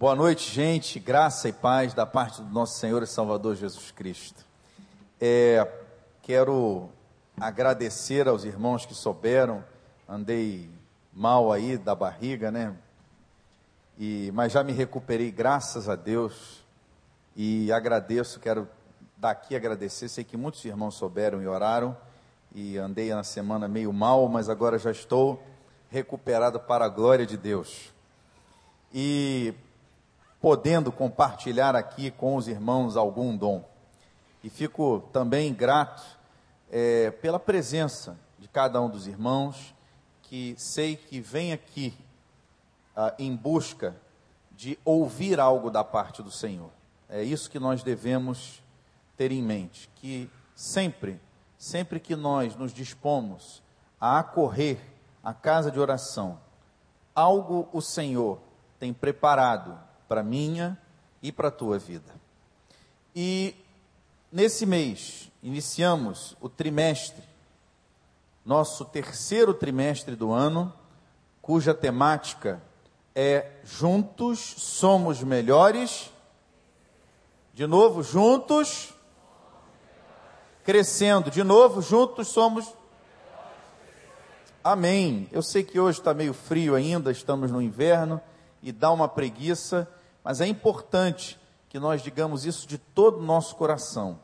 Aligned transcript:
Boa 0.00 0.16
noite, 0.16 0.50
gente. 0.50 0.98
Graça 0.98 1.46
e 1.50 1.52
paz 1.52 1.92
da 1.92 2.06
parte 2.06 2.40
do 2.40 2.48
nosso 2.50 2.78
Senhor 2.78 3.02
e 3.02 3.06
Salvador 3.06 3.54
Jesus 3.54 3.90
Cristo. 3.90 4.46
É, 5.20 5.70
quero 6.22 6.88
agradecer 7.38 8.26
aos 8.26 8.44
irmãos 8.44 8.86
que 8.86 8.94
souberam. 8.94 9.62
Andei 10.08 10.70
mal 11.12 11.52
aí 11.52 11.76
da 11.76 11.94
barriga, 11.94 12.50
né? 12.50 12.74
E, 13.98 14.32
mas 14.32 14.52
já 14.52 14.64
me 14.64 14.72
recuperei, 14.72 15.30
graças 15.30 15.86
a 15.86 15.96
Deus. 15.96 16.64
E 17.36 17.70
agradeço, 17.70 18.40
quero 18.40 18.66
daqui 19.18 19.54
agradecer. 19.54 20.08
Sei 20.08 20.24
que 20.24 20.34
muitos 20.34 20.64
irmãos 20.64 20.94
souberam 20.94 21.42
e 21.42 21.46
oraram. 21.46 21.94
E 22.54 22.78
andei 22.78 23.12
na 23.14 23.22
semana 23.22 23.68
meio 23.68 23.92
mal, 23.92 24.26
mas 24.30 24.48
agora 24.48 24.78
já 24.78 24.92
estou 24.92 25.42
recuperado 25.90 26.58
para 26.58 26.86
a 26.86 26.88
glória 26.88 27.26
de 27.26 27.36
Deus. 27.36 27.92
E 28.94 29.52
podendo 30.40 30.90
compartilhar 30.90 31.76
aqui 31.76 32.10
com 32.10 32.36
os 32.36 32.48
irmãos 32.48 32.96
algum 32.96 33.36
dom. 33.36 33.64
E 34.42 34.48
fico 34.48 35.04
também 35.12 35.52
grato 35.52 36.02
é, 36.70 37.10
pela 37.10 37.38
presença 37.38 38.16
de 38.38 38.48
cada 38.48 38.80
um 38.80 38.88
dos 38.88 39.06
irmãos, 39.06 39.74
que 40.22 40.54
sei 40.56 40.96
que 40.96 41.20
vem 41.20 41.52
aqui 41.52 41.92
ah, 42.96 43.14
em 43.18 43.36
busca 43.36 43.94
de 44.52 44.78
ouvir 44.84 45.38
algo 45.38 45.70
da 45.70 45.84
parte 45.84 46.22
do 46.22 46.30
Senhor. 46.30 46.70
É 47.08 47.22
isso 47.22 47.50
que 47.50 47.58
nós 47.58 47.82
devemos 47.82 48.62
ter 49.16 49.32
em 49.32 49.42
mente, 49.42 49.90
que 49.96 50.30
sempre, 50.54 51.20
sempre 51.58 52.00
que 52.00 52.16
nós 52.16 52.56
nos 52.56 52.72
dispomos 52.72 53.62
a 54.00 54.18
acorrer 54.18 54.80
à 55.22 55.34
casa 55.34 55.70
de 55.70 55.78
oração, 55.78 56.38
algo 57.14 57.68
o 57.72 57.82
Senhor 57.82 58.38
tem 58.78 58.94
preparado 58.94 59.78
para 60.10 60.24
minha 60.24 60.76
e 61.22 61.30
para 61.30 61.46
a 61.46 61.52
tua 61.52 61.78
vida. 61.78 62.12
E 63.14 63.54
nesse 64.32 64.66
mês 64.66 65.30
iniciamos 65.40 66.36
o 66.40 66.48
trimestre, 66.48 67.22
nosso 68.44 68.84
terceiro 68.86 69.54
trimestre 69.54 70.16
do 70.16 70.32
ano, 70.32 70.74
cuja 71.40 71.72
temática 71.72 72.60
é 73.14 73.52
Juntos 73.62 74.40
somos 74.40 75.22
melhores. 75.22 76.10
De 77.54 77.64
novo, 77.64 78.02
juntos 78.02 78.92
crescendo. 80.64 81.30
De 81.30 81.44
novo, 81.44 81.80
juntos 81.80 82.26
somos. 82.26 82.74
Amém. 84.64 85.28
Eu 85.30 85.40
sei 85.40 85.62
que 85.62 85.78
hoje 85.78 86.00
está 86.00 86.12
meio 86.12 86.34
frio 86.34 86.74
ainda, 86.74 87.12
estamos 87.12 87.52
no 87.52 87.62
inverno 87.62 88.20
e 88.60 88.72
dá 88.72 88.90
uma 88.90 89.08
preguiça, 89.08 89.88
mas 90.24 90.40
é 90.40 90.46
importante 90.46 91.38
que 91.68 91.78
nós 91.78 92.02
digamos 92.02 92.44
isso 92.44 92.66
de 92.66 92.78
todo 92.78 93.18
o 93.18 93.22
nosso 93.22 93.54
coração, 93.56 94.18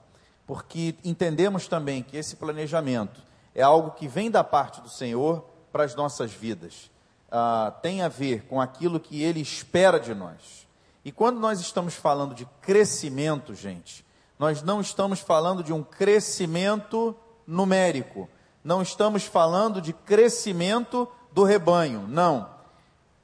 porque 0.47 0.97
entendemos 1.05 1.69
também 1.69 2.03
que 2.03 2.17
esse 2.17 2.37
planejamento 2.37 3.23
é 3.55 3.63
algo 3.63 3.93
que 3.93 4.09
vem 4.09 4.31
da 4.31 4.45
parte 4.45 4.81
do 4.81 4.89
Senhor 4.89 5.45
para 5.73 5.85
as 5.85 5.95
nossas 5.95 6.33
vidas, 6.33 6.91
ah, 7.31 7.73
tem 7.83 8.03
a 8.03 8.09
ver 8.09 8.43
com 8.47 8.61
aquilo 8.61 9.01
que 9.01 9.23
Ele 9.23 9.41
espera 9.41 9.99
de 9.99 10.15
nós. 10.15 10.67
E 11.05 11.13
quando 11.13 11.39
nós 11.39 11.61
estamos 11.61 11.95
falando 11.95 12.35
de 12.35 12.45
crescimento, 12.61 13.55
gente, 13.55 14.05
nós 14.39 14.63
não 14.63 14.81
estamos 14.81 15.21
falando 15.21 15.63
de 15.63 15.73
um 15.73 15.83
crescimento 15.83 17.17
numérico, 17.47 18.29
não 18.63 18.83
estamos 18.83 19.25
falando 19.25 19.81
de 19.81 19.93
crescimento 19.93 21.09
do 21.33 21.45
rebanho, 21.45 22.07
não 22.09 22.56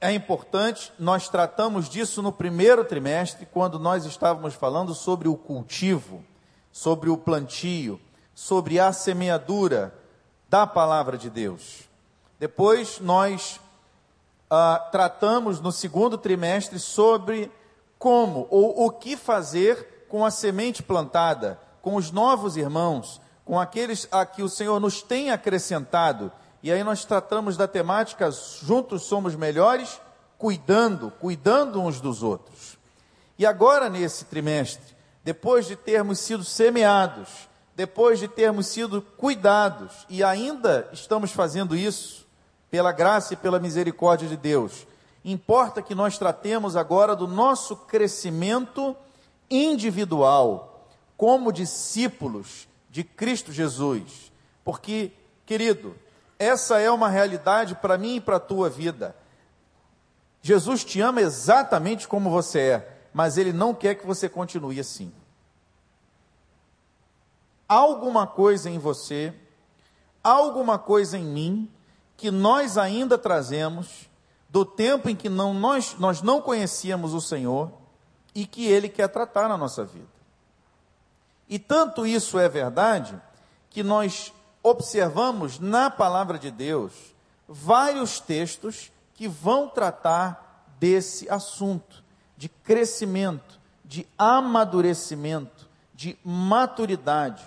é 0.03 0.13
importante, 0.13 0.93
nós 0.99 1.29
tratamos 1.29 1.89
disso 1.89 2.21
no 2.23 2.33
primeiro 2.33 2.85
trimestre, 2.85 3.47
quando 3.47 3.79
nós 3.79 4.05
estávamos 4.05 4.53
falando 4.53 4.97
sobre 4.97 5.29
o 5.29 5.37
cultivo, 5.37 6.25
sobre 6.73 7.09
o 7.09 7.17
plantio, 7.17 8.01
sobre 8.35 8.81
a 8.81 8.93
semeadura 8.93 9.95
da 10.49 10.67
palavra 10.67 11.17
de 11.17 11.31
Deus. 11.31 11.89
Depois 12.41 12.99
nós 12.99 13.61
ah, 14.51 14.89
tratamos 14.91 15.61
no 15.61 15.71
segundo 15.71 16.19
trimestre 16.19 16.81
sobre 16.81 17.49
como 17.97 18.49
ou 18.51 18.85
o 18.85 18.91
que 18.91 19.17
fazer 19.17 20.07
com 20.09 20.25
a 20.25 20.33
semente 20.33 20.83
plantada, 20.83 21.61
com 21.81 21.95
os 21.95 22.11
novos 22.11 22.57
irmãos, 22.57 23.21
com 23.45 23.59
aqueles 23.59 24.09
a 24.11 24.27
que 24.27 24.43
o 24.43 24.49
Senhor 24.49 24.81
nos 24.81 25.01
tem 25.01 25.31
acrescentado 25.31 26.33
e 26.63 26.71
aí 26.71 26.85
nós 26.85 27.05
tratamos 27.05 27.57
da 27.57 27.67
temática 27.67 28.31
juntos 28.31 29.03
somos 29.03 29.35
melhores, 29.35 30.01
cuidando, 30.39 31.11
cuidando 31.19 31.81
uns 31.81 32.01
dos 32.01 32.23
outros. 32.23 32.79
E 33.37 33.45
agora 33.45 33.91
nesse 33.91 34.27
trimestre, 34.27 34.95
depois 35.25 35.67
de 35.67 35.75
termos 35.75 36.21
sido 36.21 36.45
semeados, 36.45 37.29
depois 37.75 38.21
de 38.21 38.29
termos 38.29 38.69
sido 38.69 39.03
cuidados 39.17 40.07
e 40.09 40.23
ainda 40.23 40.89
estamos 40.93 41.33
fazendo 41.33 41.75
isso 41.75 42.27
pela 42.71 42.93
graça 42.93 43.35
e 43.35 43.37
pela 43.37 43.59
misericórdia 43.59 44.29
de 44.29 44.37
Deus, 44.37 44.87
importa 45.25 45.83
que 45.83 45.95
nós 45.95 46.17
tratemos 46.17 46.77
agora 46.77 47.17
do 47.17 47.27
nosso 47.27 47.75
crescimento 47.75 48.97
individual 49.51 50.89
como 51.17 51.53
discípulos 51.53 52.69
de 52.91 53.05
Cristo 53.05 53.53
Jesus. 53.53 54.33
Porque, 54.65 55.13
querido, 55.45 55.95
essa 56.43 56.81
é 56.81 56.91
uma 56.91 57.09
realidade 57.09 57.75
para 57.77 57.97
mim 57.97 58.17
e 58.17 58.21
para 58.21 58.37
a 58.37 58.41
tua 58.41 58.69
vida. 58.69 59.15
Jesus 60.43 60.85
te 60.85 61.01
ama 61.01 61.21
exatamente 61.21 62.09
como 62.09 62.31
você 62.31 62.59
é, 62.59 62.99
mas 63.15 63.39
Ele 63.39 63.53
não 63.53 63.73
quer 63.73 63.95
que 63.95 64.07
você 64.07 64.29
continue 64.29 64.81
assim. 64.81 65.13
Alguma 67.69 68.27
coisa 68.27 68.69
em 68.69 68.79
você, 68.79 69.33
alguma 70.23 70.79
coisa 70.79 71.17
em 71.17 71.25
mim, 71.25 71.71
que 72.17 72.31
nós 72.31 72.77
ainda 72.77 73.17
trazemos 73.17 74.11
do 74.49 74.65
tempo 74.65 75.09
em 75.09 75.17
que 75.17 75.29
não, 75.29 75.55
nós, 75.55 75.97
nós 75.99 76.23
não 76.23 76.43
conhecíamos 76.43 77.15
o 77.15 77.21
Senhor 77.21 77.73
e 78.35 78.47
que 78.47 78.67
Ele 78.67 78.89
quer 78.89 79.09
tratar 79.09 79.49
na 79.49 79.57
nossa 79.57 79.85
vida. 79.85 80.11
E 81.49 81.59
tanto 81.59 82.07
isso 82.07 82.39
é 82.39 82.49
verdade 82.49 83.21
que 83.71 83.83
nós 83.83 84.33
observamos 84.63 85.59
na 85.59 85.91
palavra 85.91 86.39
de 86.39 86.51
Deus 86.51 86.93
vários 87.49 88.21
textos 88.21 88.93
que 89.15 89.29
vão 89.29 89.69
tratar 89.69 90.67
desse 90.79 91.29
assunto 91.29 92.03
de 92.37 92.49
crescimento, 92.49 93.61
de 93.85 94.07
amadurecimento, 94.17 95.69
de 95.95 96.19
maturidade, 96.25 97.45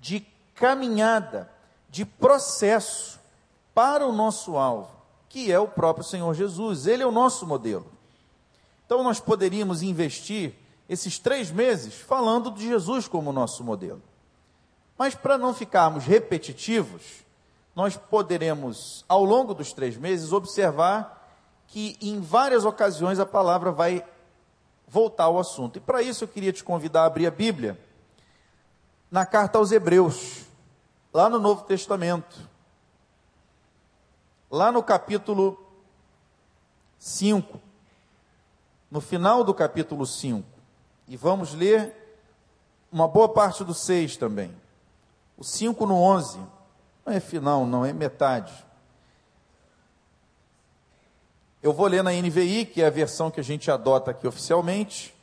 de 0.00 0.26
caminhada, 0.54 1.50
de 1.88 2.04
processo 2.04 3.20
para 3.74 4.06
o 4.06 4.12
nosso 4.12 4.56
alvo, 4.56 4.90
que 5.28 5.52
é 5.52 5.58
o 5.58 5.68
próprio 5.68 6.04
Senhor 6.04 6.34
Jesus. 6.34 6.86
Ele 6.86 7.02
é 7.02 7.06
o 7.06 7.12
nosso 7.12 7.46
modelo. 7.46 7.86
Então 8.84 9.02
nós 9.02 9.20
poderíamos 9.20 9.82
investir 9.82 10.54
esses 10.88 11.18
três 11.18 11.50
meses 11.50 11.94
falando 11.94 12.50
de 12.50 12.66
Jesus 12.66 13.06
como 13.06 13.32
nosso 13.32 13.62
modelo. 13.62 14.02
Mas 14.98 15.14
para 15.14 15.36
não 15.36 15.52
ficarmos 15.52 16.04
repetitivos, 16.04 17.24
nós 17.74 17.96
poderemos, 17.96 19.04
ao 19.08 19.22
longo 19.24 19.52
dos 19.52 19.72
três 19.72 19.96
meses, 19.96 20.32
observar 20.32 21.16
que 21.68 21.98
em 22.00 22.20
várias 22.20 22.64
ocasiões 22.64 23.18
a 23.18 23.26
palavra 23.26 23.70
vai 23.70 24.04
voltar 24.88 25.24
ao 25.24 25.38
assunto. 25.38 25.76
E 25.76 25.80
para 25.80 26.00
isso 26.00 26.24
eu 26.24 26.28
queria 26.28 26.52
te 26.52 26.64
convidar 26.64 27.02
a 27.02 27.06
abrir 27.06 27.26
a 27.26 27.30
Bíblia 27.30 27.78
na 29.10 29.26
carta 29.26 29.58
aos 29.58 29.72
Hebreus, 29.72 30.46
lá 31.12 31.28
no 31.28 31.38
Novo 31.38 31.64
Testamento, 31.64 32.36
lá 34.50 34.72
no 34.72 34.82
capítulo 34.82 35.62
5, 36.98 37.60
no 38.90 39.00
final 39.00 39.44
do 39.44 39.52
capítulo 39.52 40.06
5, 40.06 40.46
e 41.08 41.16
vamos 41.16 41.52
ler 41.52 41.94
uma 42.90 43.06
boa 43.06 43.28
parte 43.28 43.62
do 43.62 43.74
6 43.74 44.16
também. 44.16 44.65
O 45.36 45.44
5 45.44 45.84
no 45.86 45.96
11. 46.00 46.38
Não 47.04 47.12
é 47.12 47.20
final, 47.20 47.66
não, 47.66 47.84
é 47.84 47.92
metade. 47.92 48.52
Eu 51.62 51.72
vou 51.72 51.86
ler 51.86 52.02
na 52.02 52.12
NVI, 52.12 52.64
que 52.66 52.82
é 52.82 52.86
a 52.86 52.90
versão 52.90 53.30
que 53.30 53.40
a 53.40 53.44
gente 53.44 53.70
adota 53.70 54.10
aqui 54.10 54.26
oficialmente, 54.26 55.14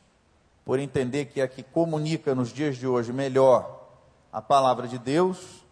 por 0.65 0.79
entender 0.79 1.25
que 1.25 1.41
é 1.41 1.43
a 1.43 1.47
que 1.47 1.63
comunica 1.63 2.35
nos 2.35 2.49
dias 2.51 2.77
de 2.77 2.87
hoje 2.87 3.11
melhor 3.11 3.81
a 4.31 4.41
palavra 4.41 4.87
de 4.87 4.97
Deus, 4.97 5.63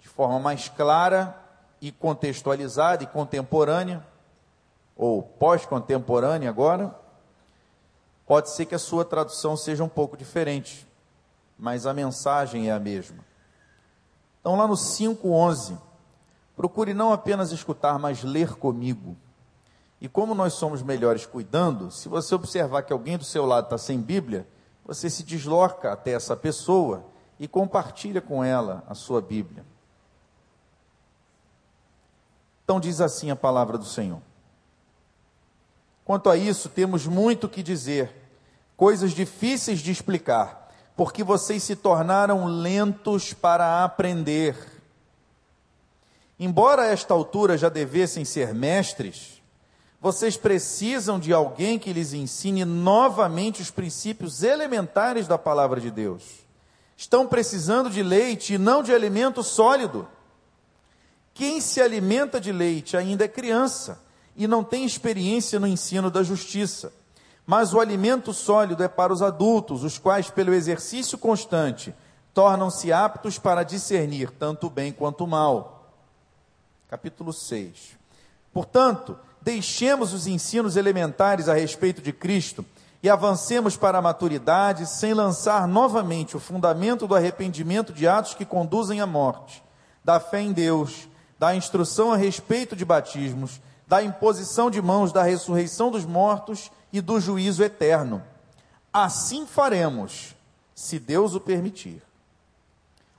de 0.00 0.08
forma 0.08 0.38
mais 0.38 0.68
clara 0.68 1.36
e 1.80 1.92
contextualizada 1.92 3.04
e 3.04 3.06
contemporânea, 3.06 4.04
ou 4.96 5.22
pós-contemporânea 5.22 6.48
agora. 6.48 6.94
Pode 8.26 8.50
ser 8.50 8.66
que 8.66 8.74
a 8.74 8.78
sua 8.78 9.04
tradução 9.04 9.56
seja 9.56 9.84
um 9.84 9.88
pouco 9.88 10.16
diferente, 10.16 10.86
mas 11.58 11.86
a 11.86 11.92
mensagem 11.92 12.68
é 12.68 12.72
a 12.72 12.80
mesma. 12.80 13.33
Então, 14.44 14.56
lá 14.56 14.68
no 14.68 14.74
5,11, 14.74 15.78
procure 16.54 16.92
não 16.92 17.14
apenas 17.14 17.50
escutar, 17.50 17.98
mas 17.98 18.22
ler 18.22 18.56
comigo. 18.56 19.16
E 19.98 20.06
como 20.06 20.34
nós 20.34 20.52
somos 20.52 20.82
melhores 20.82 21.24
cuidando, 21.24 21.90
se 21.90 22.10
você 22.10 22.34
observar 22.34 22.82
que 22.82 22.92
alguém 22.92 23.16
do 23.16 23.24
seu 23.24 23.46
lado 23.46 23.64
está 23.64 23.78
sem 23.78 23.98
Bíblia, 23.98 24.46
você 24.84 25.08
se 25.08 25.22
desloca 25.22 25.90
até 25.90 26.10
essa 26.10 26.36
pessoa 26.36 27.06
e 27.40 27.48
compartilha 27.48 28.20
com 28.20 28.44
ela 28.44 28.84
a 28.86 28.94
sua 28.94 29.22
Bíblia. 29.22 29.64
Então 32.64 32.78
diz 32.78 33.00
assim 33.00 33.30
a 33.30 33.36
palavra 33.36 33.78
do 33.78 33.86
Senhor. 33.86 34.20
Quanto 36.04 36.28
a 36.28 36.36
isso, 36.36 36.68
temos 36.68 37.06
muito 37.06 37.48
que 37.48 37.62
dizer, 37.62 38.14
coisas 38.76 39.12
difíceis 39.12 39.80
de 39.80 39.90
explicar, 39.90 40.63
porque 40.96 41.24
vocês 41.24 41.62
se 41.62 41.74
tornaram 41.74 42.46
lentos 42.46 43.32
para 43.32 43.84
aprender. 43.84 44.56
Embora 46.38 46.82
a 46.82 46.86
esta 46.86 47.14
altura 47.14 47.58
já 47.58 47.68
devessem 47.68 48.24
ser 48.24 48.54
mestres, 48.54 49.42
vocês 50.00 50.36
precisam 50.36 51.18
de 51.18 51.32
alguém 51.32 51.78
que 51.78 51.92
lhes 51.92 52.12
ensine 52.12 52.64
novamente 52.64 53.62
os 53.62 53.70
princípios 53.70 54.42
elementares 54.42 55.26
da 55.26 55.38
palavra 55.38 55.80
de 55.80 55.90
Deus. 55.90 56.22
Estão 56.96 57.26
precisando 57.26 57.88
de 57.90 58.02
leite 58.02 58.54
e 58.54 58.58
não 58.58 58.82
de 58.82 58.92
alimento 58.92 59.42
sólido. 59.42 60.06
Quem 61.32 61.60
se 61.60 61.80
alimenta 61.80 62.40
de 62.40 62.52
leite 62.52 62.96
ainda 62.96 63.24
é 63.24 63.28
criança 63.28 64.00
e 64.36 64.46
não 64.46 64.62
tem 64.62 64.84
experiência 64.84 65.58
no 65.58 65.66
ensino 65.66 66.10
da 66.10 66.22
justiça. 66.22 66.92
Mas 67.46 67.74
o 67.74 67.80
alimento 67.80 68.32
sólido 68.32 68.82
é 68.82 68.88
para 68.88 69.12
os 69.12 69.20
adultos, 69.20 69.84
os 69.84 69.98
quais, 69.98 70.30
pelo 70.30 70.54
exercício 70.54 71.18
constante, 71.18 71.94
tornam-se 72.32 72.92
aptos 72.92 73.38
para 73.38 73.62
discernir 73.62 74.30
tanto 74.30 74.66
o 74.66 74.70
bem 74.70 74.92
quanto 74.92 75.24
o 75.24 75.26
mal. 75.26 75.90
Capítulo 76.88 77.32
6. 77.32 77.98
Portanto, 78.52 79.18
deixemos 79.42 80.12
os 80.12 80.26
ensinos 80.26 80.76
elementares 80.76 81.48
a 81.48 81.54
respeito 81.54 82.00
de 82.00 82.12
Cristo 82.12 82.64
e 83.02 83.10
avancemos 83.10 83.76
para 83.76 83.98
a 83.98 84.02
maturidade 84.02 84.86
sem 84.86 85.12
lançar 85.12 85.68
novamente 85.68 86.36
o 86.36 86.40
fundamento 86.40 87.06
do 87.06 87.14
arrependimento 87.14 87.92
de 87.92 88.08
atos 88.08 88.32
que 88.32 88.46
conduzem 88.46 89.02
à 89.02 89.06
morte, 89.06 89.62
da 90.02 90.18
fé 90.18 90.40
em 90.40 90.52
Deus, 90.52 91.06
da 91.38 91.54
instrução 91.54 92.12
a 92.12 92.16
respeito 92.16 92.74
de 92.74 92.84
batismos 92.84 93.60
da 93.86 94.02
imposição 94.02 94.70
de 94.70 94.80
mãos, 94.80 95.12
da 95.12 95.22
ressurreição 95.22 95.90
dos 95.90 96.04
mortos 96.04 96.70
e 96.94 97.00
do 97.00 97.18
juízo 97.18 97.64
eterno. 97.64 98.22
Assim 98.92 99.48
faremos, 99.48 100.32
se 100.76 101.00
Deus 101.00 101.34
o 101.34 101.40
permitir. 101.40 102.00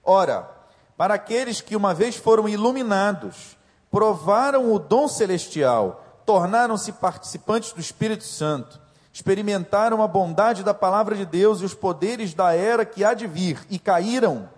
Ora, 0.01 0.49
para 0.95 1.15
aqueles 1.15 1.59
que 1.59 1.75
uma 1.75 1.93
vez 1.93 2.15
foram 2.15 2.47
iluminados, 2.47 3.57
provaram 3.91 4.73
o 4.73 4.79
dom 4.79 5.09
celestial, 5.09 6.21
tornaram-se 6.25 6.93
participantes 6.93 7.73
do 7.73 7.81
Espírito 7.81 8.23
Santo, 8.23 8.79
experimentaram 9.11 10.01
a 10.01 10.07
bondade 10.07 10.63
da 10.63 10.73
palavra 10.73 11.13
de 11.13 11.25
Deus 11.25 11.59
e 11.59 11.65
os 11.65 11.73
poderes 11.73 12.33
da 12.33 12.53
era 12.53 12.85
que 12.85 13.03
há 13.03 13.13
de 13.13 13.27
vir 13.27 13.59
e 13.69 13.77
caíram, 13.77 14.49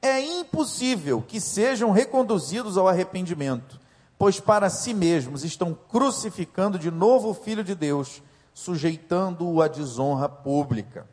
é 0.00 0.18
impossível 0.18 1.22
que 1.28 1.38
sejam 1.38 1.90
reconduzidos 1.90 2.78
ao 2.78 2.88
arrependimento 2.88 3.83
pois 4.18 4.40
para 4.40 4.70
si 4.70 4.94
mesmos 4.94 5.44
estão 5.44 5.74
crucificando 5.74 6.78
de 6.78 6.90
novo 6.90 7.30
o 7.30 7.34
Filho 7.34 7.64
de 7.64 7.74
Deus, 7.74 8.22
sujeitando-o 8.52 9.60
à 9.60 9.68
desonra 9.68 10.28
pública. 10.28 11.06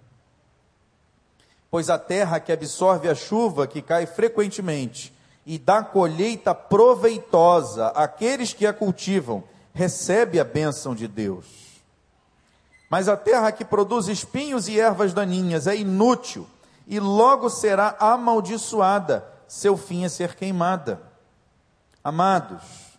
Pois 1.70 1.90
a 1.90 1.98
terra 1.98 2.40
que 2.40 2.52
absorve 2.52 3.10
a 3.10 3.16
chuva 3.16 3.66
que 3.66 3.82
cai 3.82 4.06
frequentemente 4.06 5.14
e 5.46 5.58
dá 5.58 5.84
colheita 5.84 6.54
proveitosa 6.54 7.88
àqueles 7.88 8.54
que 8.54 8.68
a 8.68 8.74
cultivam, 8.74 9.44
recebe 9.74 10.40
a 10.40 10.44
bênção 10.44 10.94
de 10.94 11.08
Deus. 11.08 11.46
Mas 12.90 13.08
a 13.08 13.16
terra 13.16 13.52
que 13.52 13.64
produz 13.64 14.08
espinhos 14.08 14.68
e 14.68 14.80
ervas 14.80 15.14
daninhas 15.14 15.66
é 15.66 15.76
inútil 15.76 16.46
e 16.86 17.00
logo 17.00 17.50
será 17.50 17.96
amaldiçoada, 18.00 19.26
seu 19.48 19.78
fim 19.78 20.04
é 20.04 20.10
ser 20.10 20.36
queimada. 20.36 21.02
Amados, 22.04 22.91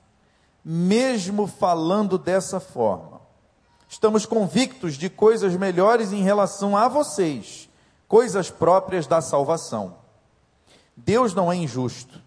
mesmo 0.64 1.46
falando 1.46 2.16
dessa 2.16 2.60
forma. 2.60 3.20
Estamos 3.88 4.24
convictos 4.24 4.94
de 4.94 5.10
coisas 5.10 5.54
melhores 5.56 6.12
em 6.12 6.22
relação 6.22 6.76
a 6.76 6.88
vocês, 6.88 7.68
coisas 8.08 8.50
próprias 8.50 9.06
da 9.06 9.20
salvação. 9.20 9.96
Deus 10.96 11.34
não 11.34 11.52
é 11.52 11.56
injusto. 11.56 12.20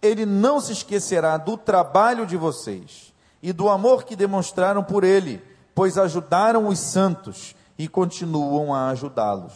Ele 0.00 0.26
não 0.26 0.60
se 0.60 0.72
esquecerá 0.72 1.36
do 1.36 1.56
trabalho 1.56 2.26
de 2.26 2.36
vocês 2.36 3.12
e 3.42 3.52
do 3.52 3.68
amor 3.68 4.04
que 4.04 4.16
demonstraram 4.16 4.82
por 4.82 5.04
ele, 5.04 5.42
pois 5.74 5.96
ajudaram 5.98 6.68
os 6.68 6.78
santos 6.78 7.54
e 7.78 7.88
continuam 7.88 8.74
a 8.74 8.88
ajudá-los. 8.88 9.52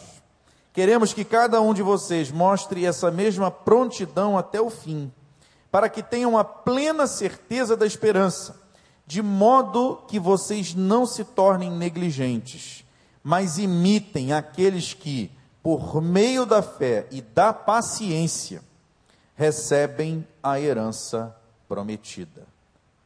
Queremos 0.73 1.13
que 1.13 1.25
cada 1.25 1.59
um 1.61 1.73
de 1.73 1.81
vocês 1.81 2.31
mostre 2.31 2.85
essa 2.85 3.11
mesma 3.11 3.51
prontidão 3.51 4.37
até 4.37 4.61
o 4.61 4.69
fim 4.69 5.11
para 5.71 5.89
que 5.89 6.01
tenham 6.01 6.37
a 6.37 6.43
plena 6.43 7.05
certeza 7.05 7.77
da 7.77 7.85
esperança, 7.85 8.59
de 9.05 9.21
modo 9.21 10.03
que 10.07 10.19
vocês 10.19 10.73
não 10.73 11.05
se 11.05 11.23
tornem 11.23 11.71
negligentes, 11.71 12.83
mas 13.23 13.57
imitem 13.57 14.33
aqueles 14.33 14.93
que, 14.93 15.31
por 15.61 16.01
meio 16.01 16.45
da 16.45 16.61
fé 16.61 17.07
e 17.11 17.21
da 17.21 17.53
paciência, 17.53 18.61
recebem 19.35 20.27
a 20.41 20.59
herança 20.59 21.35
prometida. 21.67 22.45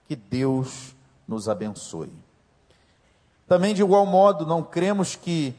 Que 0.07 0.15
Deus 0.15 0.95
nos 1.27 1.47
abençoe. 1.47 2.11
Também, 3.47 3.73
de 3.73 3.81
igual 3.81 4.05
modo, 4.05 4.45
não 4.45 4.63
cremos 4.63 5.15
que, 5.15 5.53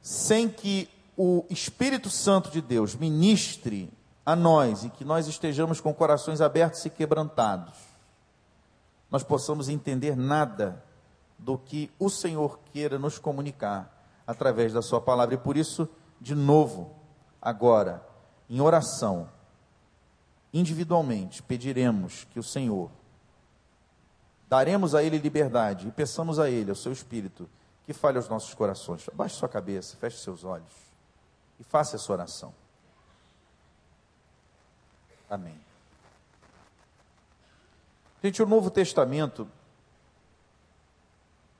sem 0.00 0.48
que 0.48 0.88
o 1.16 1.44
Espírito 1.48 2.10
Santo 2.10 2.50
de 2.50 2.60
Deus 2.60 2.94
ministre 2.94 3.90
a 4.26 4.34
nós 4.34 4.82
e 4.82 4.90
que 4.90 5.04
nós 5.04 5.28
estejamos 5.28 5.80
com 5.80 5.94
corações 5.94 6.40
abertos 6.40 6.84
e 6.84 6.90
quebrantados, 6.90 7.78
nós 9.08 9.22
possamos 9.22 9.68
entender 9.68 10.16
nada 10.16 10.82
do 11.38 11.56
que 11.56 11.88
o 11.96 12.10
Senhor 12.10 12.58
queira 12.72 12.98
nos 12.98 13.20
comunicar 13.20 14.04
através 14.26 14.72
da 14.72 14.82
Sua 14.82 15.00
palavra. 15.00 15.36
E 15.36 15.38
por 15.38 15.56
isso, 15.56 15.88
de 16.20 16.34
novo, 16.34 16.90
agora, 17.40 18.04
em 18.50 18.60
oração, 18.60 19.28
individualmente, 20.52 21.40
pediremos 21.40 22.24
que 22.24 22.40
o 22.40 22.42
Senhor, 22.42 22.90
daremos 24.48 24.92
a 24.92 25.04
Ele 25.04 25.18
liberdade 25.18 25.86
e 25.86 25.92
peçamos 25.92 26.40
a 26.40 26.50
Ele, 26.50 26.70
ao 26.70 26.76
Seu 26.76 26.90
Espírito, 26.90 27.48
que 27.84 27.92
fale 27.92 28.16
aos 28.16 28.28
nossos 28.28 28.52
corações. 28.54 29.08
Abaixe 29.08 29.36
sua 29.36 29.48
cabeça, 29.48 29.96
feche 29.96 30.18
seus 30.18 30.42
olhos 30.42 30.72
e 31.60 31.62
faça 31.62 31.94
essa 31.94 32.12
oração. 32.12 32.65
Amém. 35.28 35.58
Gente, 38.22 38.42
o 38.42 38.46
Novo 38.46 38.70
Testamento, 38.70 39.48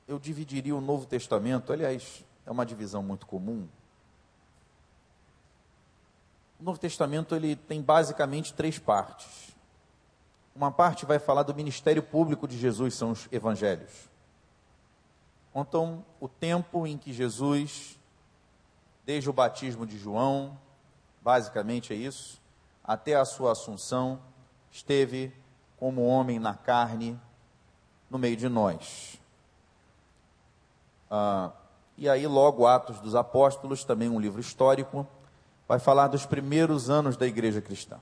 eu 0.06 0.18
dividiria 0.18 0.74
o 0.74 0.80
Novo 0.80 1.06
Testamento, 1.06 1.72
aliás, 1.72 2.24
é 2.44 2.50
uma 2.50 2.64
divisão 2.64 3.02
muito 3.02 3.26
comum. 3.26 3.68
O 6.58 6.64
Novo 6.64 6.78
Testamento 6.78 7.34
ele 7.34 7.56
tem 7.56 7.82
basicamente 7.82 8.54
três 8.54 8.78
partes. 8.78 9.54
Uma 10.54 10.70
parte 10.70 11.04
vai 11.04 11.18
falar 11.18 11.42
do 11.42 11.54
ministério 11.54 12.02
público 12.02 12.48
de 12.48 12.56
Jesus, 12.56 12.94
são 12.94 13.10
os 13.10 13.28
evangelhos. 13.30 14.08
Contam 15.52 16.04
o 16.18 16.28
tempo 16.28 16.86
em 16.86 16.96
que 16.96 17.12
Jesus, 17.12 17.98
desde 19.04 19.28
o 19.28 19.32
batismo 19.32 19.86
de 19.86 19.98
João, 19.98 20.58
basicamente 21.20 21.92
é 21.92 21.96
isso, 21.96 22.40
até 22.86 23.14
a 23.14 23.24
sua 23.24 23.52
assunção, 23.52 24.20
esteve 24.70 25.32
como 25.78 26.06
homem 26.06 26.38
na 26.38 26.54
carne 26.54 27.18
no 28.08 28.18
meio 28.18 28.36
de 28.36 28.48
nós. 28.48 29.20
Ah, 31.10 31.50
e 31.98 32.08
aí, 32.08 32.26
logo, 32.26 32.66
Atos 32.66 33.00
dos 33.00 33.14
Apóstolos, 33.14 33.84
também 33.84 34.08
um 34.08 34.20
livro 34.20 34.40
histórico, 34.40 35.06
vai 35.66 35.78
falar 35.78 36.08
dos 36.08 36.26
primeiros 36.26 36.88
anos 36.88 37.16
da 37.16 37.26
igreja 37.26 37.60
cristã. 37.60 37.98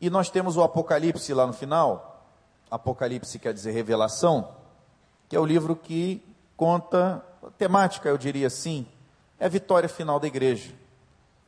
E 0.00 0.10
nós 0.10 0.28
temos 0.28 0.56
o 0.56 0.62
Apocalipse 0.62 1.32
lá 1.32 1.46
no 1.46 1.52
final. 1.52 2.26
Apocalipse 2.70 3.38
quer 3.38 3.54
dizer 3.54 3.70
revelação, 3.70 4.48
que 5.28 5.36
é 5.36 5.40
o 5.40 5.46
livro 5.46 5.76
que 5.76 6.22
conta, 6.56 7.24
temática, 7.56 8.08
eu 8.08 8.18
diria 8.18 8.48
assim, 8.48 8.86
é 9.38 9.46
a 9.46 9.48
vitória 9.48 9.88
final 9.88 10.18
da 10.18 10.26
igreja. 10.26 10.74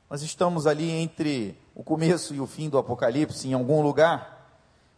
Nós 0.09 0.23
estamos 0.23 0.67
ali 0.67 0.89
entre 0.91 1.59
o 1.75 1.83
começo 1.83 2.33
e 2.35 2.41
o 2.41 2.47
fim 2.47 2.69
do 2.69 2.79
Apocalipse, 2.79 3.49
em 3.49 3.55
algum 3.55 3.83
lugar, 3.83 4.57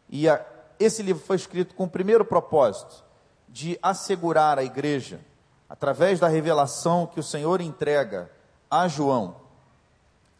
e 0.08 0.28
a, 0.28 0.44
esse 0.78 1.02
livro 1.02 1.22
foi 1.24 1.36
escrito 1.36 1.74
com 1.74 1.84
o 1.84 1.90
primeiro 1.90 2.24
propósito 2.24 3.02
de 3.48 3.78
assegurar 3.82 4.58
a 4.58 4.64
igreja, 4.64 5.20
através 5.68 6.20
da 6.20 6.28
revelação 6.28 7.06
que 7.06 7.18
o 7.18 7.22
Senhor 7.22 7.60
entrega 7.60 8.30
a 8.70 8.86
João, 8.86 9.36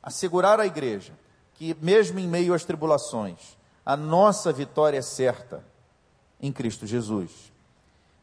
assegurar 0.02 0.60
a 0.60 0.66
igreja 0.66 1.12
que, 1.54 1.75
mesmo 1.80 2.18
em 2.18 2.28
meio 2.28 2.52
às 2.52 2.64
tribulações, 2.64 3.56
a 3.84 3.96
nossa 3.96 4.52
vitória 4.52 4.98
é 4.98 5.02
certa, 5.02 5.64
em 6.40 6.52
Cristo 6.52 6.87
Jesus. 6.87 7.30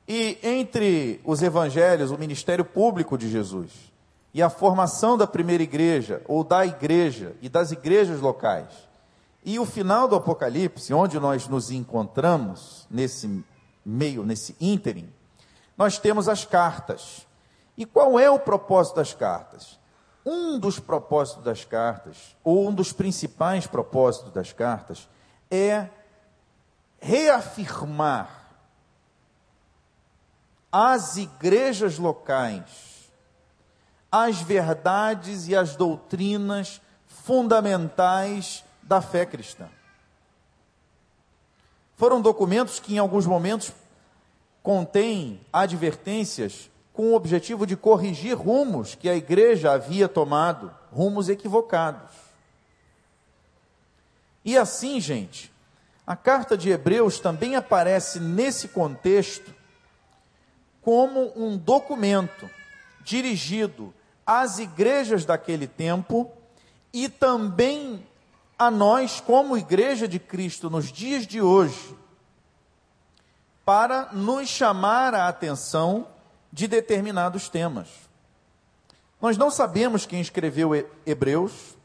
E 0.08 0.38
entre 0.44 1.20
os 1.26 1.42
evangelhos, 1.42 2.12
o 2.12 2.18
ministério 2.18 2.64
público 2.64 3.18
de 3.18 3.30
Jesus 3.30 3.72
e 4.36 4.44
a 4.44 4.50
formação 4.50 5.18
da 5.18 5.26
primeira 5.26 5.64
igreja, 5.64 6.22
ou 6.28 6.44
da 6.44 6.66
igreja 6.66 7.38
e 7.42 7.48
das 7.48 7.72
igrejas 7.72 8.20
locais, 8.20 8.68
e 9.46 9.58
o 9.58 9.66
final 9.66 10.10
do 10.10 10.16
Apocalipse, 10.18 10.94
onde 10.94 11.18
nós 11.22 11.48
nos 11.48 11.72
encontramos, 11.72 12.86
nesse 12.92 13.46
meio, 13.86 14.26
nesse 14.26 14.54
ínterim, 14.60 15.10
nós 15.78 15.98
temos 15.98 16.28
as 16.28 16.44
cartas. 16.44 17.26
E 17.78 17.86
qual 17.86 18.20
é 18.20 18.30
o 18.30 18.38
propósito 18.38 18.98
das 18.98 19.14
cartas? 19.14 19.80
Um 20.26 20.60
dos 20.60 20.82
propósitos 20.82 21.42
das 21.42 21.64
cartas, 21.64 22.36
ou 22.44 22.68
um 22.68 22.74
dos 22.74 22.92
principais 22.92 23.66
propósitos 23.66 24.34
das 24.34 24.52
cartas, 24.52 25.08
é 25.50 25.88
reafirmar 27.00 28.50
às 30.70 31.16
igrejas 31.16 31.98
locais 31.98 32.95
as 34.18 34.42
verdades 34.42 35.50
e 35.50 35.56
as 35.58 35.76
doutrinas 35.76 36.80
fundamentais 37.06 38.64
da 38.82 39.02
fé 39.02 39.26
cristã. 39.26 39.68
Foram 41.98 42.22
documentos 42.22 42.80
que, 42.80 42.96
em 42.96 42.98
alguns 42.98 43.26
momentos, 43.26 43.74
contêm 44.64 45.42
advertências 45.52 46.72
com 46.94 47.12
o 47.12 47.14
objetivo 47.14 47.68
de 47.68 47.76
corrigir 47.76 48.38
rumos 48.38 48.96
que 48.96 49.10
a 49.10 49.18
igreja 49.18 49.74
havia 49.74 50.08
tomado, 50.08 50.74
rumos 50.94 51.28
equivocados. 51.28 52.10
E 54.46 54.58
assim, 54.58 55.02
gente, 55.02 55.52
a 56.08 56.16
carta 56.16 56.58
de 56.58 56.70
Hebreus 56.70 57.20
também 57.20 57.58
aparece 57.58 58.22
nesse 58.22 58.70
contexto 58.70 59.54
como 60.82 61.34
um 61.36 61.58
documento 61.58 62.50
dirigido 63.04 63.94
às 64.26 64.60
igrejas 64.60 65.26
daquele 65.26 65.68
tempo 65.68 66.32
e 66.92 67.08
também 67.08 68.06
a 68.58 68.72
nós, 68.72 69.20
como 69.20 69.58
igreja 69.58 70.08
de 70.08 70.18
Cristo, 70.18 70.70
nos 70.70 70.92
dias 70.92 71.28
de 71.28 71.42
hoje, 71.42 71.96
para 73.66 74.10
nos 74.14 74.48
chamar 74.48 75.14
a 75.14 75.28
atenção 75.28 76.08
de 76.52 76.68
determinados 76.68 77.50
temas. 77.50 77.90
Nós 79.22 79.38
não 79.38 79.52
sabemos 79.52 80.06
quem 80.06 80.22
escreveu 80.22 80.72
Hebreus, 81.06 81.76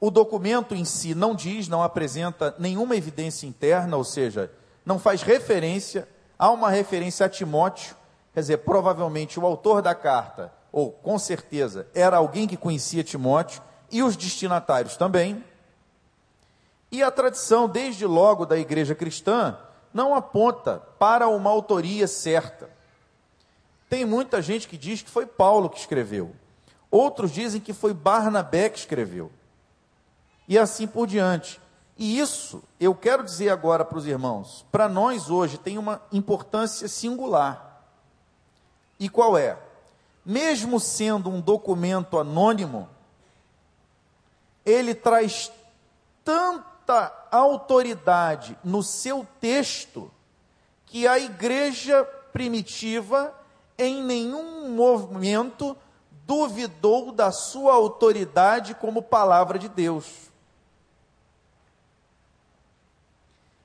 o 0.00 0.10
documento 0.10 0.74
em 0.74 0.84
si 0.84 1.14
não 1.14 1.34
diz, 1.34 1.68
não 1.68 1.82
apresenta 1.82 2.54
nenhuma 2.58 2.96
evidência 2.96 3.46
interna, 3.46 3.96
ou 3.96 4.04
seja, 4.04 4.50
não 4.84 4.98
faz 4.98 5.22
referência, 5.22 6.08
há 6.38 6.50
uma 6.50 6.70
referência 6.70 7.26
a 7.26 7.28
Timóteo, 7.28 7.96
quer 8.34 8.40
dizer, 8.40 8.58
provavelmente 8.58 9.38
o 9.38 9.46
autor 9.46 9.80
da 9.80 9.94
carta, 9.94 10.52
ou 10.72 10.90
com 10.90 11.18
certeza, 11.18 11.86
era 11.94 12.16
alguém 12.16 12.48
que 12.48 12.56
conhecia 12.56 13.04
Timóteo, 13.04 13.62
e 13.90 14.02
os 14.02 14.16
destinatários 14.16 14.96
também. 14.96 15.44
E 16.90 17.02
a 17.02 17.10
tradição, 17.10 17.68
desde 17.68 18.06
logo 18.06 18.46
da 18.46 18.58
igreja 18.58 18.94
cristã, 18.94 19.58
não 19.92 20.14
aponta 20.14 20.78
para 20.98 21.28
uma 21.28 21.50
autoria 21.50 22.08
certa. 22.08 22.70
Tem 23.88 24.06
muita 24.06 24.40
gente 24.40 24.66
que 24.66 24.78
diz 24.78 25.02
que 25.02 25.10
foi 25.10 25.26
Paulo 25.26 25.68
que 25.68 25.78
escreveu. 25.78 26.34
Outros 26.90 27.30
dizem 27.30 27.60
que 27.60 27.74
foi 27.74 27.92
Barnabé 27.92 28.70
que 28.70 28.78
escreveu 28.78 29.30
e 30.48 30.58
assim 30.58 30.86
por 30.86 31.06
diante. 31.06 31.60
E 31.96 32.18
isso, 32.18 32.62
eu 32.80 32.94
quero 32.94 33.22
dizer 33.22 33.50
agora 33.50 33.84
para 33.84 33.98
os 33.98 34.06
irmãos, 34.06 34.66
para 34.72 34.88
nós 34.88 35.30
hoje 35.30 35.58
tem 35.58 35.78
uma 35.78 36.02
importância 36.10 36.88
singular. 36.88 37.84
E 38.98 39.08
qual 39.08 39.36
é? 39.36 39.56
Mesmo 40.24 40.78
sendo 40.78 41.28
um 41.30 41.40
documento 41.40 42.18
anônimo, 42.18 42.88
ele 44.64 44.94
traz 44.94 45.50
tanta 46.24 47.12
autoridade 47.30 48.56
no 48.62 48.82
seu 48.82 49.26
texto 49.40 50.10
que 50.86 51.06
a 51.06 51.18
igreja 51.18 52.04
primitiva 52.32 53.34
em 53.78 54.02
nenhum 54.02 54.70
momento 54.70 55.76
duvidou 56.26 57.10
da 57.10 57.32
sua 57.32 57.74
autoridade 57.74 58.74
como 58.74 59.02
palavra 59.02 59.58
de 59.58 59.68
Deus. 59.68 60.30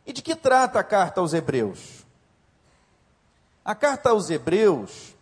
E 0.05 0.13
de 0.13 0.21
que 0.21 0.35
trata 0.35 0.79
a 0.79 0.83
carta 0.83 1.19
aos 1.19 1.33
Hebreus? 1.33 2.05
A 3.63 3.75
carta 3.75 4.09
aos 4.09 4.29
Hebreus, 4.29 5.13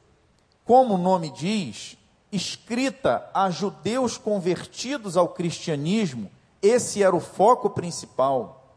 como 0.65 0.95
o 0.95 0.98
nome 0.98 1.29
diz, 1.29 1.95
escrita 2.31 3.29
a 3.34 3.51
judeus 3.51 4.17
convertidos 4.17 5.15
ao 5.15 5.29
cristianismo, 5.29 6.29
esse 6.62 7.03
era 7.03 7.15
o 7.15 7.19
foco 7.19 7.69
principal. 7.69 8.75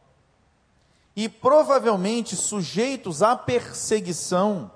E 1.16 1.28
provavelmente 1.28 2.36
sujeitos 2.36 3.22
à 3.22 3.34
perseguição. 3.34 4.70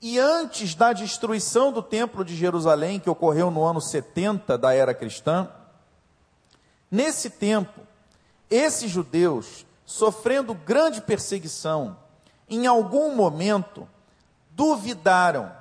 E 0.00 0.18
antes 0.18 0.74
da 0.74 0.92
destruição 0.94 1.70
do 1.70 1.82
Templo 1.82 2.24
de 2.24 2.34
Jerusalém, 2.34 2.98
que 2.98 3.10
ocorreu 3.10 3.50
no 3.50 3.62
ano 3.62 3.80
70 3.80 4.56
da 4.56 4.72
era 4.72 4.94
cristã, 4.94 5.48
nesse 6.90 7.28
tempo, 7.28 7.80
esses 8.50 8.90
judeus, 8.90 9.66
sofrendo 9.84 10.54
grande 10.54 11.02
perseguição, 11.02 11.96
em 12.48 12.66
algum 12.66 13.14
momento 13.14 13.86
duvidaram, 14.58 15.52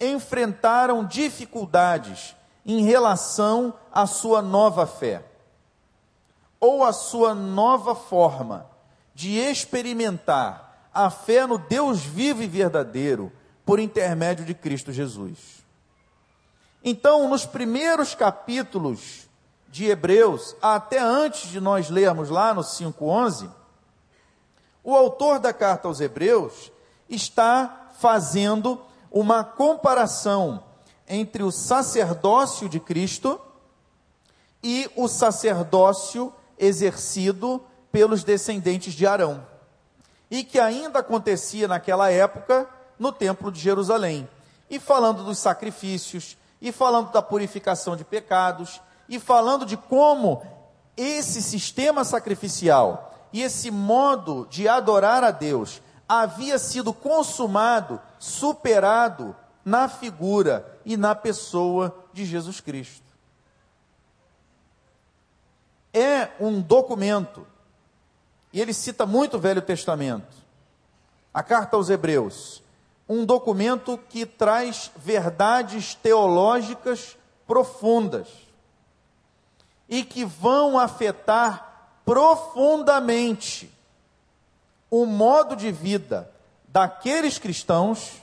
enfrentaram 0.00 1.04
dificuldades 1.04 2.34
em 2.66 2.82
relação 2.82 3.72
à 3.92 4.08
sua 4.08 4.42
nova 4.42 4.88
fé, 4.88 5.24
ou 6.58 6.82
à 6.82 6.92
sua 6.92 7.32
nova 7.32 7.94
forma 7.94 8.66
de 9.14 9.38
experimentar 9.38 10.88
a 10.92 11.10
fé 11.10 11.46
no 11.46 11.58
Deus 11.58 12.00
vivo 12.00 12.42
e 12.42 12.48
verdadeiro 12.48 13.30
por 13.64 13.78
intermédio 13.78 14.44
de 14.44 14.52
Cristo 14.52 14.92
Jesus. 14.92 15.62
Então, 16.82 17.28
nos 17.28 17.46
primeiros 17.46 18.16
capítulos 18.16 19.28
de 19.68 19.86
Hebreus, 19.86 20.56
até 20.60 20.98
antes 20.98 21.50
de 21.50 21.60
nós 21.60 21.88
lermos 21.88 22.30
lá 22.30 22.52
no 22.52 22.64
5:11, 22.64 23.48
o 24.82 24.94
autor 24.94 25.38
da 25.38 25.52
carta 25.52 25.86
aos 25.86 26.00
Hebreus 26.00 26.72
está 27.08 27.83
fazendo 27.98 28.80
uma 29.10 29.44
comparação 29.44 30.62
entre 31.08 31.42
o 31.42 31.50
sacerdócio 31.50 32.68
de 32.68 32.80
Cristo 32.80 33.40
e 34.62 34.90
o 34.96 35.06
sacerdócio 35.08 36.32
exercido 36.58 37.62
pelos 37.92 38.24
descendentes 38.24 38.94
de 38.94 39.06
Arão, 39.06 39.46
e 40.30 40.42
que 40.42 40.58
ainda 40.58 41.00
acontecia 41.00 41.68
naquela 41.68 42.10
época 42.10 42.68
no 42.98 43.12
Templo 43.12 43.52
de 43.52 43.60
Jerusalém, 43.60 44.28
e 44.68 44.80
falando 44.80 45.22
dos 45.22 45.38
sacrifícios, 45.38 46.36
e 46.60 46.72
falando 46.72 47.12
da 47.12 47.20
purificação 47.20 47.94
de 47.94 48.04
pecados, 48.04 48.80
e 49.08 49.20
falando 49.20 49.66
de 49.66 49.76
como 49.76 50.42
esse 50.96 51.42
sistema 51.42 52.04
sacrificial 52.04 53.12
e 53.32 53.42
esse 53.42 53.70
modo 53.70 54.46
de 54.48 54.68
adorar 54.68 55.24
a 55.24 55.30
Deus 55.30 55.82
havia 56.08 56.58
sido 56.58 56.92
consumado, 56.92 58.00
superado 58.18 59.34
na 59.64 59.88
figura 59.88 60.78
e 60.84 60.96
na 60.96 61.14
pessoa 61.14 61.94
de 62.12 62.24
Jesus 62.24 62.60
Cristo. 62.60 63.02
É 65.92 66.30
um 66.40 66.60
documento, 66.60 67.46
e 68.52 68.60
ele 68.60 68.74
cita 68.74 69.06
muito 69.06 69.36
o 69.36 69.40
Velho 69.40 69.62
Testamento, 69.62 70.36
a 71.32 71.42
carta 71.42 71.76
aos 71.76 71.88
Hebreus, 71.88 72.62
um 73.08 73.24
documento 73.24 73.98
que 74.08 74.26
traz 74.26 74.90
verdades 74.96 75.94
teológicas 75.94 77.16
profundas 77.46 78.28
e 79.88 80.04
que 80.04 80.24
vão 80.24 80.78
afetar 80.78 82.00
profundamente 82.04 83.73
o 85.02 85.06
modo 85.06 85.56
de 85.56 85.72
vida 85.72 86.30
daqueles 86.68 87.36
cristãos 87.38 88.22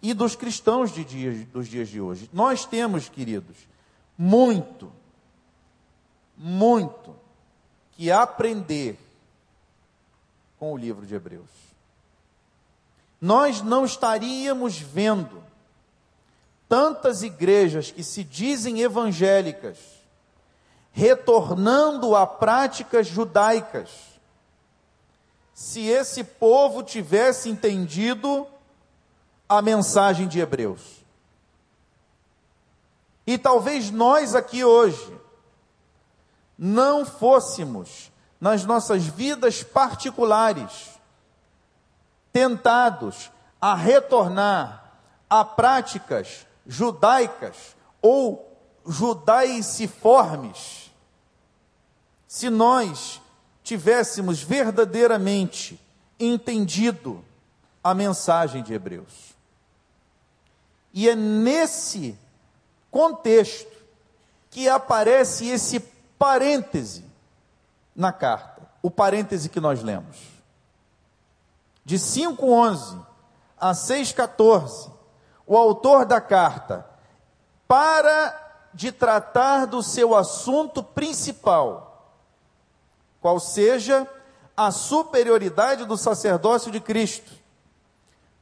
e 0.00 0.14
dos 0.14 0.34
cristãos 0.34 0.90
de 0.90 1.04
dias, 1.04 1.46
dos 1.48 1.68
dias 1.68 1.88
de 1.88 2.00
hoje. 2.00 2.30
Nós 2.32 2.64
temos, 2.64 3.08
queridos, 3.08 3.56
muito, 4.16 4.90
muito 6.34 7.14
que 7.92 8.10
aprender 8.10 8.98
com 10.58 10.72
o 10.72 10.78
livro 10.78 11.04
de 11.04 11.14
Hebreus. 11.14 11.50
Nós 13.20 13.60
não 13.60 13.84
estaríamos 13.84 14.78
vendo 14.78 15.42
tantas 16.66 17.22
igrejas 17.22 17.90
que 17.90 18.02
se 18.02 18.24
dizem 18.24 18.80
evangélicas 18.80 19.78
retornando 20.90 22.16
a 22.16 22.26
práticas 22.26 23.06
judaicas, 23.06 24.07
se 25.58 25.88
esse 25.88 26.22
povo 26.22 26.84
tivesse 26.84 27.50
entendido 27.50 28.46
a 29.48 29.60
mensagem 29.60 30.28
de 30.28 30.38
Hebreus. 30.38 31.04
E 33.26 33.36
talvez 33.36 33.90
nós 33.90 34.36
aqui 34.36 34.62
hoje 34.62 35.20
não 36.56 37.04
fôssemos, 37.04 38.12
nas 38.40 38.64
nossas 38.64 39.04
vidas 39.04 39.64
particulares, 39.64 40.96
tentados 42.32 43.28
a 43.60 43.74
retornar 43.74 44.92
a 45.28 45.44
práticas 45.44 46.46
judaicas 46.68 47.74
ou 48.00 48.56
judaiciformes, 48.86 50.92
se 52.28 52.48
nós 52.48 53.20
tivéssemos 53.68 54.42
verdadeiramente 54.42 55.78
entendido 56.18 57.22
a 57.84 57.92
mensagem 57.92 58.62
de 58.62 58.72
Hebreus. 58.72 59.36
E 60.90 61.06
é 61.06 61.14
nesse 61.14 62.18
contexto 62.90 63.70
que 64.48 64.70
aparece 64.70 65.46
esse 65.48 65.80
parêntese 66.18 67.04
na 67.94 68.10
carta, 68.10 68.62
o 68.80 68.90
parêntese 68.90 69.50
que 69.50 69.60
nós 69.60 69.82
lemos. 69.82 70.16
De 71.84 71.98
5:11 71.98 73.04
a 73.60 73.74
6:14, 73.74 74.90
o 75.46 75.58
autor 75.58 76.06
da 76.06 76.22
carta 76.22 76.86
para 77.66 78.70
de 78.72 78.90
tratar 78.90 79.66
do 79.66 79.82
seu 79.82 80.16
assunto 80.16 80.82
principal, 80.82 81.87
qual 83.28 83.38
seja 83.38 84.08
a 84.56 84.70
superioridade 84.70 85.84
do 85.84 85.98
sacerdócio 85.98 86.72
de 86.72 86.80
Cristo, 86.80 87.30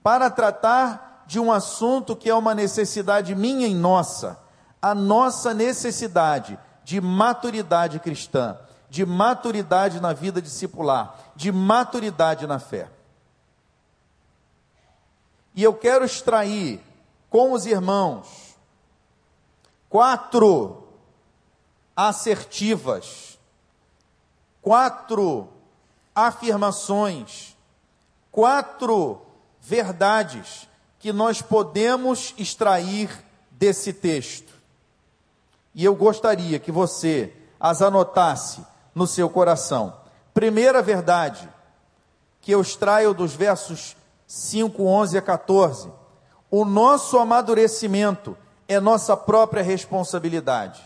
para 0.01 0.31
tratar 0.31 1.25
de 1.27 1.41
um 1.41 1.51
assunto 1.51 2.15
que 2.15 2.31
é 2.31 2.35
uma 2.35 2.55
necessidade 2.55 3.35
minha 3.35 3.67
e 3.67 3.75
nossa, 3.75 4.39
a 4.81 4.95
nossa 4.95 5.53
necessidade 5.53 6.57
de 6.85 7.01
maturidade 7.01 7.99
cristã, 7.99 8.57
de 8.89 9.05
maturidade 9.05 9.99
na 9.99 10.13
vida 10.13 10.41
discipular, 10.41 11.19
de 11.35 11.51
maturidade 11.51 12.47
na 12.47 12.61
fé. 12.61 12.89
E 15.53 15.65
eu 15.65 15.75
quero 15.75 16.05
extrair 16.05 16.81
com 17.29 17.51
os 17.51 17.67
irmãos 17.67 18.57
quatro 19.89 20.87
assertivas, 21.97 23.36
quatro 24.67 25.49
afirmações, 26.13 27.57
quatro 28.33 29.23
verdades 29.61 30.69
que 30.99 31.13
nós 31.13 31.41
podemos 31.41 32.35
extrair 32.37 33.09
desse 33.49 33.93
texto. 33.93 34.53
E 35.73 35.85
eu 35.85 35.95
gostaria 35.95 36.59
que 36.59 36.73
você 36.73 37.33
as 37.61 37.81
anotasse 37.81 38.61
no 38.93 39.07
seu 39.07 39.31
coração. 39.31 40.01
Primeira 40.35 40.83
verdade 40.83 41.49
que 42.41 42.51
eu 42.51 42.61
extraio 42.61 43.15
dos 43.15 43.35
versos 43.35 43.97
5, 44.27 44.83
11 44.83 45.17
a 45.17 45.23
14. 45.23 45.93
O 46.51 46.65
nosso 46.65 47.21
amadurecimento 47.21 48.37
é 48.67 48.81
nossa 48.81 49.17
própria 49.17 49.63
responsabilidade. 49.63 50.83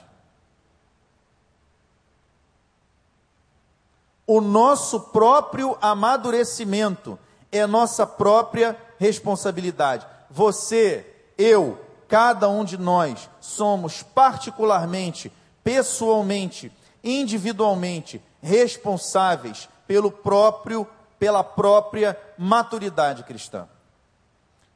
O 4.32 4.40
nosso 4.40 5.00
próprio 5.00 5.76
amadurecimento 5.82 7.18
é 7.50 7.66
nossa 7.66 8.06
própria 8.06 8.80
responsabilidade. 8.96 10.06
Você, 10.30 11.04
eu, 11.36 11.80
cada 12.06 12.48
um 12.48 12.64
de 12.64 12.78
nós 12.78 13.28
somos 13.40 14.04
particularmente, 14.04 15.32
pessoalmente, 15.64 16.70
individualmente 17.02 18.22
responsáveis 18.40 19.68
pelo 19.84 20.12
próprio 20.12 20.86
pela 21.18 21.42
própria 21.42 22.16
maturidade 22.38 23.24
cristã. 23.24 23.68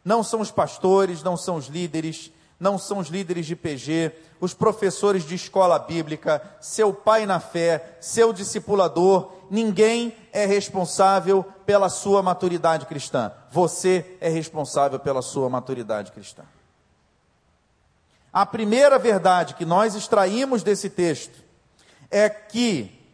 Não 0.05 0.25
são 0.25 0.41
os 0.41 0.51
pastores, 0.51 1.23
não 1.23 1.37
são 1.37 1.55
os 1.55 1.69
líderes, 1.69 2.33
não 2.59 2.79
são 2.79 2.99
os 2.99 3.09
líderes 3.09 3.47
de 3.47 3.57
PG, 3.57 4.13
os 4.41 4.55
professores 4.55 5.25
de 5.25 5.35
escola 5.35 5.79
bíblica, 5.79 6.43
seu 6.61 6.93
pai 6.93 7.27
na 7.27 7.41
fé, 7.41 7.97
seu 8.01 8.33
discipulador, 8.33 9.33
ninguém 9.51 10.15
é 10.33 10.47
responsável 10.47 11.45
pela 11.67 11.89
sua 11.89 12.23
maturidade 12.23 12.87
cristã. 12.87 13.33
Você 13.51 14.17
é 14.21 14.29
responsável 14.29 14.99
pela 14.99 15.23
sua 15.23 15.49
maturidade 15.49 16.13
cristã. 16.13 16.43
A 18.33 18.45
primeira 18.45 18.99
verdade 18.99 19.55
que 19.55 19.65
nós 19.65 19.95
extraímos 19.95 20.63
desse 20.63 20.91
texto 20.91 21.43
é 22.11 22.29
que 22.29 23.05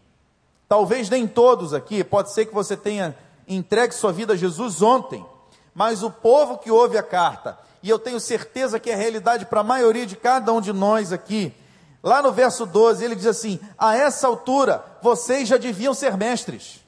Talvez 0.70 1.10
nem 1.10 1.26
todos 1.26 1.74
aqui, 1.74 2.04
pode 2.04 2.30
ser 2.30 2.46
que 2.46 2.54
você 2.54 2.76
tenha 2.76 3.12
entregue 3.48 3.92
sua 3.92 4.12
vida 4.12 4.34
a 4.34 4.36
Jesus 4.36 4.80
ontem, 4.80 5.26
mas 5.74 6.04
o 6.04 6.12
povo 6.12 6.58
que 6.58 6.70
ouve 6.70 6.96
a 6.96 7.02
carta, 7.02 7.58
e 7.82 7.88
eu 7.88 7.98
tenho 7.98 8.20
certeza 8.20 8.78
que 8.78 8.90
é 8.90 8.94
realidade 8.94 9.46
para 9.46 9.60
a 9.60 9.64
maioria 9.64 10.06
de 10.06 10.16
cada 10.16 10.52
um 10.52 10.60
de 10.60 10.72
nós 10.72 11.12
aqui, 11.12 11.54
lá 12.02 12.22
no 12.22 12.32
verso 12.32 12.66
12, 12.66 13.04
ele 13.04 13.14
diz 13.14 13.26
assim: 13.26 13.58
A 13.78 13.96
essa 13.96 14.26
altura 14.26 14.84
vocês 15.02 15.48
já 15.48 15.56
deviam 15.56 15.94
ser 15.94 16.16
mestres. 16.16 16.84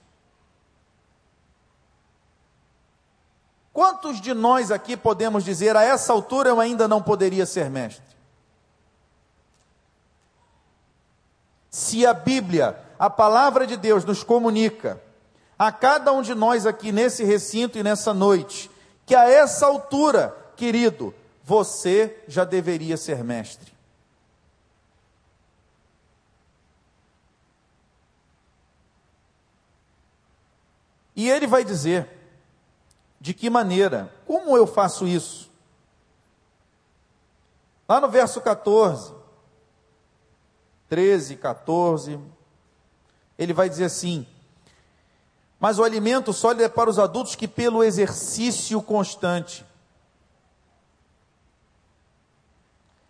Quantos 3.72 4.20
de 4.20 4.34
nós 4.34 4.70
aqui 4.70 4.96
podemos 4.96 5.44
dizer, 5.44 5.76
a 5.76 5.82
essa 5.82 6.12
altura 6.12 6.50
eu 6.50 6.60
ainda 6.60 6.86
não 6.86 7.00
poderia 7.00 7.46
ser 7.46 7.70
mestre? 7.70 8.04
Se 11.70 12.04
a 12.06 12.12
Bíblia 12.12 12.78
a 12.98 13.10
palavra 13.10 13.66
de 13.66 13.76
Deus 13.76 14.04
nos 14.04 14.22
comunica 14.22 15.02
a 15.58 15.72
cada 15.72 16.12
um 16.12 16.22
de 16.22 16.34
nós 16.34 16.66
aqui 16.66 16.92
nesse 16.92 17.24
recinto 17.24 17.76
e 17.76 17.82
nessa 17.82 18.14
noite, 18.14 18.70
que 19.04 19.14
a 19.14 19.28
essa 19.28 19.66
altura, 19.66 20.36
querido, 20.62 21.12
você 21.42 22.22
já 22.28 22.44
deveria 22.44 22.96
ser 22.96 23.24
mestre. 23.24 23.72
E 31.16 31.28
ele 31.28 31.48
vai 31.48 31.64
dizer 31.64 32.08
de 33.20 33.34
que 33.34 33.50
maneira, 33.50 34.14
como 34.24 34.56
eu 34.56 34.64
faço 34.64 35.04
isso? 35.04 35.50
Lá 37.88 38.00
no 38.00 38.08
verso 38.08 38.40
14, 38.40 39.12
13, 40.88 41.36
14, 41.38 42.20
ele 43.36 43.52
vai 43.52 43.68
dizer 43.68 43.86
assim: 43.86 44.24
Mas 45.58 45.80
o 45.80 45.82
alimento 45.82 46.32
sólido 46.32 46.62
é 46.62 46.68
para 46.68 46.88
os 46.88 47.00
adultos 47.00 47.34
que, 47.34 47.48
pelo 47.48 47.82
exercício 47.82 48.80
constante, 48.80 49.66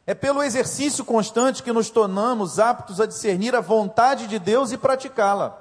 é 0.07 0.15
pelo 0.15 0.43
exercício 0.43 1.05
constante 1.05 1.63
que 1.63 1.73
nos 1.73 1.91
tornamos 1.91 2.59
aptos 2.59 3.01
a 3.01 3.07
discernir 3.07 3.55
a 3.55 3.61
vontade 3.61 4.27
de 4.27 4.39
Deus 4.39 4.73
e 4.73 4.77
praticá-la. 4.77 5.59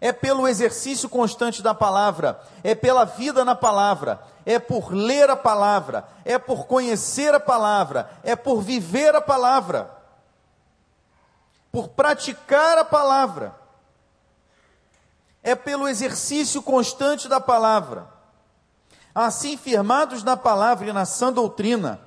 É 0.00 0.12
pelo 0.12 0.46
exercício 0.46 1.08
constante 1.08 1.62
da 1.62 1.74
palavra, 1.74 2.40
é 2.62 2.74
pela 2.74 3.04
vida 3.04 3.44
na 3.44 3.54
palavra, 3.54 4.20
é 4.46 4.58
por 4.58 4.92
ler 4.92 5.28
a 5.28 5.36
palavra, 5.36 6.06
é 6.24 6.38
por 6.38 6.66
conhecer 6.66 7.34
a 7.34 7.40
palavra, 7.40 8.08
é 8.22 8.36
por 8.36 8.60
viver 8.60 9.14
a 9.16 9.20
palavra 9.20 9.98
por 11.70 11.88
praticar 11.88 12.78
a 12.78 12.84
palavra, 12.84 13.54
é 15.42 15.54
pelo 15.54 15.88
exercício 15.88 16.62
constante 16.62 17.28
da 17.28 17.40
palavra. 17.40 18.08
Assim, 19.14 19.56
firmados 19.56 20.22
na 20.22 20.36
palavra 20.36 20.88
e 20.88 20.92
na 20.92 21.04
sã 21.04 21.32
doutrina, 21.32 22.00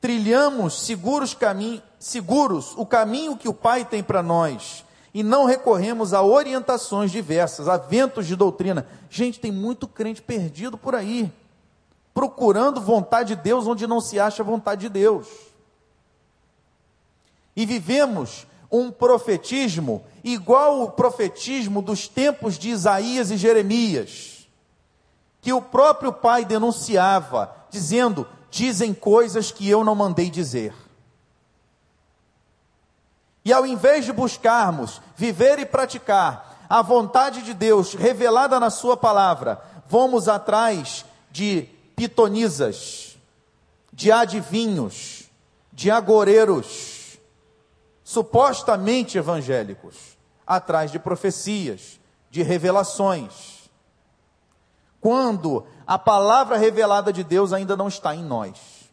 trilhamos 0.00 0.84
seguros, 0.84 1.34
caminho, 1.34 1.82
seguros 1.98 2.74
o 2.76 2.86
caminho 2.86 3.36
que 3.36 3.48
o 3.48 3.54
Pai 3.54 3.84
tem 3.84 4.02
para 4.02 4.22
nós 4.22 4.84
e 5.16 5.22
não 5.22 5.46
recorremos 5.46 6.12
a 6.12 6.22
orientações 6.22 7.10
diversas, 7.10 7.68
a 7.68 7.78
ventos 7.78 8.26
de 8.26 8.36
doutrina. 8.36 8.86
Gente, 9.08 9.40
tem 9.40 9.50
muito 9.50 9.88
crente 9.88 10.20
perdido 10.20 10.76
por 10.76 10.94
aí, 10.94 11.32
procurando 12.12 12.82
vontade 12.82 13.34
de 13.34 13.42
Deus 13.42 13.66
onde 13.66 13.86
não 13.86 13.98
se 13.98 14.20
acha 14.20 14.44
vontade 14.44 14.82
de 14.82 14.88
Deus. 14.90 15.26
E 17.56 17.64
vivemos 17.64 18.46
um 18.70 18.90
profetismo 18.90 20.04
igual 20.22 20.82
o 20.82 20.90
profetismo 20.90 21.80
dos 21.80 22.08
tempos 22.08 22.58
de 22.58 22.68
Isaías 22.68 23.30
e 23.30 23.38
Jeremias, 23.38 24.46
que 25.40 25.50
o 25.50 25.62
próprio 25.62 26.12
pai 26.12 26.44
denunciava, 26.44 27.54
dizendo: 27.70 28.28
dizem 28.56 28.94
coisas 28.94 29.50
que 29.52 29.68
eu 29.68 29.84
não 29.84 29.94
mandei 29.94 30.30
dizer. 30.30 30.72
E 33.44 33.52
ao 33.52 33.66
invés 33.66 34.06
de 34.06 34.14
buscarmos 34.14 35.00
viver 35.14 35.58
e 35.58 35.66
praticar 35.66 36.64
a 36.66 36.80
vontade 36.80 37.42
de 37.42 37.52
Deus 37.52 37.92
revelada 37.92 38.58
na 38.58 38.70
Sua 38.70 38.96
palavra, 38.96 39.60
vamos 39.86 40.26
atrás 40.26 41.04
de 41.30 41.68
pitonisas, 41.94 43.18
de 43.92 44.10
adivinhos, 44.10 45.24
de 45.70 45.90
agoreiros, 45.90 47.18
supostamente 48.02 49.18
evangélicos, 49.18 50.16
atrás 50.46 50.90
de 50.90 50.98
profecias, 50.98 52.00
de 52.30 52.42
revelações. 52.42 53.55
Quando 55.06 55.64
a 55.86 55.96
palavra 55.96 56.56
revelada 56.56 57.12
de 57.12 57.22
Deus 57.22 57.52
ainda 57.52 57.76
não 57.76 57.86
está 57.86 58.12
em 58.12 58.24
nós. 58.24 58.90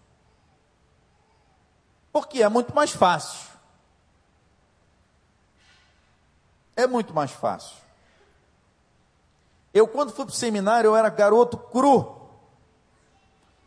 Porque 2.11 2.43
é 2.43 2.47
muito 2.47 2.71
mais 2.75 2.91
fácil. 2.91 3.49
É 6.75 6.85
muito 6.85 7.15
mais 7.15 7.31
fácil. 7.31 7.75
Eu, 9.73 9.87
quando 9.87 10.11
fui 10.11 10.23
para 10.23 10.33
o 10.33 10.35
seminário, 10.35 10.89
eu 10.89 10.95
era 10.95 11.09
garoto 11.09 11.57
cru. 11.57 12.15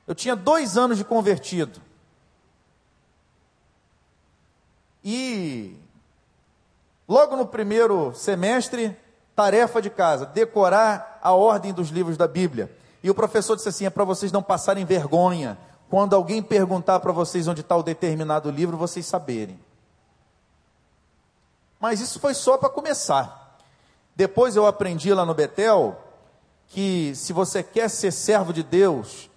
Eu 0.06 0.14
tinha 0.14 0.36
dois 0.36 0.76
anos 0.78 0.98
de 0.98 1.04
convertido. 1.04 1.82
E 5.02 5.76
logo 7.08 7.34
no 7.34 7.48
primeiro 7.48 8.14
semestre, 8.14 8.96
tarefa 9.34 9.82
de 9.82 9.90
casa, 9.90 10.26
decorar 10.26 11.15
a 11.26 11.32
ordem 11.32 11.72
dos 11.72 11.88
livros 11.88 12.16
da 12.16 12.28
Bíblia. 12.28 12.70
E 13.02 13.10
o 13.10 13.14
professor 13.14 13.56
disse 13.56 13.68
assim: 13.68 13.84
é 13.84 13.90
para 13.90 14.04
vocês 14.04 14.30
não 14.30 14.42
passarem 14.42 14.84
vergonha. 14.84 15.58
Quando 15.90 16.14
alguém 16.14 16.40
perguntar 16.40 17.00
para 17.00 17.12
vocês 17.12 17.48
onde 17.48 17.62
está 17.62 17.76
o 17.76 17.82
determinado 17.82 18.48
livro, 18.48 18.76
vocês 18.76 19.04
saberem. 19.06 19.58
Mas 21.80 22.00
isso 22.00 22.20
foi 22.20 22.32
só 22.32 22.56
para 22.56 22.68
começar. 22.68 23.58
Depois 24.14 24.54
eu 24.54 24.66
aprendi 24.66 25.12
lá 25.12 25.26
no 25.26 25.34
Betel 25.34 26.00
que 26.68 27.12
se 27.14 27.32
você 27.32 27.62
quer 27.62 27.88
ser 27.88 28.12
servo 28.12 28.52
de 28.52 28.62
Deus, 28.62 29.28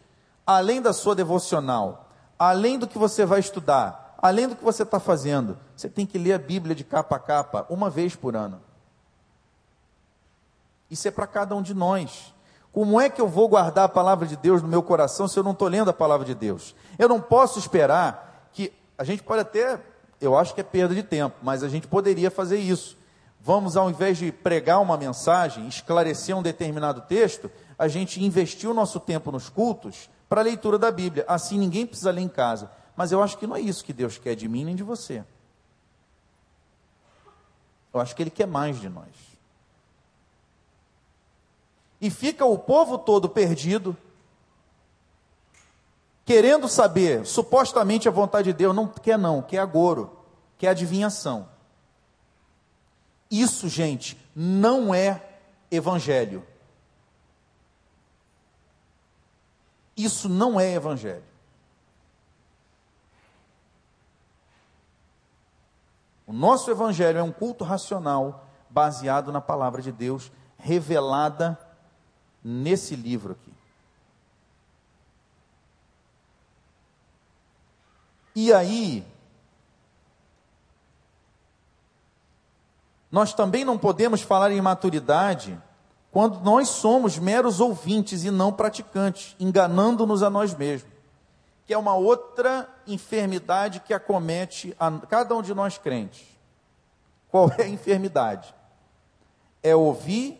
além 0.45 0.81
da 0.81 0.93
sua 0.93 1.15
devocional, 1.15 2.07
além 2.37 2.77
do 2.79 2.87
que 2.87 2.97
você 2.97 3.25
vai 3.25 3.39
estudar, 3.39 4.15
além 4.21 4.47
do 4.47 4.55
que 4.55 4.63
você 4.63 4.83
está 4.83 4.99
fazendo, 4.99 5.57
você 5.75 5.89
tem 5.89 6.05
que 6.05 6.17
ler 6.17 6.33
a 6.33 6.39
Bíblia 6.39 6.75
de 6.75 6.83
capa 6.83 7.15
a 7.15 7.19
capa, 7.19 7.65
uma 7.69 7.89
vez 7.89 8.15
por 8.15 8.35
ano. 8.35 8.68
Isso 10.89 11.07
é 11.07 11.11
para 11.11 11.27
cada 11.27 11.55
um 11.55 11.61
de 11.61 11.73
nós. 11.73 12.33
Como 12.71 12.99
é 12.99 13.09
que 13.09 13.19
eu 13.19 13.27
vou 13.27 13.47
guardar 13.47 13.85
a 13.85 13.89
palavra 13.89 14.27
de 14.27 14.35
Deus 14.35 14.61
no 14.61 14.67
meu 14.67 14.83
coração 14.83 15.27
se 15.27 15.37
eu 15.37 15.43
não 15.43 15.51
estou 15.51 15.67
lendo 15.67 15.89
a 15.89 15.93
palavra 15.93 16.25
de 16.25 16.35
Deus? 16.35 16.75
Eu 16.97 17.09
não 17.09 17.19
posso 17.19 17.59
esperar 17.59 18.49
que. 18.53 18.71
A 18.97 19.03
gente 19.03 19.23
pode 19.23 19.41
até. 19.41 19.79
Eu 20.21 20.37
acho 20.37 20.53
que 20.53 20.61
é 20.61 20.63
perda 20.63 20.93
de 20.93 21.01
tempo, 21.01 21.37
mas 21.41 21.63
a 21.63 21.69
gente 21.69 21.87
poderia 21.87 22.29
fazer 22.29 22.57
isso. 22.57 22.97
Vamos, 23.41 23.77
ao 23.77 23.89
invés 23.89 24.17
de 24.17 24.31
pregar 24.31 24.81
uma 24.81 24.97
mensagem, 24.97 25.67
esclarecer 25.67 26.35
um 26.35 26.43
determinado 26.43 27.01
texto, 27.01 27.49
a 27.77 27.87
gente 27.87 28.21
investir 28.23 28.69
o 28.69 28.73
nosso 28.73 28.99
tempo 28.99 29.31
nos 29.31 29.47
cultos 29.47 30.09
para 30.27 30.41
a 30.41 30.43
leitura 30.43 30.77
da 30.77 30.91
Bíblia. 30.91 31.23
Assim 31.27 31.57
ninguém 31.57 31.85
precisa 31.85 32.11
ler 32.11 32.21
em 32.21 32.27
casa. 32.27 32.69
Mas 32.95 33.13
eu 33.13 33.23
acho 33.23 33.37
que 33.37 33.47
não 33.47 33.55
é 33.55 33.61
isso 33.61 33.83
que 33.83 33.93
Deus 33.93 34.17
quer 34.17 34.35
de 34.35 34.47
mim 34.49 34.65
nem 34.65 34.75
de 34.75 34.83
você. 34.83 35.23
Eu 37.93 38.01
acho 38.01 38.13
que 38.13 38.21
Ele 38.21 38.29
quer 38.29 38.45
mais 38.45 38.79
de 38.79 38.89
nós. 38.89 39.28
E 42.01 42.09
fica 42.09 42.45
o 42.45 42.57
povo 42.57 42.97
todo 42.97 43.27
perdido, 43.27 43.95
querendo 46.25 46.67
saber 46.67 47.25
supostamente 47.25 48.07
a 48.07 48.11
vontade 48.11 48.51
de 48.51 48.57
Deus. 48.57 48.75
Não 48.75 48.87
quer, 48.87 49.17
não, 49.17 49.41
quer 49.41 49.59
agoro, 49.59 50.17
quer 50.57 50.69
adivinhação. 50.69 51.49
Isso, 53.29 53.67
gente, 53.67 54.19
não 54.35 54.93
é 54.93 55.21
evangelho. 55.69 56.45
Isso 59.95 60.29
não 60.29 60.59
é 60.59 60.73
evangelho. 60.73 61.23
O 66.25 66.31
nosso 66.31 66.69
evangelho 66.69 67.17
é 67.17 67.23
um 67.23 67.31
culto 67.31 67.63
racional 67.63 68.47
baseado 68.69 69.31
na 69.31 69.41
palavra 69.41 69.81
de 69.81 69.91
Deus 69.91 70.31
revelada 70.57 71.57
nesse 72.49 72.95
livro 72.95 73.33
aqui. 73.33 73.53
E 78.35 78.51
aí, 78.53 79.05
nós 83.11 83.33
também 83.33 83.63
não 83.63 83.77
podemos 83.77 84.21
falar 84.21 84.51
em 84.51 84.61
maturidade 84.61 85.61
quando 86.11 86.39
nós 86.39 86.69
somos 86.69 87.19
meros 87.19 87.59
ouvintes 87.59 88.23
e 88.23 88.31
não 88.31 88.51
praticantes, 88.51 89.35
enganando-nos 89.39 90.23
a 90.23 90.29
nós 90.29 90.55
mesmos, 90.55 90.91
que 91.67 91.73
é 91.73 91.77
uma 91.77 91.93
outra 91.93 92.67
enfermidade 92.87 93.79
que 93.81 93.93
acomete 93.93 94.75
a 94.79 94.91
cada 94.91 95.35
um 95.35 95.41
de 95.41 95.53
nós 95.53 95.77
crentes. 95.77 96.25
Qual 97.29 97.51
é 97.57 97.63
a 97.63 97.69
enfermidade? 97.69 98.55
É 99.61 99.75
ouvir, 99.75 100.38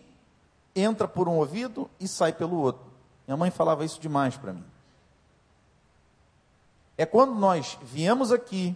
entra 0.80 1.08
por 1.08 1.28
um 1.28 1.38
ouvido 1.38 1.90
e 2.00 2.08
sai 2.08 2.34
pelo 2.34 2.58
outro. 2.58 2.84
Minha 3.28 3.38
mãe 3.38 3.52
falava 3.52 3.86
isso 3.86 4.00
demais 4.00 4.36
para 4.36 4.54
mim. 4.54 4.66
É 6.98 7.06
quando 7.06 7.36
nós 7.36 7.78
viemos 7.82 8.32
aqui, 8.32 8.76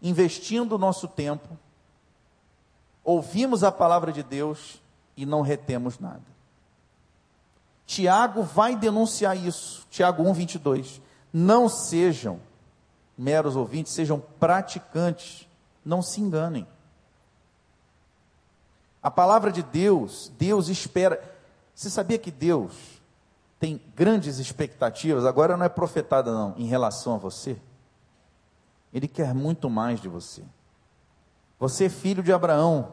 investindo 0.00 0.72
o 0.72 0.78
nosso 0.78 1.06
tempo, 1.06 1.56
ouvimos 3.04 3.62
a 3.62 3.70
palavra 3.70 4.12
de 4.12 4.22
Deus 4.22 4.82
e 5.16 5.24
não 5.24 5.40
retemos 5.40 5.98
nada. 5.98 6.22
Tiago 7.86 8.42
vai 8.42 8.74
denunciar 8.74 9.36
isso. 9.36 9.86
Tiago 9.90 10.22
1, 10.22 10.32
22. 10.32 11.02
Não 11.32 11.68
sejam 11.68 12.40
meros 13.16 13.54
ouvintes, 13.54 13.92
sejam 13.92 14.18
praticantes. 14.40 15.46
Não 15.84 16.00
se 16.00 16.20
enganem. 16.20 16.66
A 19.02 19.10
palavra 19.10 19.50
de 19.50 19.62
Deus, 19.62 20.30
Deus 20.38 20.68
espera. 20.68 21.20
Você 21.74 21.90
sabia 21.90 22.18
que 22.18 22.30
Deus 22.30 22.72
tem 23.58 23.82
grandes 23.96 24.38
expectativas? 24.38 25.26
Agora 25.26 25.56
não 25.56 25.66
é 25.66 25.68
profetada, 25.68 26.32
não, 26.32 26.54
em 26.56 26.66
relação 26.66 27.14
a 27.14 27.18
você. 27.18 27.56
Ele 28.92 29.08
quer 29.08 29.34
muito 29.34 29.68
mais 29.68 30.00
de 30.00 30.08
você. 30.08 30.42
Você 31.58 31.86
é 31.86 31.88
filho 31.88 32.22
de 32.22 32.32
Abraão. 32.32 32.92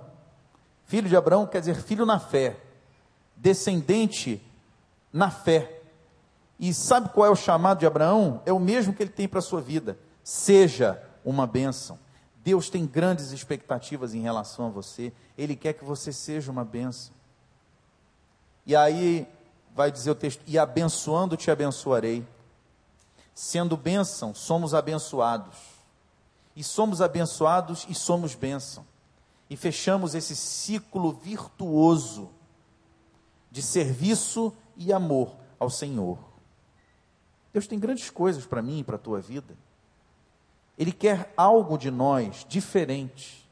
Filho 0.85 1.07
de 1.07 1.15
Abraão 1.15 1.45
quer 1.45 1.59
dizer 1.59 1.75
filho 1.75 2.05
na 2.05 2.19
fé, 2.19 2.57
descendente 3.35 4.41
na 5.13 5.29
fé. 5.29 5.81
E 6.59 6.73
sabe 6.73 7.09
qual 7.09 7.27
é 7.27 7.29
o 7.29 7.35
chamado 7.35 7.79
de 7.79 7.85
Abraão? 7.85 8.41
É 8.45 8.51
o 8.51 8.59
mesmo 8.59 8.93
que 8.93 9.03
ele 9.03 9.11
tem 9.11 9.27
para 9.27 9.39
a 9.39 9.43
sua 9.43 9.61
vida. 9.61 9.97
Seja 10.23 11.01
uma 11.23 11.45
bênção. 11.45 11.99
Deus 12.49 12.67
tem 12.67 12.87
grandes 12.87 13.31
expectativas 13.31 14.15
em 14.15 14.21
relação 14.21 14.65
a 14.65 14.69
você. 14.69 15.13
Ele 15.37 15.55
quer 15.55 15.73
que 15.73 15.85
você 15.85 16.11
seja 16.11 16.51
uma 16.51 16.65
bênção. 16.65 17.13
E 18.65 18.75
aí 18.75 19.27
vai 19.75 19.91
dizer 19.91 20.09
o 20.09 20.15
texto: 20.15 20.41
E 20.47 20.57
abençoando 20.57 21.37
te 21.37 21.51
abençoarei. 21.51 22.25
Sendo 23.35 23.77
bênção, 23.77 24.33
somos 24.33 24.73
abençoados. 24.73 25.57
E 26.55 26.63
somos 26.63 27.03
abençoados 27.03 27.85
e 27.87 27.93
somos 27.93 28.33
bênção 28.33 28.83
e 29.47 29.55
fechamos 29.55 30.15
esse 30.15 30.35
ciclo 30.35 31.11
virtuoso 31.11 32.31
de 33.51 33.61
serviço 33.61 34.51
e 34.75 34.91
amor 34.91 35.35
ao 35.59 35.69
Senhor. 35.69 36.17
Deus 37.53 37.67
tem 37.67 37.79
grandes 37.79 38.09
coisas 38.09 38.43
para 38.43 38.61
mim 38.61 38.79
e 38.79 38.83
para 38.83 38.95
a 38.95 38.99
tua 38.99 39.21
vida. 39.21 39.55
Ele 40.79 40.93
quer 40.93 41.33
algo 41.35 41.77
de 41.77 41.91
nós 41.91 42.45
diferente. 42.47 43.45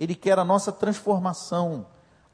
Ele 0.00 0.14
quer 0.14 0.38
a 0.38 0.44
nossa 0.44 0.72
transformação 0.72 1.86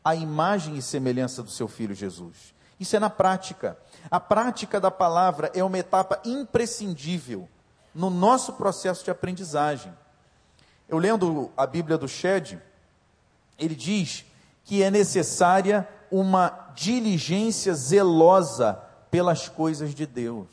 à 0.05 0.15
imagem 0.15 0.77
e 0.77 0.83
semelhança 0.83 1.43
do 1.43 1.51
seu 1.51 1.67
filho 1.67 1.97
Jesus. 1.97 2.55
Isso 2.79 2.95
é 2.95 3.01
na 3.01 3.11
prática. 3.11 3.77
A 4.09 4.21
prática 4.21 4.81
da 4.81 4.91
palavra 4.91 5.51
é 5.53 5.65
uma 5.65 5.79
etapa 5.79 6.21
imprescindível 6.25 7.49
no 7.93 8.09
nosso 8.09 8.53
processo 8.53 9.05
de 9.05 9.11
aprendizagem. 9.11 9.93
Eu 10.89 10.99
lendo 10.99 11.51
a 11.57 11.67
Bíblia 11.67 11.99
do 11.99 12.07
Shed, 12.07 12.63
ele 13.59 13.75
diz 13.75 14.25
que 14.65 14.81
é 14.81 14.93
necessária 14.93 15.89
uma 16.09 16.71
diligência 16.77 17.75
zelosa 17.75 18.81
pelas 19.11 19.49
coisas 19.49 19.93
de 19.93 20.07
Deus. 20.07 20.47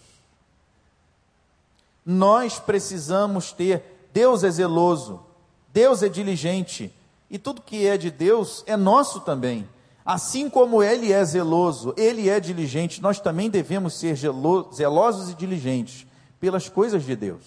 Nós 2.06 2.60
precisamos 2.60 3.52
ter, 3.52 4.08
Deus 4.14 4.44
é 4.44 4.52
zeloso, 4.52 5.26
Deus 5.74 6.04
é 6.04 6.10
diligente, 6.10 6.94
e 7.30 7.40
tudo 7.40 7.62
que 7.62 7.88
é 7.88 7.98
de 7.98 8.12
Deus 8.12 8.64
é 8.68 8.78
nosso 8.78 9.22
também. 9.22 9.68
Assim 10.06 10.50
como 10.50 10.84
Ele 10.84 11.12
é 11.12 11.26
zeloso, 11.26 11.94
Ele 11.98 12.30
é 12.30 12.40
diligente, 12.40 13.02
nós 13.02 13.20
também 13.20 13.50
devemos 13.50 13.96
ser 13.96 14.16
zelosos 14.16 15.30
e 15.32 15.34
diligentes 15.34 16.06
pelas 16.40 16.70
coisas 16.70 17.04
de 17.04 17.16
Deus. 17.16 17.44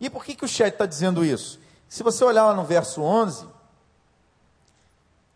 E 0.00 0.08
por 0.08 0.24
que, 0.24 0.34
que 0.34 0.46
o 0.46 0.48
chat 0.48 0.72
está 0.72 0.86
dizendo 0.86 1.22
isso? 1.22 1.60
Se 1.86 2.02
você 2.02 2.24
olhar 2.24 2.44
lá 2.44 2.54
no 2.54 2.64
verso 2.64 3.02
11, 3.02 3.44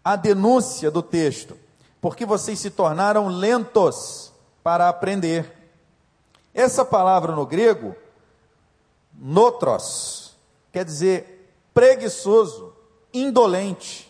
a 0.02 0.16
denúncia 0.16 0.90
do 0.90 1.02
texto, 1.02 1.56
porque 2.00 2.24
vocês 2.24 2.58
se 2.58 2.70
tornaram 2.70 3.28
lentos 3.28 4.32
para 4.62 4.88
aprender. 4.88 5.63
Essa 6.54 6.84
palavra 6.84 7.34
no 7.34 7.44
grego, 7.44 7.96
notros, 9.12 10.36
quer 10.72 10.84
dizer 10.84 11.52
preguiçoso, 11.74 12.72
indolente. 13.12 14.08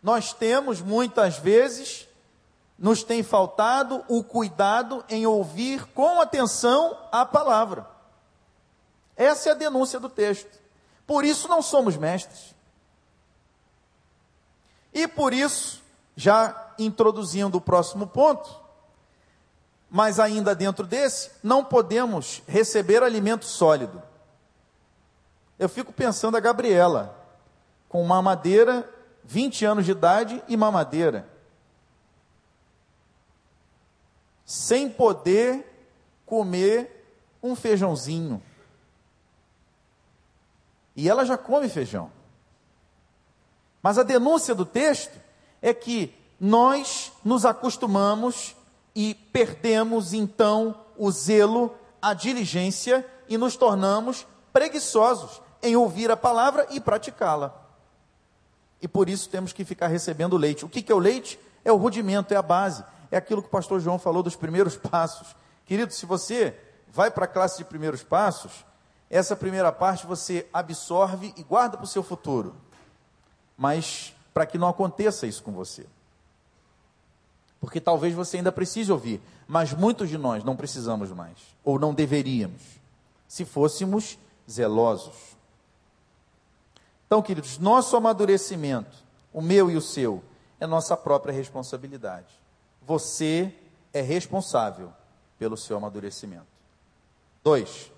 Nós 0.00 0.32
temos 0.32 0.80
muitas 0.80 1.38
vezes, 1.38 2.06
nos 2.78 3.02
tem 3.02 3.22
faltado 3.22 4.04
o 4.06 4.22
cuidado 4.22 5.04
em 5.08 5.26
ouvir 5.26 5.84
com 5.86 6.20
atenção 6.20 6.96
a 7.10 7.26
palavra. 7.26 7.88
Essa 9.16 9.48
é 9.48 9.52
a 9.52 9.56
denúncia 9.56 9.98
do 9.98 10.08
texto. 10.08 10.62
Por 11.06 11.24
isso 11.24 11.48
não 11.48 11.62
somos 11.62 11.96
mestres. 11.96 12.54
E 14.92 15.08
por 15.08 15.32
isso, 15.32 15.83
já 16.16 16.72
introduzindo 16.78 17.58
o 17.58 17.60
próximo 17.60 18.06
ponto, 18.06 18.62
mas 19.90 20.18
ainda 20.18 20.54
dentro 20.54 20.86
desse, 20.86 21.30
não 21.42 21.64
podemos 21.64 22.42
receber 22.46 23.02
alimento 23.02 23.44
sólido. 23.44 24.02
Eu 25.58 25.68
fico 25.68 25.92
pensando 25.92 26.36
a 26.36 26.40
Gabriela, 26.40 27.16
com 27.88 28.02
mamadeira, 28.04 28.88
20 29.22 29.64
anos 29.64 29.84
de 29.84 29.92
idade 29.92 30.42
e 30.48 30.56
mamadeira, 30.56 31.28
sem 34.44 34.90
poder 34.90 35.64
comer 36.26 37.06
um 37.42 37.54
feijãozinho. 37.54 38.42
E 40.96 41.08
ela 41.08 41.24
já 41.24 41.38
come 41.38 41.68
feijão. 41.68 42.10
Mas 43.82 43.98
a 43.98 44.02
denúncia 44.02 44.54
do 44.54 44.64
texto 44.64 45.23
é 45.64 45.72
que 45.72 46.14
nós 46.38 47.10
nos 47.24 47.46
acostumamos 47.46 48.54
e 48.94 49.14
perdemos 49.32 50.12
então 50.12 50.78
o 50.94 51.10
zelo, 51.10 51.74
a 52.02 52.12
diligência 52.12 53.04
e 53.26 53.38
nos 53.38 53.56
tornamos 53.56 54.26
preguiçosos 54.52 55.40
em 55.62 55.74
ouvir 55.74 56.10
a 56.10 56.18
palavra 56.18 56.66
e 56.70 56.78
praticá-la. 56.78 57.54
E 58.82 58.86
por 58.86 59.08
isso 59.08 59.30
temos 59.30 59.54
que 59.54 59.64
ficar 59.64 59.86
recebendo 59.86 60.36
leite. 60.36 60.66
O 60.66 60.68
que 60.68 60.92
é 60.92 60.94
o 60.94 60.98
leite? 60.98 61.40
É 61.64 61.72
o 61.72 61.76
rudimento, 61.76 62.34
é 62.34 62.36
a 62.36 62.42
base. 62.42 62.84
É 63.10 63.16
aquilo 63.16 63.40
que 63.40 63.48
o 63.48 63.50
pastor 63.50 63.80
João 63.80 63.98
falou 63.98 64.22
dos 64.22 64.36
primeiros 64.36 64.76
passos. 64.76 65.34
Querido, 65.64 65.94
se 65.94 66.04
você 66.04 66.54
vai 66.88 67.10
para 67.10 67.24
a 67.24 67.28
classe 67.28 67.56
de 67.56 67.64
primeiros 67.64 68.02
passos, 68.02 68.66
essa 69.08 69.34
primeira 69.34 69.72
parte 69.72 70.06
você 70.06 70.46
absorve 70.52 71.32
e 71.38 71.42
guarda 71.42 71.78
para 71.78 71.84
o 71.84 71.88
seu 71.88 72.02
futuro. 72.02 72.54
Mas 73.56 74.13
para 74.34 74.44
que 74.44 74.58
não 74.58 74.68
aconteça 74.68 75.26
isso 75.26 75.42
com 75.42 75.52
você 75.52 75.86
porque 77.64 77.80
talvez 77.80 78.12
você 78.12 78.36
ainda 78.36 78.52
precise 78.52 78.92
ouvir, 78.92 79.22
mas 79.48 79.72
muitos 79.72 80.10
de 80.10 80.18
nós 80.18 80.44
não 80.44 80.54
precisamos 80.54 81.10
mais, 81.10 81.38
ou 81.64 81.78
não 81.78 81.94
deveríamos, 81.94 82.60
se 83.26 83.42
fôssemos 83.46 84.18
zelosos. 84.48 85.34
Então, 87.06 87.22
queridos, 87.22 87.56
nosso 87.56 87.96
amadurecimento, 87.96 88.94
o 89.32 89.40
meu 89.40 89.70
e 89.70 89.76
o 89.76 89.80
seu, 89.80 90.22
é 90.60 90.66
nossa 90.66 90.94
própria 90.94 91.32
responsabilidade. 91.32 92.38
Você 92.82 93.50
é 93.94 94.02
responsável 94.02 94.92
pelo 95.38 95.56
seu 95.56 95.78
amadurecimento. 95.78 96.46
2. 97.42 97.90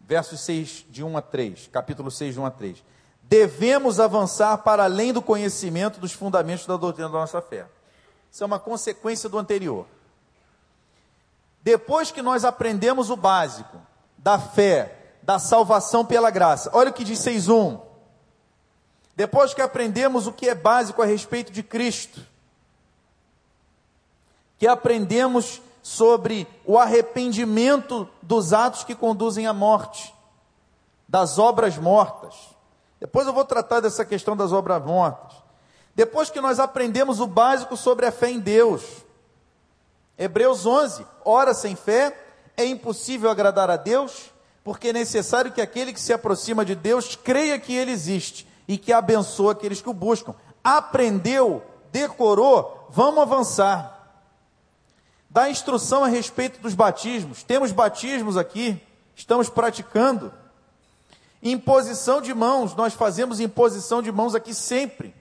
Versos 0.00 0.40
6 0.40 0.84
de 0.90 1.04
1 1.04 1.16
a 1.16 1.22
3, 1.22 1.68
capítulo 1.68 2.10
6 2.10 2.34
de 2.34 2.40
1 2.40 2.46
a 2.46 2.50
3. 2.50 2.82
Devemos 3.28 3.98
avançar 3.98 4.58
para 4.58 4.84
além 4.84 5.12
do 5.12 5.20
conhecimento 5.20 5.98
dos 5.98 6.12
fundamentos 6.12 6.64
da 6.64 6.76
doutrina 6.76 7.08
da 7.08 7.18
nossa 7.18 7.42
fé. 7.42 7.66
Isso 8.30 8.42
é 8.42 8.46
uma 8.46 8.58
consequência 8.58 9.28
do 9.28 9.38
anterior. 9.38 9.86
Depois 11.62 12.12
que 12.12 12.22
nós 12.22 12.44
aprendemos 12.44 13.10
o 13.10 13.16
básico 13.16 13.80
da 14.16 14.38
fé, 14.38 15.16
da 15.22 15.38
salvação 15.40 16.04
pela 16.04 16.30
graça, 16.30 16.70
olha 16.72 16.90
o 16.90 16.92
que 16.92 17.02
diz 17.02 17.18
6.1. 17.18 17.80
Depois 19.16 19.52
que 19.52 19.62
aprendemos 19.62 20.28
o 20.28 20.32
que 20.32 20.48
é 20.48 20.54
básico 20.54 21.02
a 21.02 21.06
respeito 21.06 21.50
de 21.50 21.64
Cristo, 21.64 22.20
que 24.58 24.68
aprendemos 24.68 25.60
sobre 25.82 26.46
o 26.64 26.78
arrependimento 26.78 28.08
dos 28.22 28.52
atos 28.52 28.84
que 28.84 28.94
conduzem 28.94 29.46
à 29.46 29.52
morte, 29.52 30.14
das 31.08 31.38
obras 31.38 31.76
mortas. 31.76 32.55
Depois 33.00 33.26
eu 33.26 33.32
vou 33.32 33.44
tratar 33.44 33.80
dessa 33.80 34.04
questão 34.04 34.36
das 34.36 34.52
obras 34.52 34.82
mortas. 34.84 35.36
Depois 35.94 36.30
que 36.30 36.40
nós 36.40 36.58
aprendemos 36.58 37.20
o 37.20 37.26
básico 37.26 37.76
sobre 37.76 38.06
a 38.06 38.12
fé 38.12 38.30
em 38.30 38.38
Deus, 38.38 38.82
Hebreus 40.18 40.66
11: 40.66 41.06
ora, 41.24 41.54
sem 41.54 41.76
fé 41.76 42.16
é 42.56 42.64
impossível 42.64 43.30
agradar 43.30 43.70
a 43.70 43.76
Deus, 43.76 44.30
porque 44.64 44.88
é 44.88 44.92
necessário 44.92 45.52
que 45.52 45.60
aquele 45.60 45.92
que 45.92 46.00
se 46.00 46.12
aproxima 46.12 46.64
de 46.64 46.74
Deus 46.74 47.16
creia 47.16 47.58
que 47.58 47.74
Ele 47.74 47.92
existe 47.92 48.46
e 48.66 48.78
que 48.78 48.92
abençoa 48.92 49.52
aqueles 49.52 49.80
que 49.80 49.90
o 49.90 49.94
buscam. 49.94 50.34
Aprendeu, 50.64 51.62
decorou, 51.92 52.88
vamos 52.90 53.22
avançar. 53.22 53.92
Dá 55.30 55.50
instrução 55.50 56.02
a 56.02 56.08
respeito 56.08 56.60
dos 56.60 56.74
batismos. 56.74 57.42
Temos 57.42 57.70
batismos 57.70 58.36
aqui, 58.36 58.80
estamos 59.14 59.50
praticando. 59.50 60.32
Imposição 61.42 62.20
de 62.20 62.34
mãos, 62.34 62.74
nós 62.74 62.94
fazemos 62.94 63.40
imposição 63.40 64.02
de 64.02 64.10
mãos 64.10 64.34
aqui 64.34 64.54
sempre. 64.54 65.14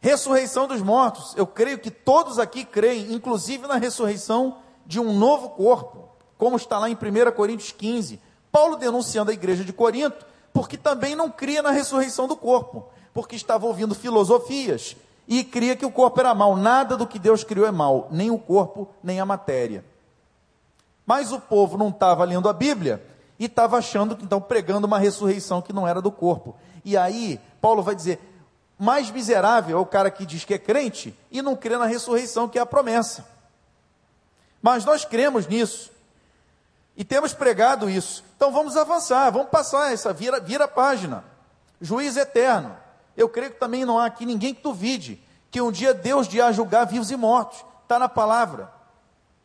Ressurreição 0.00 0.68
dos 0.68 0.82
mortos. 0.82 1.34
Eu 1.36 1.46
creio 1.46 1.78
que 1.78 1.90
todos 1.90 2.38
aqui 2.38 2.64
creem, 2.64 3.12
inclusive 3.12 3.66
na 3.66 3.76
ressurreição 3.76 4.58
de 4.84 5.00
um 5.00 5.12
novo 5.12 5.50
corpo, 5.50 6.08
como 6.38 6.56
está 6.56 6.78
lá 6.78 6.88
em 6.88 6.94
1 6.94 7.32
Coríntios 7.32 7.72
15. 7.72 8.20
Paulo 8.52 8.76
denunciando 8.76 9.30
a 9.30 9.34
igreja 9.34 9.64
de 9.64 9.72
Corinto, 9.72 10.24
porque 10.52 10.76
também 10.76 11.16
não 11.16 11.30
cria 11.30 11.62
na 11.62 11.70
ressurreição 11.70 12.28
do 12.28 12.36
corpo, 12.36 12.86
porque 13.12 13.36
estava 13.36 13.66
ouvindo 13.66 13.94
filosofias 13.94 14.96
e 15.26 15.42
cria 15.42 15.74
que 15.74 15.84
o 15.84 15.90
corpo 15.90 16.20
era 16.20 16.34
mal. 16.34 16.56
Nada 16.56 16.96
do 16.96 17.06
que 17.06 17.18
Deus 17.18 17.42
criou 17.42 17.66
é 17.66 17.72
mal, 17.72 18.08
nem 18.10 18.30
o 18.30 18.38
corpo, 18.38 18.88
nem 19.02 19.18
a 19.18 19.26
matéria. 19.26 19.84
Mas 21.04 21.32
o 21.32 21.40
povo 21.40 21.76
não 21.76 21.88
estava 21.88 22.24
lendo 22.24 22.48
a 22.48 22.52
Bíblia 22.52 23.04
e 23.38 23.44
estava 23.46 23.78
achando 23.78 24.16
que 24.16 24.24
então 24.24 24.40
pregando 24.40 24.86
uma 24.86 24.98
ressurreição 24.98 25.60
que 25.60 25.72
não 25.72 25.86
era 25.86 26.00
do 26.00 26.10
corpo. 26.10 26.56
E 26.84 26.96
aí, 26.96 27.40
Paulo 27.60 27.82
vai 27.82 27.94
dizer: 27.94 28.20
mais 28.78 29.10
miserável 29.10 29.78
é 29.78 29.80
o 29.80 29.86
cara 29.86 30.10
que 30.10 30.26
diz 30.26 30.44
que 30.44 30.54
é 30.54 30.58
crente 30.58 31.18
e 31.30 31.42
não 31.42 31.56
crê 31.56 31.76
na 31.76 31.86
ressurreição, 31.86 32.48
que 32.48 32.58
é 32.58 32.62
a 32.62 32.66
promessa. 32.66 33.26
Mas 34.60 34.84
nós 34.84 35.04
cremos 35.04 35.46
nisso. 35.46 35.90
E 36.96 37.04
temos 37.04 37.34
pregado 37.34 37.90
isso. 37.90 38.24
Então 38.36 38.50
vamos 38.50 38.76
avançar, 38.76 39.30
vamos 39.30 39.50
passar 39.50 39.92
essa, 39.92 40.12
vira, 40.12 40.40
vira 40.40 40.64
a 40.64 40.68
página. 40.68 41.24
Juiz 41.80 42.16
eterno. 42.16 42.76
Eu 43.16 43.28
creio 43.28 43.50
que 43.50 43.60
também 43.60 43.84
não 43.84 43.98
há 43.98 44.06
aqui 44.06 44.26
ninguém 44.26 44.54
que 44.54 44.62
duvide 44.62 45.22
que 45.50 45.60
um 45.60 45.72
dia 45.72 45.94
Deus 45.94 46.32
irá 46.32 46.52
julgar 46.52 46.84
vivos 46.84 47.10
e 47.10 47.16
mortos. 47.16 47.64
Está 47.82 47.98
na 47.98 48.08
palavra. 48.08 48.70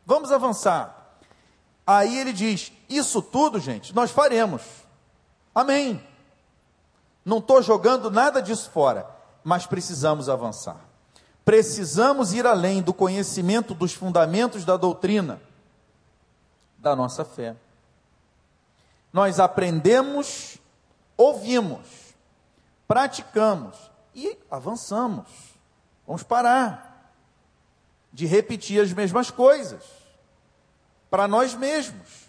Vamos 0.04 0.32
avançar. 0.32 1.16
Aí 1.86 2.18
ele 2.18 2.32
diz: 2.32 2.72
Isso 2.96 3.22
tudo, 3.22 3.58
gente, 3.58 3.94
nós 3.94 4.10
faremos. 4.10 4.62
Amém. 5.54 6.02
Não 7.24 7.38
estou 7.38 7.62
jogando 7.62 8.10
nada 8.10 8.40
disso 8.40 8.70
fora 8.70 9.12
mas 9.44 9.66
precisamos 9.66 10.28
avançar. 10.28 10.80
Precisamos 11.44 12.32
ir 12.32 12.46
além 12.46 12.80
do 12.80 12.94
conhecimento 12.94 13.74
dos 13.74 13.92
fundamentos 13.92 14.64
da 14.64 14.76
doutrina 14.76 15.40
da 16.78 16.94
nossa 16.94 17.24
fé. 17.24 17.56
Nós 19.12 19.40
aprendemos, 19.40 20.58
ouvimos, 21.16 22.14
praticamos 22.86 23.76
e 24.14 24.38
avançamos. 24.50 25.28
Vamos 26.06 26.22
parar 26.22 27.12
de 28.12 28.26
repetir 28.26 28.80
as 28.80 28.92
mesmas 28.92 29.30
coisas 29.30 29.82
para 31.10 31.26
nós 31.26 31.54
mesmos. 31.54 32.21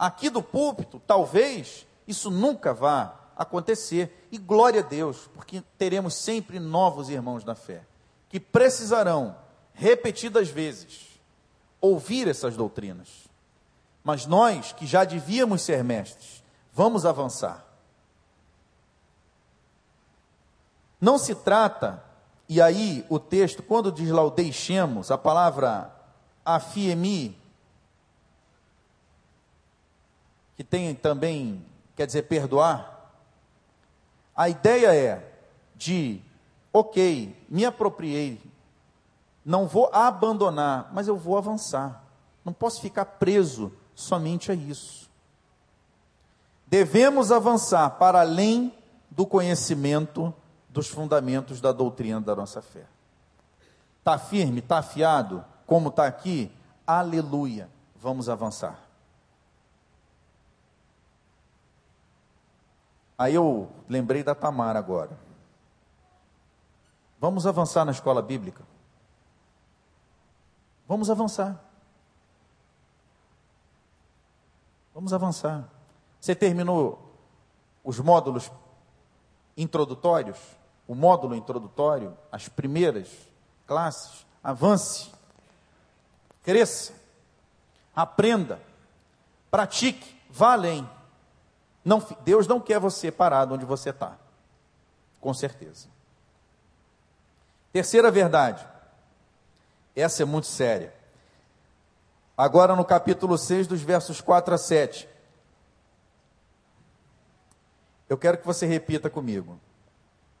Aqui 0.00 0.30
do 0.30 0.42
púlpito, 0.42 0.98
talvez 1.06 1.86
isso 2.08 2.30
nunca 2.30 2.72
vá 2.72 3.14
acontecer. 3.36 4.26
E 4.32 4.38
glória 4.38 4.80
a 4.80 4.82
Deus, 4.82 5.28
porque 5.34 5.62
teremos 5.76 6.14
sempre 6.14 6.58
novos 6.58 7.10
irmãos 7.10 7.44
na 7.44 7.54
fé, 7.54 7.82
que 8.30 8.40
precisarão, 8.40 9.36
repetidas 9.74 10.48
vezes, 10.48 11.20
ouvir 11.82 12.28
essas 12.28 12.56
doutrinas. 12.56 13.28
Mas 14.02 14.24
nós, 14.24 14.72
que 14.72 14.86
já 14.86 15.04
devíamos 15.04 15.60
ser 15.60 15.84
mestres, 15.84 16.42
vamos 16.72 17.04
avançar. 17.04 17.62
Não 20.98 21.18
se 21.18 21.34
trata, 21.34 22.02
e 22.48 22.58
aí 22.58 23.04
o 23.10 23.18
texto, 23.18 23.62
quando 23.62 23.92
diz 23.92 24.08
lá 24.08 24.22
o 24.22 24.30
deixemos, 24.30 25.10
a 25.10 25.18
palavra 25.18 25.94
afiemi, 26.42 27.39
que 30.60 30.64
tem 30.64 30.94
também, 30.94 31.64
quer 31.96 32.04
dizer, 32.04 32.24
perdoar. 32.24 33.10
A 34.36 34.50
ideia 34.50 34.94
é 34.94 35.32
de, 35.74 36.20
ok, 36.70 37.34
me 37.48 37.64
apropriei, 37.64 38.38
não 39.42 39.66
vou 39.66 39.88
abandonar, 39.90 40.90
mas 40.92 41.08
eu 41.08 41.16
vou 41.16 41.38
avançar. 41.38 42.04
Não 42.44 42.52
posso 42.52 42.82
ficar 42.82 43.06
preso 43.06 43.72
somente 43.94 44.52
a 44.52 44.54
isso. 44.54 45.08
Devemos 46.66 47.32
avançar 47.32 47.88
para 47.92 48.20
além 48.20 48.70
do 49.10 49.24
conhecimento 49.24 50.34
dos 50.68 50.88
fundamentos 50.88 51.58
da 51.58 51.72
doutrina 51.72 52.20
da 52.20 52.36
nossa 52.36 52.60
fé. 52.60 52.84
Está 54.00 54.18
firme, 54.18 54.58
está 54.58 54.80
afiado, 54.80 55.42
como 55.64 55.88
está 55.88 56.06
aqui? 56.06 56.52
Aleluia. 56.86 57.66
Vamos 57.96 58.28
avançar. 58.28 58.89
Aí 63.20 63.34
eu 63.34 63.70
lembrei 63.86 64.22
da 64.22 64.34
Tamara 64.34 64.78
agora. 64.78 65.10
Vamos 67.18 67.46
avançar 67.46 67.84
na 67.84 67.92
escola 67.92 68.22
bíblica. 68.22 68.64
Vamos 70.88 71.10
avançar. 71.10 71.62
Vamos 74.94 75.12
avançar. 75.12 75.68
Você 76.18 76.34
terminou 76.34 77.14
os 77.84 77.98
módulos 77.98 78.50
introdutórios? 79.54 80.38
O 80.88 80.94
módulo 80.94 81.34
introdutório, 81.34 82.16
as 82.32 82.48
primeiras 82.48 83.06
classes? 83.66 84.26
Avance, 84.42 85.12
cresça, 86.42 86.94
aprenda, 87.94 88.62
pratique, 89.50 90.18
vá 90.30 90.54
além. 90.54 90.88
Não, 91.84 92.04
Deus 92.22 92.46
não 92.46 92.60
quer 92.60 92.78
você 92.78 93.10
parado 93.10 93.54
onde 93.54 93.64
você 93.64 93.90
está, 93.90 94.18
com 95.20 95.32
certeza. 95.32 95.88
Terceira 97.72 98.10
verdade, 98.10 98.66
essa 99.94 100.22
é 100.22 100.26
muito 100.26 100.46
séria. 100.46 100.94
Agora 102.36 102.74
no 102.74 102.84
capítulo 102.84 103.36
6, 103.36 103.66
dos 103.66 103.82
versos 103.82 104.20
4 104.20 104.54
a 104.54 104.58
7. 104.58 105.08
Eu 108.08 108.18
quero 108.18 108.38
que 108.38 108.46
você 108.46 108.66
repita 108.66 109.08
comigo. 109.08 109.60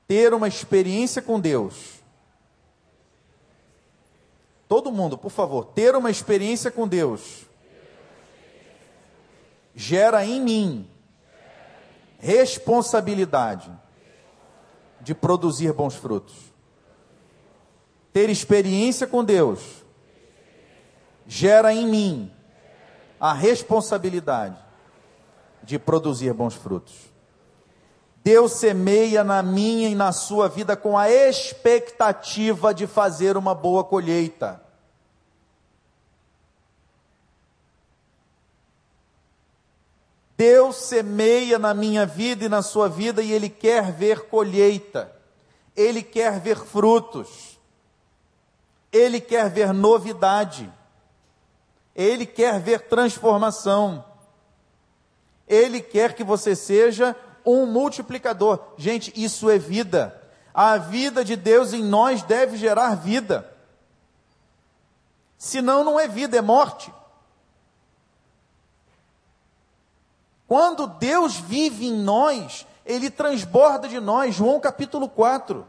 Ter 0.08 0.34
uma 0.34 0.48
experiência 0.48 1.22
com 1.22 1.38
Deus. 1.38 2.00
Todo 4.66 4.90
mundo, 4.90 5.16
por 5.16 5.30
favor, 5.30 5.66
ter 5.66 5.94
uma 5.94 6.10
experiência 6.10 6.70
com 6.70 6.88
Deus 6.88 7.46
gera 9.74 10.24
em 10.24 10.40
mim 10.40 10.89
responsabilidade 12.20 13.70
de 15.00 15.14
produzir 15.14 15.72
bons 15.72 15.94
frutos. 15.94 16.34
Ter 18.12 18.28
experiência 18.28 19.06
com 19.06 19.24
Deus 19.24 19.84
gera 21.26 21.72
em 21.72 21.86
mim 21.86 22.32
a 23.18 23.32
responsabilidade 23.32 24.56
de 25.62 25.78
produzir 25.78 26.32
bons 26.32 26.54
frutos. 26.54 27.10
Deus 28.22 28.52
semeia 28.52 29.24
na 29.24 29.42
minha 29.42 29.88
e 29.88 29.94
na 29.94 30.12
sua 30.12 30.48
vida 30.48 30.76
com 30.76 30.98
a 30.98 31.10
expectativa 31.10 32.74
de 32.74 32.86
fazer 32.86 33.36
uma 33.36 33.54
boa 33.54 33.82
colheita. 33.82 34.60
Deus 40.70 40.76
semeia 40.76 41.58
na 41.58 41.74
minha 41.74 42.06
vida 42.06 42.44
e 42.44 42.48
na 42.48 42.62
sua 42.62 42.88
vida 42.88 43.20
e 43.22 43.32
Ele 43.32 43.48
quer 43.48 43.90
ver 43.90 44.28
colheita, 44.28 45.12
Ele 45.76 46.00
quer 46.00 46.38
ver 46.38 46.56
frutos, 46.56 47.58
Ele 48.92 49.20
quer 49.20 49.50
ver 49.50 49.72
novidade, 49.74 50.72
Ele 51.94 52.24
quer 52.24 52.60
ver 52.60 52.82
transformação, 52.82 54.04
Ele 55.48 55.80
quer 55.80 56.14
que 56.14 56.22
você 56.22 56.54
seja 56.54 57.16
um 57.44 57.66
multiplicador. 57.66 58.60
Gente, 58.76 59.12
isso 59.16 59.50
é 59.50 59.58
vida. 59.58 60.16
A 60.54 60.76
vida 60.76 61.24
de 61.24 61.34
Deus 61.34 61.72
em 61.72 61.82
nós 61.82 62.22
deve 62.22 62.56
gerar 62.56 62.94
vida. 62.94 63.50
Senão, 65.36 65.82
não 65.82 65.98
é 65.98 66.06
vida, 66.06 66.36
é 66.36 66.40
morte. 66.40 66.92
Quando 70.50 70.88
Deus 70.88 71.36
vive 71.36 71.86
em 71.86 71.92
nós, 71.92 72.66
Ele 72.84 73.08
transborda 73.08 73.86
de 73.86 74.00
nós, 74.00 74.34
João 74.34 74.58
capítulo 74.58 75.08
4. 75.08 75.64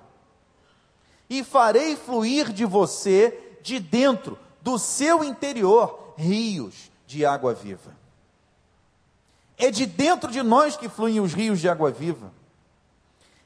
E 1.29 1.43
farei 1.43 1.95
fluir 1.95 2.51
de 2.51 2.65
você, 2.65 3.59
de 3.61 3.79
dentro, 3.79 4.39
do 4.59 4.79
seu 4.79 5.23
interior, 5.23 6.15
rios 6.17 6.89
de 7.05 7.23
água 7.23 7.53
viva. 7.53 7.95
É 9.55 9.69
de 9.69 9.85
dentro 9.85 10.31
de 10.31 10.41
nós 10.41 10.75
que 10.75 10.89
fluem 10.89 11.19
os 11.19 11.31
rios 11.31 11.59
de 11.59 11.69
água 11.69 11.91
viva. 11.91 12.33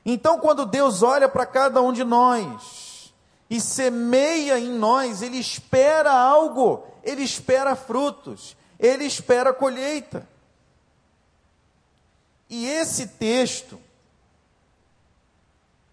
Então, 0.06 0.40
quando 0.40 0.66
Deus 0.66 1.04
olha 1.04 1.28
para 1.28 1.46
cada 1.46 1.82
um 1.82 1.92
de 1.92 2.06
nós 2.06 3.14
e 3.50 3.60
semeia 3.60 4.58
em 4.58 4.70
nós, 4.70 5.22
Ele 5.22 5.38
espera 5.38 6.14
algo, 6.14 6.88
Ele 7.04 7.24
espera 7.24 7.76
frutos, 7.76 8.56
Ele 8.80 9.04
espera 9.04 9.54
colheita. 9.54 10.34
E 12.50 12.66
esse 12.68 13.08
texto 13.08 13.80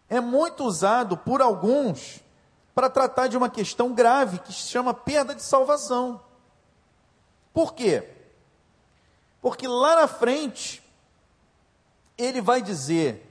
é 0.09 0.21
muito 0.21 0.65
usado 0.65 1.17
por 1.17 1.41
alguns 1.41 2.21
para 2.75 2.91
tratar 2.91 3.29
de 3.29 3.37
uma 3.37 3.49
questão 3.49 3.95
grave 3.95 4.39
que 4.39 4.53
se 4.53 4.69
chama 4.69 4.93
perda 4.93 5.35
de 5.35 5.43
salvação. 5.43 6.21
Por 7.53 7.75
quê? 7.75 8.09
Porque 9.41 9.67
lá 9.67 9.97
na 9.97 10.09
frente, 10.09 10.83
ele 12.17 12.41
vai 12.41 12.63
dizer: 12.63 13.27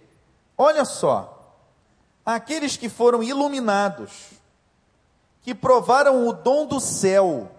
olha 0.58 0.86
só, 0.86 1.56
aqueles 2.26 2.78
que 2.78 2.90
foram 2.90 3.24
iluminados, 3.24 4.32
que 5.42 5.56
provaram 5.56 6.28
o 6.28 6.34
dom 6.34 6.66
do 6.66 6.80
céu, 6.80 7.52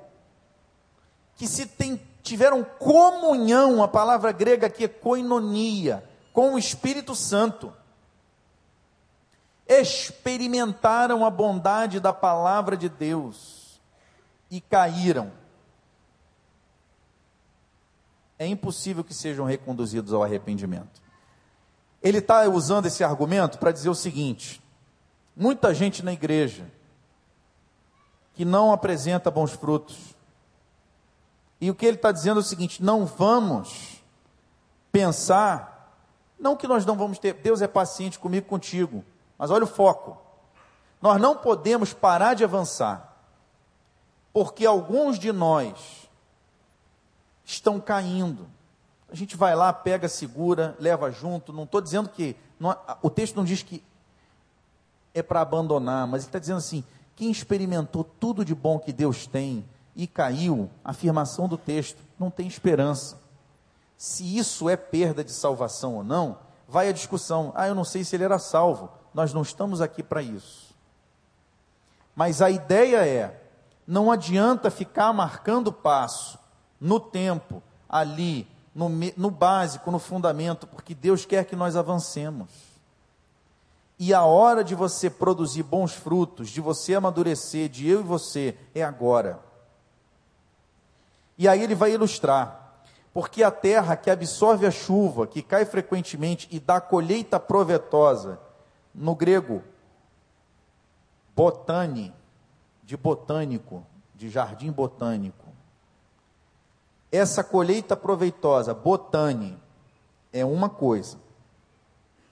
que 1.36 1.48
se 1.48 1.66
tem 1.66 1.96
tiveram 2.22 2.62
comunhão, 2.64 3.82
a 3.82 3.88
palavra 3.88 4.32
grega 4.32 4.66
aqui 4.66 4.84
é 4.84 4.88
koinonia, 4.88 6.08
com 6.32 6.54
o 6.54 6.58
Espírito 6.58 7.14
Santo. 7.14 7.72
Experimentaram 9.66 11.24
a 11.24 11.30
bondade 11.30 11.98
da 11.98 12.12
palavra 12.12 12.76
de 12.76 12.88
Deus 12.88 13.80
e 14.50 14.60
caíram. 14.60 15.32
É 18.38 18.46
impossível 18.46 19.04
que 19.04 19.14
sejam 19.14 19.44
reconduzidos 19.44 20.12
ao 20.12 20.22
arrependimento. 20.22 21.00
Ele 22.02 22.18
está 22.18 22.48
usando 22.48 22.86
esse 22.86 23.04
argumento 23.04 23.58
para 23.58 23.72
dizer 23.72 23.88
o 23.88 23.94
seguinte: 23.94 24.62
muita 25.36 25.72
gente 25.72 26.04
na 26.04 26.12
igreja 26.12 26.66
que 28.34 28.44
não 28.44 28.72
apresenta 28.72 29.30
bons 29.30 29.52
frutos, 29.52 30.16
e 31.62 31.70
o 31.70 31.76
que 31.76 31.86
ele 31.86 31.94
está 31.94 32.10
dizendo 32.10 32.38
é 32.38 32.42
o 32.42 32.44
seguinte: 32.44 32.82
não 32.82 33.06
vamos 33.06 34.02
pensar, 34.90 35.96
não 36.36 36.56
que 36.56 36.66
nós 36.66 36.84
não 36.84 36.96
vamos 36.96 37.20
ter, 37.20 37.34
Deus 37.34 37.62
é 37.62 37.68
paciente 37.68 38.18
comigo, 38.18 38.48
contigo, 38.48 39.04
mas 39.38 39.48
olha 39.48 39.62
o 39.62 39.68
foco. 39.68 40.18
Nós 41.00 41.20
não 41.20 41.36
podemos 41.36 41.92
parar 41.92 42.34
de 42.34 42.42
avançar, 42.42 43.16
porque 44.32 44.66
alguns 44.66 45.20
de 45.20 45.30
nós 45.30 46.10
estão 47.44 47.78
caindo. 47.78 48.48
A 49.08 49.14
gente 49.14 49.36
vai 49.36 49.54
lá, 49.54 49.72
pega, 49.72 50.08
segura, 50.08 50.76
leva 50.80 51.12
junto. 51.12 51.52
Não 51.52 51.62
estou 51.62 51.80
dizendo 51.80 52.08
que. 52.08 52.34
Não, 52.58 52.76
o 53.02 53.08
texto 53.08 53.36
não 53.36 53.44
diz 53.44 53.62
que 53.62 53.84
é 55.14 55.22
para 55.22 55.42
abandonar, 55.42 56.08
mas 56.08 56.22
ele 56.22 56.28
está 56.28 56.40
dizendo 56.40 56.58
assim: 56.58 56.82
quem 57.14 57.30
experimentou 57.30 58.02
tudo 58.02 58.44
de 58.44 58.52
bom 58.52 58.80
que 58.80 58.92
Deus 58.92 59.28
tem, 59.28 59.64
e 59.94 60.06
caiu, 60.06 60.70
afirmação 60.84 61.48
do 61.48 61.58
texto, 61.58 61.98
não 62.18 62.30
tem 62.30 62.46
esperança. 62.46 63.20
Se 63.96 64.36
isso 64.36 64.68
é 64.68 64.76
perda 64.76 65.22
de 65.22 65.32
salvação 65.32 65.96
ou 65.96 66.04
não, 66.04 66.38
vai 66.68 66.88
a 66.88 66.92
discussão. 66.92 67.52
Ah, 67.54 67.68
eu 67.68 67.74
não 67.74 67.84
sei 67.84 68.02
se 68.02 68.16
ele 68.16 68.24
era 68.24 68.38
salvo. 68.38 68.90
Nós 69.14 69.32
não 69.32 69.42
estamos 69.42 69.80
aqui 69.80 70.02
para 70.02 70.22
isso. 70.22 70.74
Mas 72.16 72.42
a 72.42 72.50
ideia 72.50 73.06
é: 73.06 73.42
não 73.86 74.10
adianta 74.10 74.70
ficar 74.70 75.12
marcando 75.12 75.72
passo 75.72 76.38
no 76.80 76.98
tempo, 76.98 77.62
ali, 77.88 78.48
no, 78.74 78.88
no 79.16 79.30
básico, 79.30 79.90
no 79.90 79.98
fundamento, 79.98 80.66
porque 80.66 80.94
Deus 80.94 81.24
quer 81.24 81.44
que 81.44 81.54
nós 81.54 81.76
avancemos. 81.76 82.50
E 83.98 84.12
a 84.12 84.24
hora 84.24 84.64
de 84.64 84.74
você 84.74 85.08
produzir 85.08 85.62
bons 85.62 85.92
frutos, 85.92 86.50
de 86.50 86.60
você 86.60 86.94
amadurecer, 86.94 87.68
de 87.68 87.88
eu 87.88 88.00
e 88.00 88.02
você, 88.02 88.56
é 88.74 88.82
agora. 88.82 89.38
E 91.42 91.48
aí 91.48 91.60
ele 91.60 91.74
vai 91.74 91.92
ilustrar. 91.92 92.84
Porque 93.12 93.42
a 93.42 93.50
terra 93.50 93.96
que 93.96 94.08
absorve 94.08 94.64
a 94.64 94.70
chuva, 94.70 95.26
que 95.26 95.42
cai 95.42 95.64
frequentemente 95.64 96.46
e 96.52 96.60
dá 96.60 96.80
colheita 96.80 97.40
provetosa, 97.40 98.38
no 98.94 99.16
grego, 99.16 99.60
botane, 101.34 102.14
de 102.84 102.96
botânico, 102.96 103.84
de 104.14 104.30
jardim 104.30 104.70
botânico. 104.70 105.48
Essa 107.10 107.42
colheita 107.42 107.96
proveitosa, 107.96 108.72
botane, 108.72 109.60
é 110.32 110.44
uma 110.44 110.68
coisa. 110.68 111.18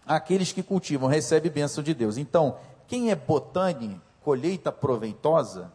Aqueles 0.06 0.52
que 0.52 0.62
cultivam 0.62 1.08
recebem 1.08 1.50
bênção 1.50 1.82
de 1.82 1.94
Deus. 1.94 2.16
Então, 2.16 2.58
quem 2.86 3.10
é 3.10 3.16
botane, 3.16 4.00
colheita 4.22 4.70
proveitosa, 4.70 5.72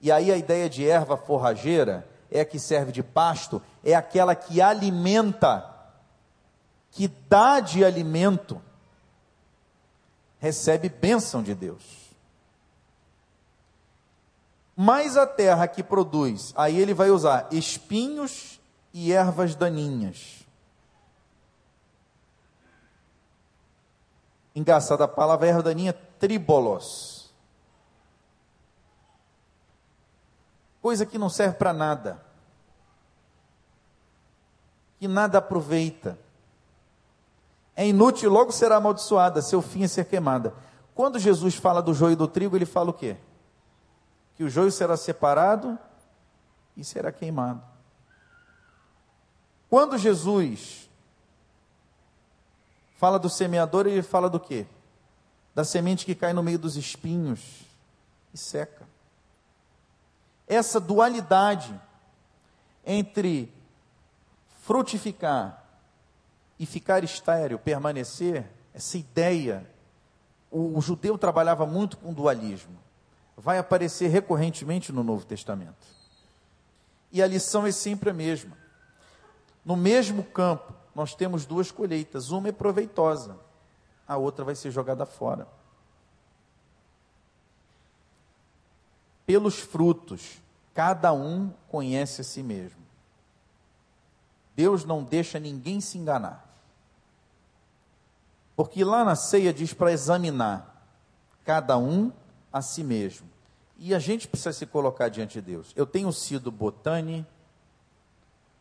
e 0.00 0.12
aí 0.12 0.30
a 0.30 0.36
ideia 0.36 0.68
de 0.68 0.88
erva 0.88 1.16
forrageira 1.16 2.06
é 2.30 2.40
a 2.40 2.44
que 2.44 2.58
serve 2.58 2.92
de 2.92 3.02
pasto, 3.02 3.62
é 3.84 3.94
aquela 3.94 4.34
que 4.34 4.60
alimenta, 4.60 5.68
que 6.90 7.08
dá 7.08 7.60
de 7.60 7.84
alimento, 7.84 8.60
recebe 10.38 10.88
bênção 10.88 11.42
de 11.42 11.54
Deus. 11.54 12.06
Mas 14.76 15.16
a 15.16 15.26
terra 15.26 15.66
que 15.66 15.82
produz, 15.82 16.52
aí 16.54 16.78
ele 16.78 16.92
vai 16.92 17.10
usar 17.10 17.48
espinhos 17.50 18.60
e 18.92 19.10
ervas 19.12 19.54
daninhas. 19.54 20.44
Engraçada 24.54 25.04
a 25.04 25.08
palavra 25.08 25.48
erva 25.48 25.62
daninha, 25.62 25.94
tribolos. 26.18 27.15
Coisa 30.86 31.04
que 31.04 31.18
não 31.18 31.28
serve 31.28 31.56
para 31.56 31.72
nada. 31.72 32.24
Que 35.00 35.08
nada 35.08 35.38
aproveita. 35.38 36.16
É 37.74 37.84
inútil, 37.84 38.30
logo 38.30 38.52
será 38.52 38.76
amaldiçoada, 38.76 39.42
seu 39.42 39.60
fim 39.60 39.82
é 39.82 39.88
ser 39.88 40.04
queimada. 40.04 40.54
Quando 40.94 41.18
Jesus 41.18 41.56
fala 41.56 41.82
do 41.82 41.92
joio 41.92 42.12
e 42.12 42.14
do 42.14 42.28
trigo, 42.28 42.54
ele 42.54 42.64
fala 42.64 42.90
o 42.90 42.92
quê? 42.92 43.16
que 44.36 44.44
o 44.44 44.48
joio 44.48 44.70
será 44.70 44.96
separado 44.96 45.76
e 46.76 46.84
será 46.84 47.10
queimado. 47.10 47.60
Quando 49.68 49.98
Jesus 49.98 50.88
fala 52.96 53.18
do 53.18 53.28
semeador, 53.28 53.88
ele 53.88 54.04
fala 54.04 54.30
do 54.30 54.38
quê? 54.38 54.68
Da 55.52 55.64
semente 55.64 56.06
que 56.06 56.14
cai 56.14 56.32
no 56.32 56.44
meio 56.44 56.60
dos 56.60 56.76
espinhos 56.76 57.62
e 58.32 58.38
seca. 58.38 58.94
Essa 60.46 60.80
dualidade 60.80 61.78
entre 62.84 63.52
frutificar 64.62 65.64
e 66.58 66.64
ficar 66.64 67.04
estéreo, 67.04 67.58
permanecer, 67.58 68.48
essa 68.72 68.96
ideia, 68.96 69.68
o, 70.50 70.78
o 70.78 70.80
judeu 70.80 71.18
trabalhava 71.18 71.66
muito 71.66 71.96
com 71.96 72.12
dualismo 72.12 72.86
vai 73.36 73.58
aparecer 73.58 74.08
recorrentemente 74.08 74.92
no 74.92 75.04
Novo 75.04 75.26
Testamento. 75.26 75.86
E 77.12 77.22
a 77.22 77.26
lição 77.26 77.66
é 77.66 77.72
sempre 77.72 78.10
a 78.10 78.14
mesma. 78.14 78.56
No 79.64 79.76
mesmo 79.76 80.24
campo, 80.24 80.72
nós 80.94 81.14
temos 81.14 81.44
duas 81.44 81.70
colheitas, 81.70 82.30
uma 82.30 82.48
é 82.48 82.52
proveitosa, 82.52 83.36
a 84.08 84.16
outra 84.16 84.44
vai 84.44 84.54
ser 84.54 84.70
jogada 84.70 85.04
fora. 85.04 85.46
Pelos 89.26 89.58
frutos, 89.58 90.40
cada 90.72 91.12
um 91.12 91.52
conhece 91.68 92.20
a 92.20 92.24
si 92.24 92.42
mesmo. 92.42 92.80
Deus 94.54 94.84
não 94.84 95.02
deixa 95.02 95.38
ninguém 95.38 95.80
se 95.80 95.98
enganar. 95.98 96.46
Porque 98.54 98.82
lá 98.84 99.04
na 99.04 99.14
ceia 99.14 99.52
diz 99.52 99.74
para 99.74 99.92
examinar 99.92 100.74
cada 101.44 101.76
um 101.76 102.10
a 102.50 102.62
si 102.62 102.82
mesmo. 102.82 103.28
E 103.78 103.94
a 103.94 103.98
gente 103.98 104.26
precisa 104.26 104.52
se 104.52 104.64
colocar 104.64 105.10
diante 105.10 105.34
de 105.34 105.42
Deus. 105.42 105.72
Eu 105.76 105.84
tenho 105.84 106.10
sido 106.10 106.50
botânico, 106.50 107.28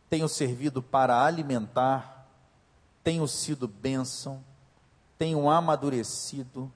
tenho 0.10 0.28
servido 0.28 0.84
para 0.84 1.24
alimentar, 1.24 2.28
tenho 3.04 3.28
sido 3.28 3.68
bênção, 3.68 4.44
tenho 5.18 5.50
amadurecido, 5.50 6.72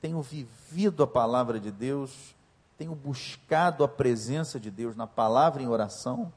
tenho 0.00 0.20
vivido 0.20 1.02
a 1.02 1.06
palavra 1.06 1.58
de 1.58 1.70
Deus, 1.70 2.34
tenho 2.76 2.94
buscado 2.94 3.84
a 3.84 3.88
presença 3.88 4.58
de 4.58 4.70
Deus 4.70 4.96
na 4.96 5.06
palavra 5.06 5.62
em 5.62 5.68
oração, 5.68 6.32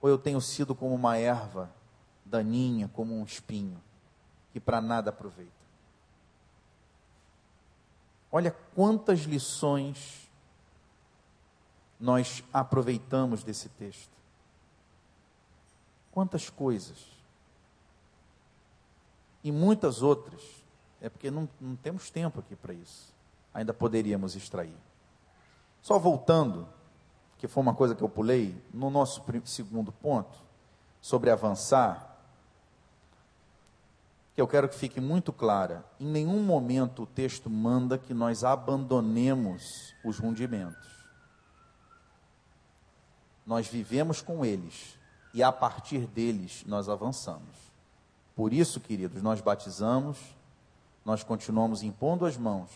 ou 0.00 0.08
eu 0.08 0.18
tenho 0.18 0.40
sido 0.40 0.74
como 0.74 0.94
uma 0.94 1.16
erva 1.16 1.70
daninha, 2.24 2.88
como 2.88 3.14
um 3.14 3.24
espinho, 3.24 3.80
que 4.52 4.60
para 4.60 4.80
nada 4.80 5.10
aproveita? 5.10 5.60
Olha 8.32 8.54
quantas 8.74 9.20
lições 9.20 10.28
nós 11.98 12.42
aproveitamos 12.52 13.42
desse 13.42 13.68
texto. 13.68 14.10
Quantas 16.12 16.48
coisas. 16.48 17.06
E 19.42 19.52
muitas 19.52 20.00
outras. 20.02 20.40
É 21.00 21.08
porque 21.08 21.30
não, 21.30 21.48
não 21.60 21.74
temos 21.76 22.10
tempo 22.10 22.40
aqui 22.40 22.54
para 22.54 22.72
isso. 22.72 23.12
Ainda 23.52 23.74
poderíamos 23.74 24.36
extrair. 24.36 24.76
Só 25.82 25.98
voltando, 25.98 26.68
que 27.38 27.48
foi 27.48 27.62
uma 27.62 27.74
coisa 27.74 27.94
que 27.94 28.02
eu 28.02 28.08
pulei, 28.08 28.54
no 28.72 28.90
nosso 28.90 29.22
segundo 29.44 29.90
ponto, 29.90 30.38
sobre 31.00 31.30
avançar, 31.30 32.10
que 34.34 34.40
eu 34.40 34.46
quero 34.46 34.68
que 34.68 34.74
fique 34.74 35.00
muito 35.00 35.32
clara. 35.32 35.84
Em 35.98 36.06
nenhum 36.06 36.42
momento 36.42 37.02
o 37.02 37.06
texto 37.06 37.50
manda 37.50 37.98
que 37.98 38.14
nós 38.14 38.44
abandonemos 38.44 39.94
os 40.04 40.18
rundimentos. 40.18 40.88
Nós 43.46 43.66
vivemos 43.66 44.22
com 44.22 44.44
eles 44.44 44.98
e 45.34 45.42
a 45.42 45.50
partir 45.50 46.06
deles 46.06 46.62
nós 46.66 46.88
avançamos. 46.88 47.70
Por 48.36 48.52
isso, 48.52 48.80
queridos, 48.80 49.22
nós 49.22 49.40
batizamos, 49.40 50.18
nós 51.04 51.22
continuamos 51.22 51.82
impondo 51.82 52.24
as 52.24 52.36
mãos, 52.36 52.70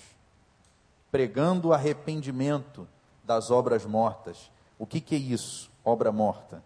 pregando 1.10 1.72
arrependimento 1.72 2.88
das 3.24 3.50
obras 3.50 3.84
mortas. 3.84 4.50
O 4.78 4.86
que, 4.86 5.00
que 5.00 5.14
é 5.14 5.18
isso? 5.18 5.70
Obra 5.84 6.12
morta. 6.12 6.62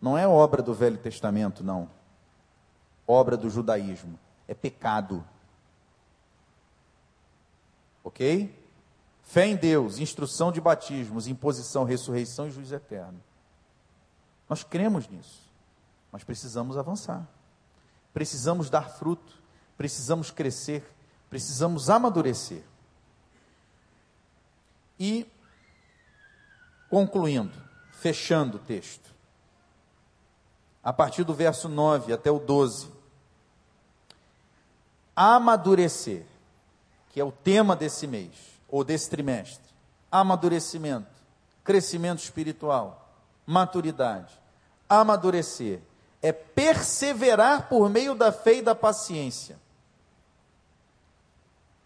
Não 0.00 0.16
é 0.16 0.26
obra 0.26 0.62
do 0.62 0.72
Velho 0.72 0.98
Testamento, 0.98 1.64
não. 1.64 1.90
Obra 3.06 3.36
do 3.36 3.50
judaísmo 3.50 4.18
é 4.46 4.54
pecado. 4.54 5.24
Ok? 8.02 8.54
Fé 9.22 9.46
em 9.46 9.56
Deus, 9.56 9.98
instrução 9.98 10.50
de 10.50 10.60
batismos, 10.60 11.26
imposição, 11.26 11.84
ressurreição 11.84 12.48
e 12.48 12.50
juízo 12.50 12.74
eterno. 12.74 13.22
Nós 14.48 14.64
cremos 14.64 15.06
nisso, 15.06 15.42
mas 16.10 16.24
precisamos 16.24 16.78
avançar. 16.78 17.28
Precisamos 18.14 18.70
dar 18.70 18.88
fruto, 18.88 19.34
precisamos 19.76 20.30
crescer, 20.30 20.82
precisamos 21.28 21.90
amadurecer. 21.90 22.62
E, 24.98 25.26
concluindo, 26.88 27.54
fechando 27.92 28.56
o 28.56 28.60
texto, 28.60 29.08
a 30.82 30.92
partir 30.92 31.24
do 31.24 31.34
verso 31.34 31.68
9 31.68 32.12
até 32.12 32.30
o 32.30 32.38
12, 32.38 32.90
amadurecer, 35.14 36.24
que 37.10 37.20
é 37.20 37.24
o 37.24 37.32
tema 37.32 37.74
desse 37.74 38.06
mês, 38.06 38.30
ou 38.68 38.84
desse 38.84 39.10
trimestre. 39.10 39.66
Amadurecimento, 40.10 41.10
crescimento 41.64 42.20
espiritual, 42.20 43.10
maturidade. 43.44 44.32
Amadurecer 44.88 45.80
é 46.22 46.32
perseverar 46.32 47.68
por 47.68 47.90
meio 47.90 48.14
da 48.14 48.30
fé 48.30 48.56
e 48.56 48.62
da 48.62 48.74
paciência. 48.74 49.58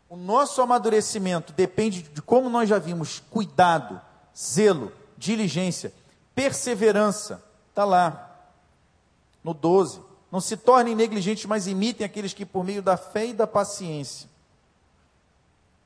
O 0.09 0.17
nosso 0.17 0.61
amadurecimento 0.61 1.53
depende 1.53 2.03
de 2.03 2.21
como 2.21 2.51
nós 2.51 2.69
já 2.69 2.79
vimos 2.79 3.21
cuidado, 3.31 4.01
zelo, 4.37 4.93
diligência, 5.17 5.93
perseverança. 6.35 7.43
Está 7.71 7.85
lá, 7.85 8.33
no 9.43 9.55
12. 9.55 10.01
Não 10.31 10.41
se 10.41 10.57
tornem 10.57 10.95
negligentes, 10.95 11.45
mas 11.45 11.67
imitem 11.67 12.05
aqueles 12.05 12.33
que, 12.33 12.47
por 12.47 12.65
meio 12.65 12.83
da 12.83 12.97
fé 12.97 13.27
e 13.27 13.33
da 13.35 13.47
paciência, 13.47 14.29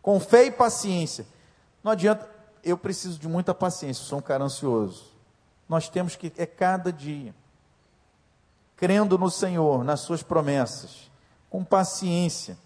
com 0.00 0.20
fé 0.20 0.44
e 0.44 0.52
paciência, 0.52 1.26
não 1.82 1.90
adianta, 1.90 2.28
eu 2.62 2.78
preciso 2.78 3.18
de 3.18 3.26
muita 3.26 3.52
paciência, 3.52 4.04
sou 4.04 4.18
um 4.18 4.22
cara 4.22 4.44
ansioso. 4.44 5.06
Nós 5.68 5.88
temos 5.88 6.14
que, 6.14 6.32
é 6.36 6.46
cada 6.46 6.92
dia, 6.92 7.34
crendo 8.76 9.18
no 9.18 9.30
Senhor, 9.30 9.82
nas 9.82 10.00
Suas 10.00 10.22
promessas, 10.22 11.10
com 11.50 11.64
paciência, 11.64 12.56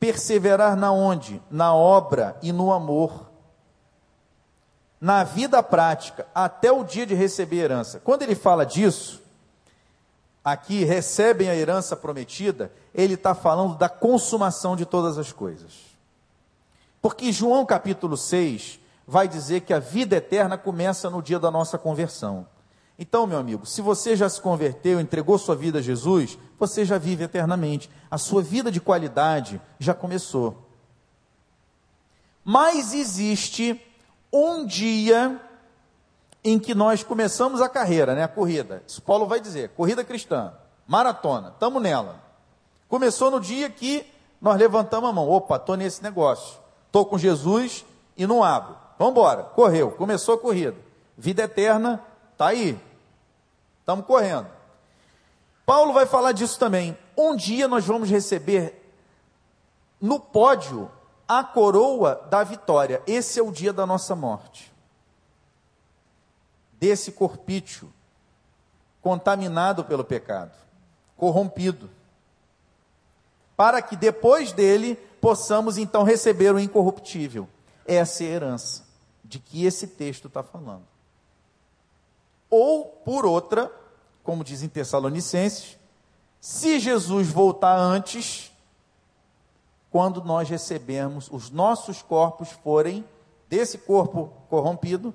perseverar 0.00 0.76
na 0.76 0.90
onde? 0.90 1.40
Na 1.50 1.72
obra 1.72 2.36
e 2.42 2.52
no 2.52 2.72
amor. 2.72 3.30
Na 5.00 5.24
vida 5.24 5.62
prática, 5.62 6.26
até 6.34 6.72
o 6.72 6.84
dia 6.84 7.06
de 7.06 7.14
receber 7.14 7.60
a 7.60 7.64
herança. 7.64 8.00
Quando 8.02 8.22
ele 8.22 8.34
fala 8.34 8.64
disso, 8.64 9.22
aqui 10.44 10.84
recebem 10.84 11.50
a 11.50 11.56
herança 11.56 11.96
prometida, 11.96 12.72
ele 12.94 13.14
está 13.14 13.34
falando 13.34 13.76
da 13.76 13.88
consumação 13.88 14.76
de 14.76 14.86
todas 14.86 15.18
as 15.18 15.32
coisas. 15.32 15.72
Porque 17.02 17.30
João 17.30 17.66
capítulo 17.66 18.16
6 18.16 18.80
vai 19.06 19.28
dizer 19.28 19.60
que 19.60 19.72
a 19.72 19.78
vida 19.78 20.16
eterna 20.16 20.58
começa 20.58 21.08
no 21.10 21.22
dia 21.22 21.38
da 21.38 21.50
nossa 21.50 21.78
conversão. 21.78 22.46
Então, 22.98 23.26
meu 23.26 23.38
amigo, 23.38 23.66
se 23.66 23.82
você 23.82 24.16
já 24.16 24.28
se 24.28 24.40
converteu, 24.40 24.98
entregou 24.98 25.38
sua 25.38 25.54
vida 25.54 25.78
a 25.78 25.82
Jesus, 25.82 26.38
você 26.58 26.84
já 26.84 26.96
vive 26.96 27.24
eternamente. 27.24 27.90
A 28.10 28.16
sua 28.16 28.42
vida 28.42 28.72
de 28.72 28.80
qualidade 28.80 29.60
já 29.78 29.92
começou. 29.92 30.66
Mas 32.42 32.94
existe 32.94 33.80
um 34.36 34.64
dia 34.64 35.40
em 36.44 36.58
que 36.58 36.74
nós 36.74 37.02
começamos 37.02 37.60
a 37.60 37.68
carreira, 37.68 38.14
né, 38.14 38.22
a 38.22 38.28
corrida. 38.28 38.82
Isso 38.86 39.02
Paulo 39.02 39.26
vai 39.26 39.40
dizer, 39.40 39.70
corrida 39.70 40.04
cristã, 40.04 40.52
maratona, 40.86 41.48
estamos 41.48 41.82
nela. 41.82 42.20
Começou 42.88 43.30
no 43.30 43.40
dia 43.40 43.68
que 43.68 44.06
nós 44.40 44.56
levantamos 44.56 45.10
a 45.10 45.12
mão. 45.12 45.28
Opa, 45.28 45.56
estou 45.56 45.76
nesse 45.76 46.02
negócio. 46.02 46.58
Estou 46.86 47.04
com 47.04 47.18
Jesus 47.18 47.84
e 48.16 48.26
não 48.26 48.44
abro. 48.44 48.76
Vamos 48.98 49.12
embora. 49.12 49.42
Correu, 49.42 49.90
começou 49.90 50.36
a 50.36 50.38
corrida. 50.38 50.76
Vida 51.18 51.42
eterna, 51.42 52.02
está 52.32 52.48
aí. 52.48 52.78
Estamos 53.80 54.06
correndo. 54.06 54.46
Paulo 55.64 55.92
vai 55.92 56.06
falar 56.06 56.32
disso 56.32 56.58
também. 56.58 56.96
Um 57.16 57.34
dia 57.34 57.66
nós 57.66 57.84
vamos 57.84 58.08
receber 58.08 58.88
no 60.00 60.20
pódio 60.20 60.90
a 61.28 61.42
coroa 61.42 62.26
da 62.30 62.44
vitória. 62.44 63.02
Esse 63.06 63.40
é 63.40 63.42
o 63.42 63.50
dia 63.50 63.72
da 63.72 63.86
nossa 63.86 64.14
morte. 64.14 64.72
Desse 66.78 67.12
corpício 67.12 67.92
contaminado 69.00 69.84
pelo 69.84 70.04
pecado, 70.04 70.52
corrompido 71.16 71.88
para 73.56 73.80
que 73.80 73.96
depois 73.96 74.52
dele 74.52 74.96
possamos 75.20 75.78
então 75.78 76.02
receber 76.02 76.54
o 76.54 76.60
incorruptível. 76.60 77.48
Essa 77.86 78.24
é 78.24 78.26
a 78.26 78.30
herança 78.30 78.84
de 79.24 79.38
que 79.38 79.64
esse 79.64 79.86
texto 79.86 80.28
está 80.28 80.42
falando. 80.42 80.84
Ou, 82.50 82.84
por 82.84 83.24
outra, 83.24 83.72
como 84.22 84.44
dizem 84.44 84.68
Tessalonicenses, 84.68 85.78
se 86.40 86.78
Jesus 86.78 87.28
voltar 87.28 87.76
antes, 87.76 88.52
quando 89.90 90.22
nós 90.22 90.48
recebemos, 90.48 91.28
os 91.30 91.50
nossos 91.50 92.02
corpos 92.02 92.50
forem, 92.50 93.04
desse 93.48 93.78
corpo 93.78 94.32
corrompido, 94.48 95.14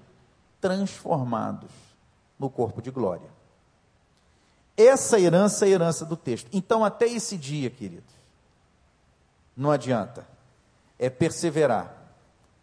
transformados 0.59 1.69
no 2.39 2.49
corpo 2.49 2.81
de 2.81 2.89
glória. 2.89 3.29
Essa 4.77 5.19
herança 5.19 5.65
é 5.65 5.69
a 5.69 5.71
herança 5.71 6.05
do 6.05 6.15
texto. 6.15 6.49
Então, 6.53 6.83
até 6.83 7.05
esse 7.05 7.37
dia, 7.37 7.69
queridos, 7.69 8.13
não 9.55 9.71
adianta. 9.71 10.25
É 10.97 11.09
perseverar 11.09 11.95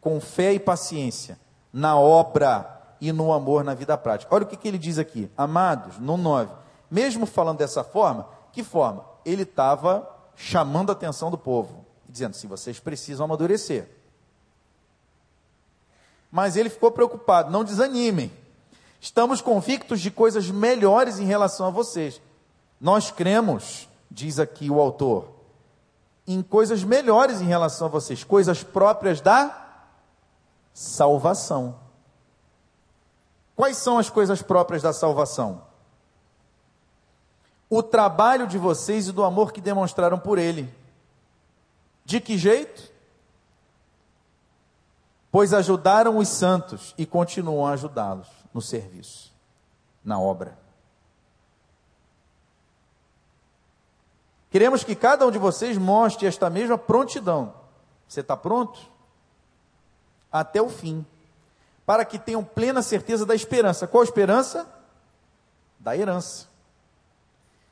com 0.00 0.20
fé 0.20 0.52
e 0.52 0.60
paciência 0.60 1.38
na 1.72 1.98
obra 1.98 2.78
e 3.00 3.12
no 3.12 3.32
amor 3.32 3.62
na 3.62 3.74
vida 3.74 3.96
prática. 3.96 4.34
Olha 4.34 4.44
o 4.44 4.46
que, 4.46 4.56
que 4.56 4.68
ele 4.68 4.78
diz 4.78 4.98
aqui, 4.98 5.30
amados, 5.36 5.98
no 5.98 6.16
9. 6.16 6.52
Mesmo 6.90 7.26
falando 7.26 7.58
dessa 7.58 7.84
forma, 7.84 8.28
que 8.52 8.62
forma? 8.62 9.04
Ele 9.24 9.42
estava 9.42 10.08
chamando 10.34 10.90
a 10.90 10.92
atenção 10.92 11.30
do 11.30 11.38
povo, 11.38 11.84
dizendo: 12.08 12.34
se 12.34 12.46
vocês 12.46 12.80
precisam 12.80 13.24
amadurecer. 13.24 13.88
Mas 16.30 16.56
ele 16.56 16.68
ficou 16.68 16.90
preocupado, 16.90 17.50
não 17.50 17.64
desanimem. 17.64 18.32
Estamos 19.00 19.40
convictos 19.40 20.00
de 20.00 20.10
coisas 20.10 20.50
melhores 20.50 21.18
em 21.18 21.24
relação 21.24 21.66
a 21.66 21.70
vocês. 21.70 22.20
Nós 22.80 23.10
cremos, 23.10 23.88
diz 24.10 24.38
aqui 24.38 24.70
o 24.70 24.80
autor, 24.80 25.28
em 26.26 26.42
coisas 26.42 26.84
melhores 26.84 27.40
em 27.40 27.46
relação 27.46 27.86
a 27.86 27.90
vocês, 27.90 28.22
coisas 28.22 28.62
próprias 28.62 29.20
da 29.20 29.66
salvação. 30.74 31.76
Quais 33.56 33.76
são 33.78 33.98
as 33.98 34.10
coisas 34.10 34.42
próprias 34.42 34.82
da 34.82 34.92
salvação? 34.92 35.62
O 37.70 37.82
trabalho 37.82 38.46
de 38.46 38.58
vocês 38.58 39.08
e 39.08 39.12
do 39.12 39.24
amor 39.24 39.52
que 39.52 39.60
demonstraram 39.60 40.18
por 40.18 40.38
ele. 40.38 40.72
De 42.08 42.22
que 42.22 42.38
jeito? 42.38 42.90
Pois 45.30 45.52
ajudaram 45.52 46.16
os 46.16 46.26
santos 46.26 46.94
e 46.96 47.04
continuam 47.04 47.66
a 47.66 47.72
ajudá-los 47.72 48.26
no 48.54 48.62
serviço, 48.62 49.30
na 50.02 50.18
obra. 50.18 50.58
Queremos 54.48 54.82
que 54.82 54.96
cada 54.96 55.26
um 55.26 55.30
de 55.30 55.36
vocês 55.36 55.76
mostre 55.76 56.26
esta 56.26 56.48
mesma 56.48 56.78
prontidão. 56.78 57.52
Você 58.08 58.20
está 58.20 58.34
pronto? 58.34 58.80
Até 60.32 60.62
o 60.62 60.70
fim. 60.70 61.04
Para 61.84 62.06
que 62.06 62.18
tenham 62.18 62.42
plena 62.42 62.80
certeza 62.80 63.26
da 63.26 63.34
esperança. 63.34 63.86
Qual 63.86 64.02
esperança? 64.02 64.66
Da 65.78 65.94
herança. 65.94 66.48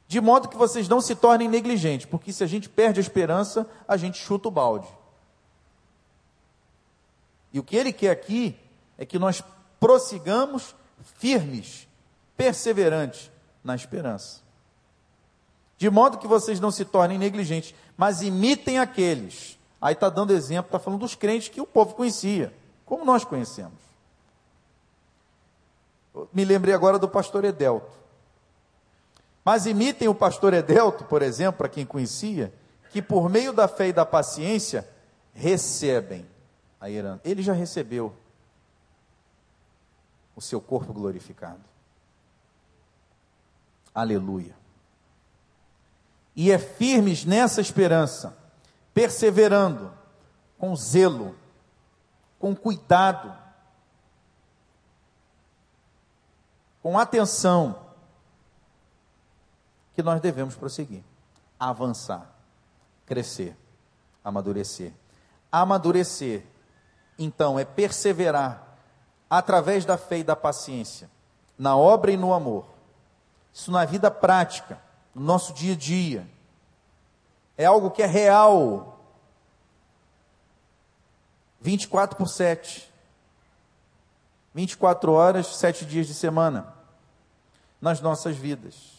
De 0.08 0.20
modo 0.20 0.48
que 0.48 0.56
vocês 0.56 0.88
não 0.88 1.00
se 1.00 1.14
tornem 1.14 1.48
negligentes, 1.48 2.06
porque 2.06 2.32
se 2.32 2.44
a 2.44 2.46
gente 2.46 2.68
perde 2.68 3.00
a 3.00 3.02
esperança, 3.02 3.68
a 3.88 3.96
gente 3.96 4.18
chuta 4.18 4.48
o 4.48 4.50
balde. 4.50 4.88
E 7.52 7.58
o 7.58 7.62
que 7.62 7.76
ele 7.76 7.92
quer 7.92 8.10
aqui 8.10 8.56
é 8.96 9.04
que 9.04 9.18
nós 9.18 9.42
prossigamos 9.80 10.74
firmes, 11.18 11.88
perseverantes 12.36 13.30
na 13.64 13.74
esperança 13.74 14.46
de 15.78 15.90
modo 15.90 16.18
que 16.18 16.26
vocês 16.26 16.58
não 16.58 16.70
se 16.70 16.84
tornem 16.84 17.18
negligentes, 17.18 17.74
mas 17.96 18.22
imitem 18.22 18.78
aqueles. 18.78 19.58
Aí 19.80 19.92
está 19.92 20.08
dando 20.08 20.32
exemplo, 20.32 20.68
está 20.68 20.78
falando 20.78 21.00
dos 21.00 21.14
crentes 21.14 21.48
que 21.48 21.60
o 21.60 21.66
povo 21.66 21.94
conhecia, 21.94 22.52
como 22.84 23.04
nós 23.04 23.24
conhecemos. 23.24 23.78
Me 26.32 26.44
lembrei 26.44 26.72
agora 26.72 26.98
do 26.98 27.08
pastor 27.08 27.44
Edelto. 27.44 28.05
Mas 29.46 29.64
imitem 29.64 30.08
o 30.08 30.14
pastor 30.14 30.52
Edelto, 30.52 31.04
por 31.04 31.22
exemplo, 31.22 31.58
para 31.58 31.68
quem 31.68 31.86
conhecia, 31.86 32.52
que 32.90 33.00
por 33.00 33.30
meio 33.30 33.52
da 33.52 33.66
fé 33.66 33.88
e 33.88 33.92
da 33.92 34.04
paciência 34.04 34.86
recebem 35.32 36.26
a 36.78 36.90
herança. 36.90 37.22
Ele 37.24 37.42
já 37.42 37.54
recebeu 37.54 38.12
o 40.34 40.42
seu 40.42 40.60
corpo 40.60 40.92
glorificado. 40.92 41.64
Aleluia 43.94 44.54
e 46.36 46.52
é 46.52 46.58
firmes 46.58 47.24
nessa 47.24 47.62
esperança, 47.62 48.36
perseverando 48.92 49.90
com 50.58 50.76
zelo, 50.76 51.34
com 52.38 52.54
cuidado, 52.54 53.34
com 56.82 56.98
atenção, 56.98 57.85
que 59.96 60.02
nós 60.02 60.20
devemos 60.20 60.54
prosseguir, 60.54 61.02
avançar, 61.58 62.30
crescer, 63.06 63.56
amadurecer. 64.22 64.92
Amadurecer, 65.50 66.44
então, 67.18 67.58
é 67.58 67.64
perseverar 67.64 68.76
através 69.30 69.86
da 69.86 69.96
fé 69.96 70.18
e 70.18 70.22
da 70.22 70.36
paciência, 70.36 71.10
na 71.58 71.74
obra 71.74 72.12
e 72.12 72.16
no 72.18 72.34
amor. 72.34 72.66
Isso 73.54 73.70
na 73.72 73.86
vida 73.86 74.10
prática 74.10 74.78
no 75.14 75.22
nosso 75.22 75.54
dia 75.54 75.72
a 75.72 75.76
dia. 75.76 76.28
É 77.56 77.64
algo 77.64 77.90
que 77.90 78.02
é 78.02 78.06
real. 78.06 79.00
24 81.62 82.18
por 82.18 82.28
7. 82.28 82.92
24 84.52 85.10
horas, 85.10 85.56
7 85.56 85.86
dias 85.86 86.06
de 86.06 86.12
semana. 86.12 86.74
Nas 87.80 88.02
nossas 88.02 88.36
vidas. 88.36 88.95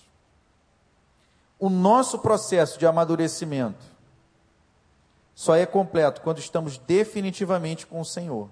O 1.59 1.69
nosso 1.69 2.19
processo 2.19 2.77
de 2.77 2.85
amadurecimento 2.85 3.83
só 5.33 5.55
é 5.55 5.65
completo 5.65 6.21
quando 6.21 6.39
estamos 6.39 6.77
definitivamente 6.77 7.85
com 7.85 8.01
o 8.01 8.05
Senhor. 8.05 8.49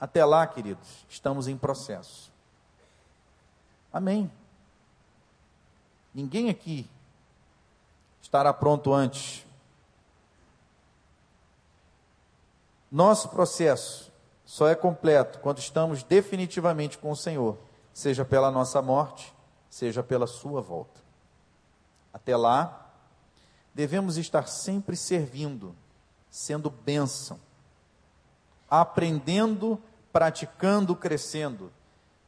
Até 0.00 0.24
lá, 0.24 0.46
queridos, 0.46 1.06
estamos 1.08 1.48
em 1.48 1.56
processo. 1.56 2.30
Amém. 3.92 4.30
Ninguém 6.14 6.50
aqui 6.50 6.88
estará 8.20 8.52
pronto 8.52 8.92
antes. 8.92 9.46
Nosso 12.90 13.28
processo 13.28 14.10
só 14.44 14.68
é 14.68 14.74
completo 14.74 15.40
quando 15.40 15.58
estamos 15.58 16.02
definitivamente 16.02 16.96
com 16.98 17.10
o 17.10 17.16
Senhor, 17.16 17.58
seja 17.92 18.24
pela 18.24 18.50
nossa 18.50 18.80
morte, 18.80 19.34
seja 19.68 20.02
pela 20.02 20.26
sua 20.26 20.60
volta. 20.60 21.07
Até 22.12 22.36
lá, 22.36 22.90
devemos 23.74 24.16
estar 24.16 24.48
sempre 24.48 24.96
servindo, 24.96 25.74
sendo 26.30 26.70
bênção, 26.70 27.38
aprendendo 28.68 29.80
praticando, 30.12 30.96
crescendo, 30.96 31.70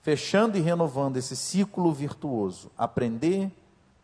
fechando 0.01 0.57
e 0.57 0.61
renovando 0.61 1.17
esse 1.17 1.37
ciclo 1.37 1.93
virtuoso. 1.93 2.71
Aprender, 2.77 3.51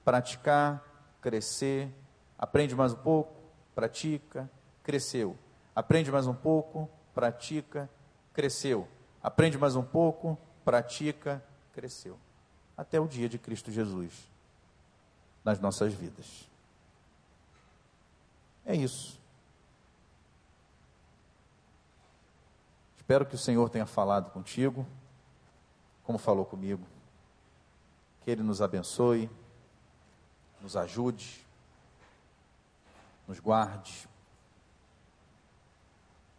praticar, 0.04 0.82
crescer, 1.20 1.88
aprende 2.38 2.74
mais 2.74 2.92
um 2.92 2.96
pouco, 2.96 3.32
pratica, 3.74 4.50
cresceu. 4.82 5.36
Aprende 5.74 6.10
mais 6.10 6.26
um 6.26 6.34
pouco, 6.34 6.88
pratica, 7.14 7.88
cresceu. 8.32 8.88
Aprende 9.22 9.58
mais 9.58 9.76
um 9.76 9.82
pouco, 9.82 10.38
pratica, 10.64 11.40
cresceu. 11.72 12.18
Até 12.76 13.00
o 13.00 13.06
dia 13.06 13.28
de 13.28 13.38
Cristo 13.38 13.70
Jesus 13.70 14.35
nas 15.46 15.60
nossas 15.60 15.94
vidas. 15.94 16.44
É 18.64 18.74
isso. 18.74 19.16
Espero 22.96 23.24
que 23.24 23.36
o 23.36 23.38
Senhor 23.38 23.70
tenha 23.70 23.86
falado 23.86 24.32
contigo, 24.32 24.84
como 26.02 26.18
falou 26.18 26.44
comigo. 26.44 26.84
Que 28.24 28.32
Ele 28.32 28.42
nos 28.42 28.60
abençoe, 28.60 29.30
nos 30.60 30.76
ajude, 30.76 31.46
nos 33.28 33.38
guarde, 33.38 34.08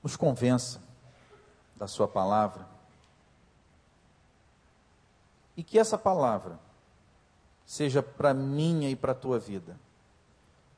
nos 0.03 0.17
convença 0.17 0.81
da 1.77 1.87
Sua 1.87 2.09
palavra. 2.09 2.67
E 5.55 5.63
que 5.63 5.79
essa 5.79 5.97
palavra 5.97 6.66
seja 7.67 8.01
para 8.01 8.33
minha 8.33 8.89
e 8.89 8.95
para 8.95 9.11
a 9.11 9.15
tua 9.15 9.37
vida 9.37 9.77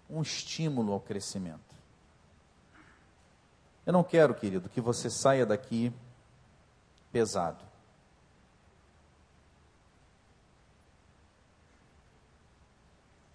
um 0.10 0.24
estímulo 0.24 0.92
ao 0.92 1.00
crescimento. 1.00 1.76
Eu 3.86 3.94
não 3.94 4.04
quero, 4.04 4.34
querido, 4.34 4.68
que 4.68 4.82
você 4.82 5.08
saia 5.08 5.46
daqui 5.46 5.94
pesado. 7.12 7.64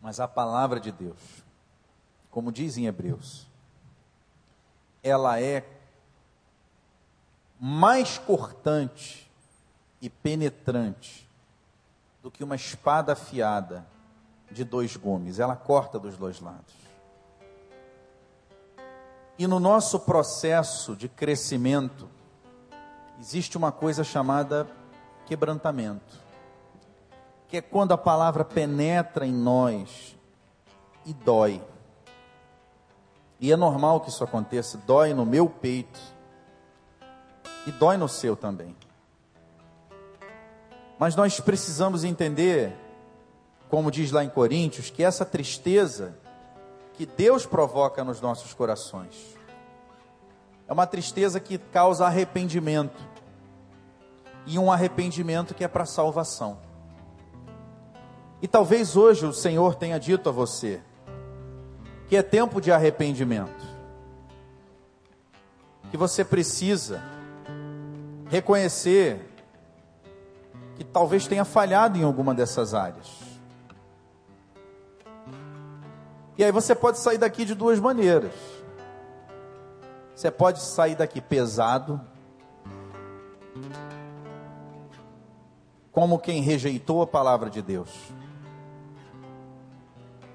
Mas 0.01 0.19
a 0.19 0.27
palavra 0.27 0.81
de 0.81 0.91
Deus, 0.91 1.45
como 2.33 2.51
diz 2.51 2.77
em 2.77 2.87
Hebreus, 2.87 3.47
ela 5.01 5.41
é 5.41 5.65
mais 7.61 8.19
cortante 8.19 9.31
e 10.03 10.11
penetrante 10.11 11.25
do 12.25 12.31
que 12.31 12.43
uma 12.43 12.57
espada 12.57 13.13
afiada 13.13 13.87
de 14.51 14.65
dois 14.65 14.97
gumes. 14.97 15.39
Ela 15.39 15.55
corta 15.55 15.99
dos 15.99 16.17
dois 16.17 16.41
lados. 16.41 16.75
E 19.39 19.47
no 19.47 19.61
nosso 19.61 20.01
processo 20.01 20.97
de 20.97 21.07
crescimento, 21.07 22.09
existe 23.21 23.59
uma 23.59 23.71
coisa 23.71 24.03
chamada 24.03 24.67
quebrantamento, 25.27 26.19
que 27.47 27.59
é 27.59 27.61
quando 27.61 27.93
a 27.93 27.99
palavra 27.99 28.43
penetra 28.43 29.27
em 29.27 29.35
nós 29.35 30.17
e 31.05 31.13
dói. 31.13 31.63
E 33.39 33.53
é 33.53 33.57
normal 33.57 34.01
que 34.01 34.09
isso 34.09 34.25
aconteça, 34.25 34.79
dói 34.79 35.13
no 35.13 35.27
meu 35.27 35.47
peito 35.47 36.01
e 37.67 37.73
dói 37.73 37.99
no 37.99 38.09
seu 38.09 38.35
também. 38.35 38.75
Mas 40.99 41.17
nós 41.17 41.41
precisamos 41.41 42.05
entender, 42.05 42.73
como 43.69 43.91
diz 43.91 44.13
lá 44.13 44.25
em 44.25 44.29
Coríntios, 44.29 44.91
que 44.91 45.03
essa 45.03 45.25
tristeza 45.25 46.17
que 46.95 47.05
Deus 47.05 47.45
provoca 47.45 48.05
nos 48.05 48.21
nossos 48.21 48.55
corações. 48.55 49.35
É 50.69 50.73
uma 50.73 50.87
tristeza 50.87 51.41
que 51.41 51.59
causa 51.59 52.07
arrependimento. 52.07 53.03
E 54.47 54.59
um 54.59 54.71
arrependimento 54.71 55.55
que 55.55 55.65
é 55.65 55.69
para 55.69 55.87
salvação. 55.87 56.59
E 58.41 58.47
talvez 58.47 58.97
hoje 58.97 59.27
o 59.27 59.33
Senhor 59.33 59.75
tenha 59.75 59.99
dito 59.99 60.29
a 60.29 60.33
você 60.33 60.81
que 62.09 62.17
é 62.17 62.23
tempo 62.23 62.61
de 62.61 62.71
arrependimento. 62.71 63.65
Que 65.91 65.97
você 65.97 66.25
precisa 66.25 67.03
reconhecer 68.31 69.34
que 70.77 70.85
talvez 70.85 71.27
tenha 71.27 71.45
falhado 71.45 71.99
em 71.99 72.05
alguma 72.05 72.35
dessas 72.35 72.75
áreas 72.75 73.35
E 76.37 76.43
aí 76.43 76.51
você 76.51 76.75
pode 76.75 76.99
sair 76.99 77.19
daqui 77.19 77.45
de 77.45 77.55
duas 77.55 77.79
maneiras. 77.79 78.35
Você 80.15 80.31
pode 80.31 80.61
sair 80.61 80.97
daqui 80.97 81.21
pesado, 81.21 82.01
como 85.93 86.19
quem 86.19 86.43
rejeitou 86.43 87.03
a 87.03 87.07
palavra 87.07 87.49
de 87.49 87.63
Deus. 87.63 87.91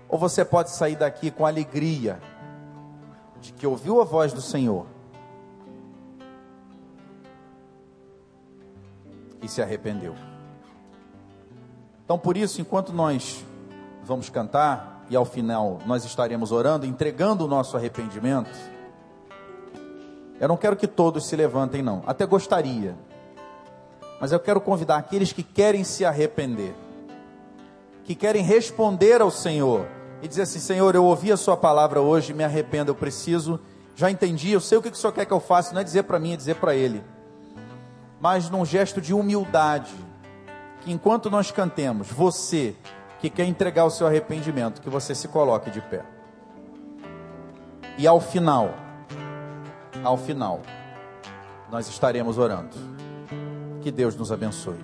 Ou 0.07 0.17
você 0.17 0.43
pode 0.43 0.71
sair 0.71 0.95
daqui 0.95 1.29
com 1.31 1.45
alegria 1.45 2.19
de 3.41 3.53
que 3.53 3.67
ouviu 3.67 4.01
a 4.01 4.05
voz 4.05 4.33
do 4.33 4.41
Senhor 4.41 4.85
e 9.41 9.47
se 9.47 9.61
arrependeu. 9.61 10.28
Então, 12.09 12.17
por 12.17 12.35
isso, 12.35 12.59
enquanto 12.59 12.91
nós 12.91 13.45
vamos 14.03 14.31
cantar, 14.31 15.05
e 15.11 15.15
ao 15.15 15.25
final 15.25 15.77
nós 15.85 16.03
estaremos 16.03 16.51
orando, 16.51 16.83
entregando 16.83 17.45
o 17.45 17.47
nosso 17.47 17.77
arrependimento. 17.77 18.49
Eu 20.39 20.47
não 20.47 20.57
quero 20.57 20.75
que 20.75 20.87
todos 20.87 21.27
se 21.27 21.35
levantem, 21.35 21.83
não. 21.83 22.01
Até 22.07 22.25
gostaria. 22.25 22.95
Mas 24.19 24.31
eu 24.31 24.39
quero 24.39 24.59
convidar 24.59 24.97
aqueles 24.97 25.31
que 25.31 25.43
querem 25.43 25.83
se 25.83 26.03
arrepender, 26.03 26.73
que 28.03 28.15
querem 28.15 28.41
responder 28.41 29.21
ao 29.21 29.29
Senhor 29.29 29.85
e 30.23 30.27
dizer 30.27 30.41
assim: 30.41 30.59
Senhor, 30.59 30.95
eu 30.95 31.05
ouvi 31.05 31.31
a 31.31 31.37
Sua 31.37 31.55
palavra 31.55 32.01
hoje, 32.01 32.33
me 32.33 32.43
arrependo, 32.43 32.89
eu 32.89 32.95
preciso, 32.95 33.59
já 33.95 34.09
entendi, 34.09 34.51
eu 34.51 34.59
sei 34.59 34.79
o 34.79 34.81
que 34.81 34.89
o 34.89 34.95
Senhor 34.95 35.13
quer 35.13 35.27
que 35.27 35.33
eu 35.33 35.39
faça, 35.39 35.75
não 35.75 35.81
é 35.81 35.83
dizer 35.83 36.01
para 36.05 36.17
mim, 36.17 36.33
é 36.33 36.37
dizer 36.37 36.55
para 36.55 36.73
Ele. 36.73 37.03
Mas 38.19 38.49
num 38.49 38.65
gesto 38.65 38.99
de 38.99 39.13
humildade, 39.13 40.08
enquanto 40.91 41.29
nós 41.29 41.51
cantemos, 41.51 42.11
você 42.11 42.75
que 43.19 43.29
quer 43.29 43.45
entregar 43.45 43.85
o 43.85 43.89
seu 43.89 44.07
arrependimento, 44.07 44.81
que 44.81 44.89
você 44.89 45.13
se 45.13 45.27
coloque 45.27 45.69
de 45.69 45.81
pé. 45.81 46.03
E 47.97 48.07
ao 48.07 48.19
final, 48.19 48.73
ao 50.03 50.17
final, 50.17 50.61
nós 51.69 51.87
estaremos 51.87 52.37
orando. 52.37 52.75
Que 53.81 53.91
Deus 53.91 54.15
nos 54.15 54.31
abençoe. 54.31 54.79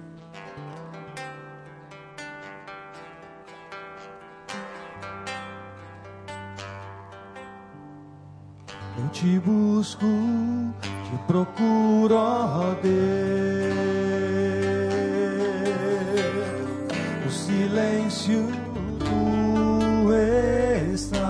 Eu 8.98 9.10
te 9.10 9.40
busco, 9.40 10.06
te 10.86 11.18
procuro, 11.28 12.16
ó 12.16 12.74
Deus. 12.82 14.05
Silêncio 18.26 18.48
tu 19.00 20.12
estás. 20.94 21.22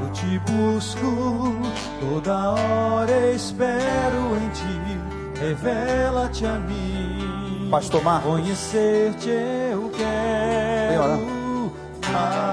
Eu 0.00 0.12
te 0.12 0.38
busco 0.50 1.56
toda 2.00 2.50
hora, 2.50 3.32
espero 3.32 4.36
em 4.36 4.48
ti. 4.50 5.40
Revela-te 5.40 6.46
a 6.46 6.58
mim. 6.60 7.68
Pastor 7.70 8.02
Mar. 8.02 8.22
Conhecer-te 8.22 9.28
eu 9.28 9.90
quero. 9.90 11.72
Mas 12.10 12.47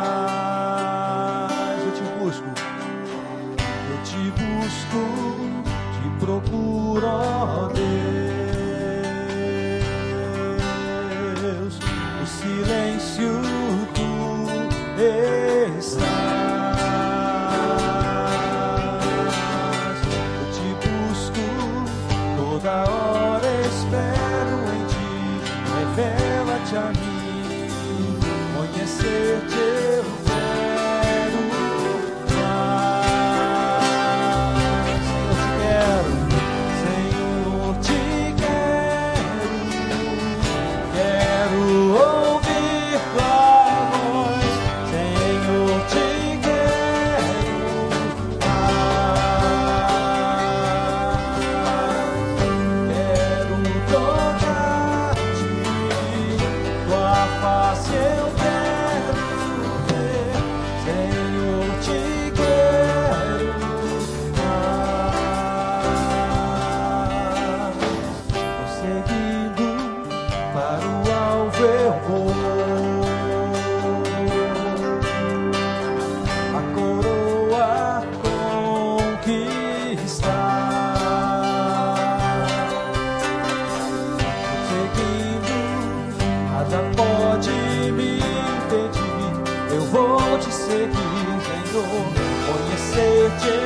Conhecer-te 93.26 93.65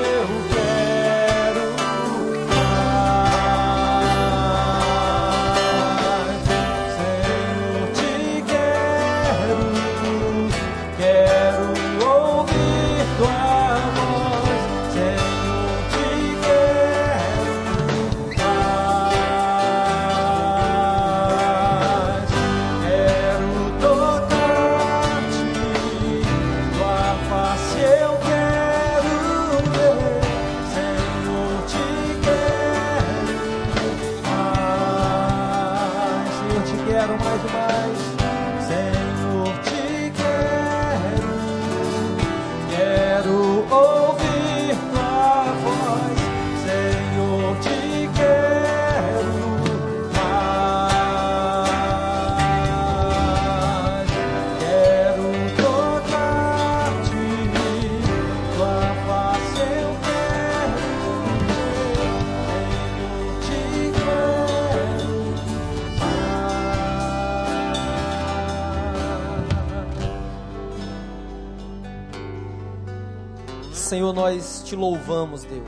louvamos, 74.89 75.43
Deus, 75.43 75.67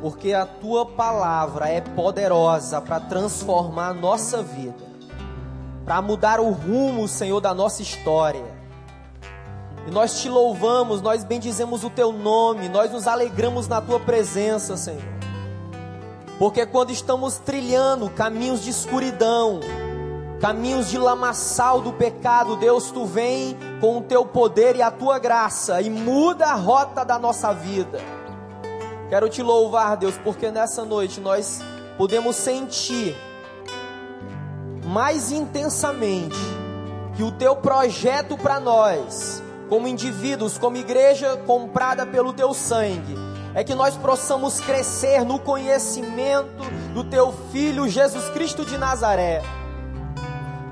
porque 0.00 0.32
a 0.32 0.46
tua 0.46 0.86
palavra 0.86 1.68
é 1.68 1.80
poderosa 1.80 2.80
para 2.80 2.98
transformar 2.98 3.88
a 3.88 3.94
nossa 3.94 4.42
vida, 4.42 4.82
para 5.84 6.00
mudar 6.00 6.40
o 6.40 6.50
rumo, 6.50 7.06
Senhor, 7.06 7.40
da 7.40 7.52
nossa 7.52 7.82
história. 7.82 8.58
E 9.86 9.90
nós 9.90 10.20
te 10.20 10.28
louvamos, 10.28 11.02
nós 11.02 11.22
bendizemos 11.24 11.84
o 11.84 11.90
teu 11.90 12.12
nome, 12.12 12.68
nós 12.68 12.90
nos 12.92 13.06
alegramos 13.06 13.68
na 13.68 13.80
tua 13.80 14.00
presença, 14.00 14.76
Senhor. 14.76 15.02
Porque 16.38 16.64
quando 16.64 16.90
estamos 16.90 17.36
trilhando 17.38 18.08
caminhos 18.08 18.62
de 18.62 18.70
escuridão, 18.70 19.60
caminhos 20.40 20.88
de 20.88 20.96
lamaçal 20.96 21.82
do 21.82 21.92
pecado, 21.92 22.56
Deus, 22.56 22.90
tu 22.90 23.04
vem 23.04 23.56
com 23.78 23.98
o 23.98 24.02
teu 24.02 24.24
poder 24.24 24.74
e 24.74 24.82
a 24.82 24.90
tua 24.90 25.18
graça 25.18 25.82
e 25.82 25.90
muda 25.90 26.46
a 26.46 26.54
rota 26.54 27.04
da 27.04 27.18
nossa 27.18 27.52
vida. 27.52 28.00
Quero 29.10 29.28
te 29.28 29.42
louvar, 29.42 29.98
Deus, 29.98 30.16
porque 30.16 30.50
nessa 30.50 30.84
noite 30.84 31.20
nós 31.20 31.60
podemos 31.98 32.36
sentir 32.36 33.14
mais 34.86 35.30
intensamente 35.30 36.38
que 37.14 37.22
o 37.22 37.30
teu 37.32 37.54
projeto 37.56 38.38
para 38.38 38.58
nós, 38.58 39.42
como 39.68 39.86
indivíduos, 39.86 40.56
como 40.56 40.78
igreja 40.78 41.36
comprada 41.46 42.06
pelo 42.06 42.32
teu 42.32 42.54
sangue, 42.54 43.14
é 43.54 43.62
que 43.62 43.74
nós 43.74 43.94
possamos 43.96 44.58
crescer 44.58 45.22
no 45.22 45.38
conhecimento 45.38 46.64
do 46.94 47.04
teu 47.04 47.30
filho 47.52 47.86
Jesus 47.88 48.30
Cristo 48.30 48.64
de 48.64 48.78
Nazaré. 48.78 49.59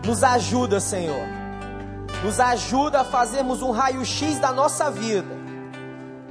Nos 0.09 0.25
ajuda, 0.25 0.81
Senhor. 0.81 1.21
Nos 2.25 2.41
ajuda 2.41 3.03
a 3.03 3.05
fazermos 3.05 3.61
um 3.61 3.71
raio-x 3.71 4.39
da 4.39 4.51
nossa 4.51 4.91
vida 4.91 5.37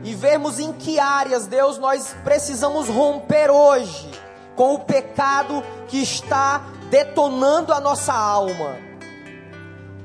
e 0.03 0.15
vermos 0.15 0.57
em 0.57 0.73
que 0.73 0.99
áreas, 0.99 1.45
Deus, 1.45 1.77
nós 1.77 2.15
precisamos 2.23 2.89
romper 2.89 3.51
hoje 3.51 4.09
com 4.55 4.73
o 4.73 4.79
pecado 4.79 5.63
que 5.87 6.01
está 6.01 6.63
detonando 6.89 7.71
a 7.71 7.79
nossa 7.79 8.13
alma. 8.13 8.77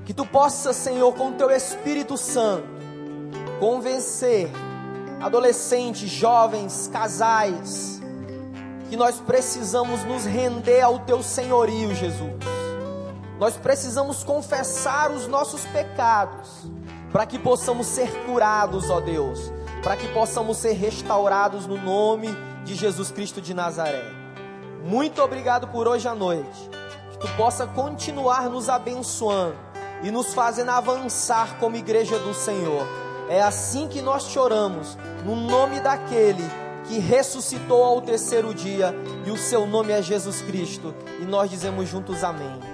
Que 0.05 0.13
tu 0.13 0.27
possa, 0.27 0.75
Senhor, 0.75 1.15
com 1.15 1.31
o 1.31 1.33
teu 1.33 1.51
Espírito 1.51 2.19
Santo, 2.19 2.69
convencer 3.59 4.51
adolescentes, 5.19 6.11
jovens, 6.11 6.91
casais, 6.93 8.03
que 8.91 8.99
nós 8.99 9.19
precisamos 9.19 10.05
nos 10.05 10.27
render 10.27 10.83
ao 10.83 10.99
teu 10.99 11.23
senhorio, 11.23 11.95
Jesus. 11.95 12.52
Nós 13.39 13.57
precisamos 13.57 14.23
confessar 14.23 15.11
os 15.11 15.27
nossos 15.27 15.65
pecados, 15.67 16.71
para 17.11 17.27
que 17.27 17.39
possamos 17.39 17.87
ser 17.87 18.11
curados, 18.25 18.89
ó 18.89 19.01
Deus, 19.01 19.53
para 19.83 19.97
que 19.97 20.09
possamos 20.09 20.57
ser 20.59 20.73
restaurados 20.73 21.67
no 21.67 21.77
nome 21.77 22.29
de 22.65 22.75
Jesus 22.75 23.11
Cristo 23.11 23.41
de 23.41 23.53
Nazaré. 23.53 24.05
Muito 24.85 25.23
obrigado 25.23 25.69
por 25.69 25.87
hoje 25.87 26.09
à 26.09 26.15
noite. 26.15 26.71
Que 27.13 27.19
tu 27.19 27.29
possa 27.37 27.67
continuar 27.67 28.49
nos 28.49 28.69
abençoando 28.69 29.57
e 30.03 30.11
nos 30.11 30.35
fazendo 30.35 30.71
avançar 30.71 31.59
como 31.59 31.77
igreja 31.77 32.19
do 32.19 32.35
Senhor. 32.35 32.87
É 33.29 33.41
assim 33.41 33.87
que 33.89 34.03
nós 34.03 34.25
choramos, 34.25 34.99
no 35.25 35.37
nome 35.37 35.81
daquele 35.81 36.43
que 36.89 36.99
ressuscitou 36.99 37.85
ao 37.85 38.01
terceiro 38.01 38.53
dia, 38.53 38.93
e 39.25 39.31
o 39.31 39.37
seu 39.37 39.67
nome 39.67 39.93
é 39.93 40.03
Jesus 40.03 40.43
Cristo. 40.43 40.95
E 41.21 41.25
nós 41.25 41.49
dizemos 41.49 41.89
juntos 41.89 42.25
amém. 42.25 42.72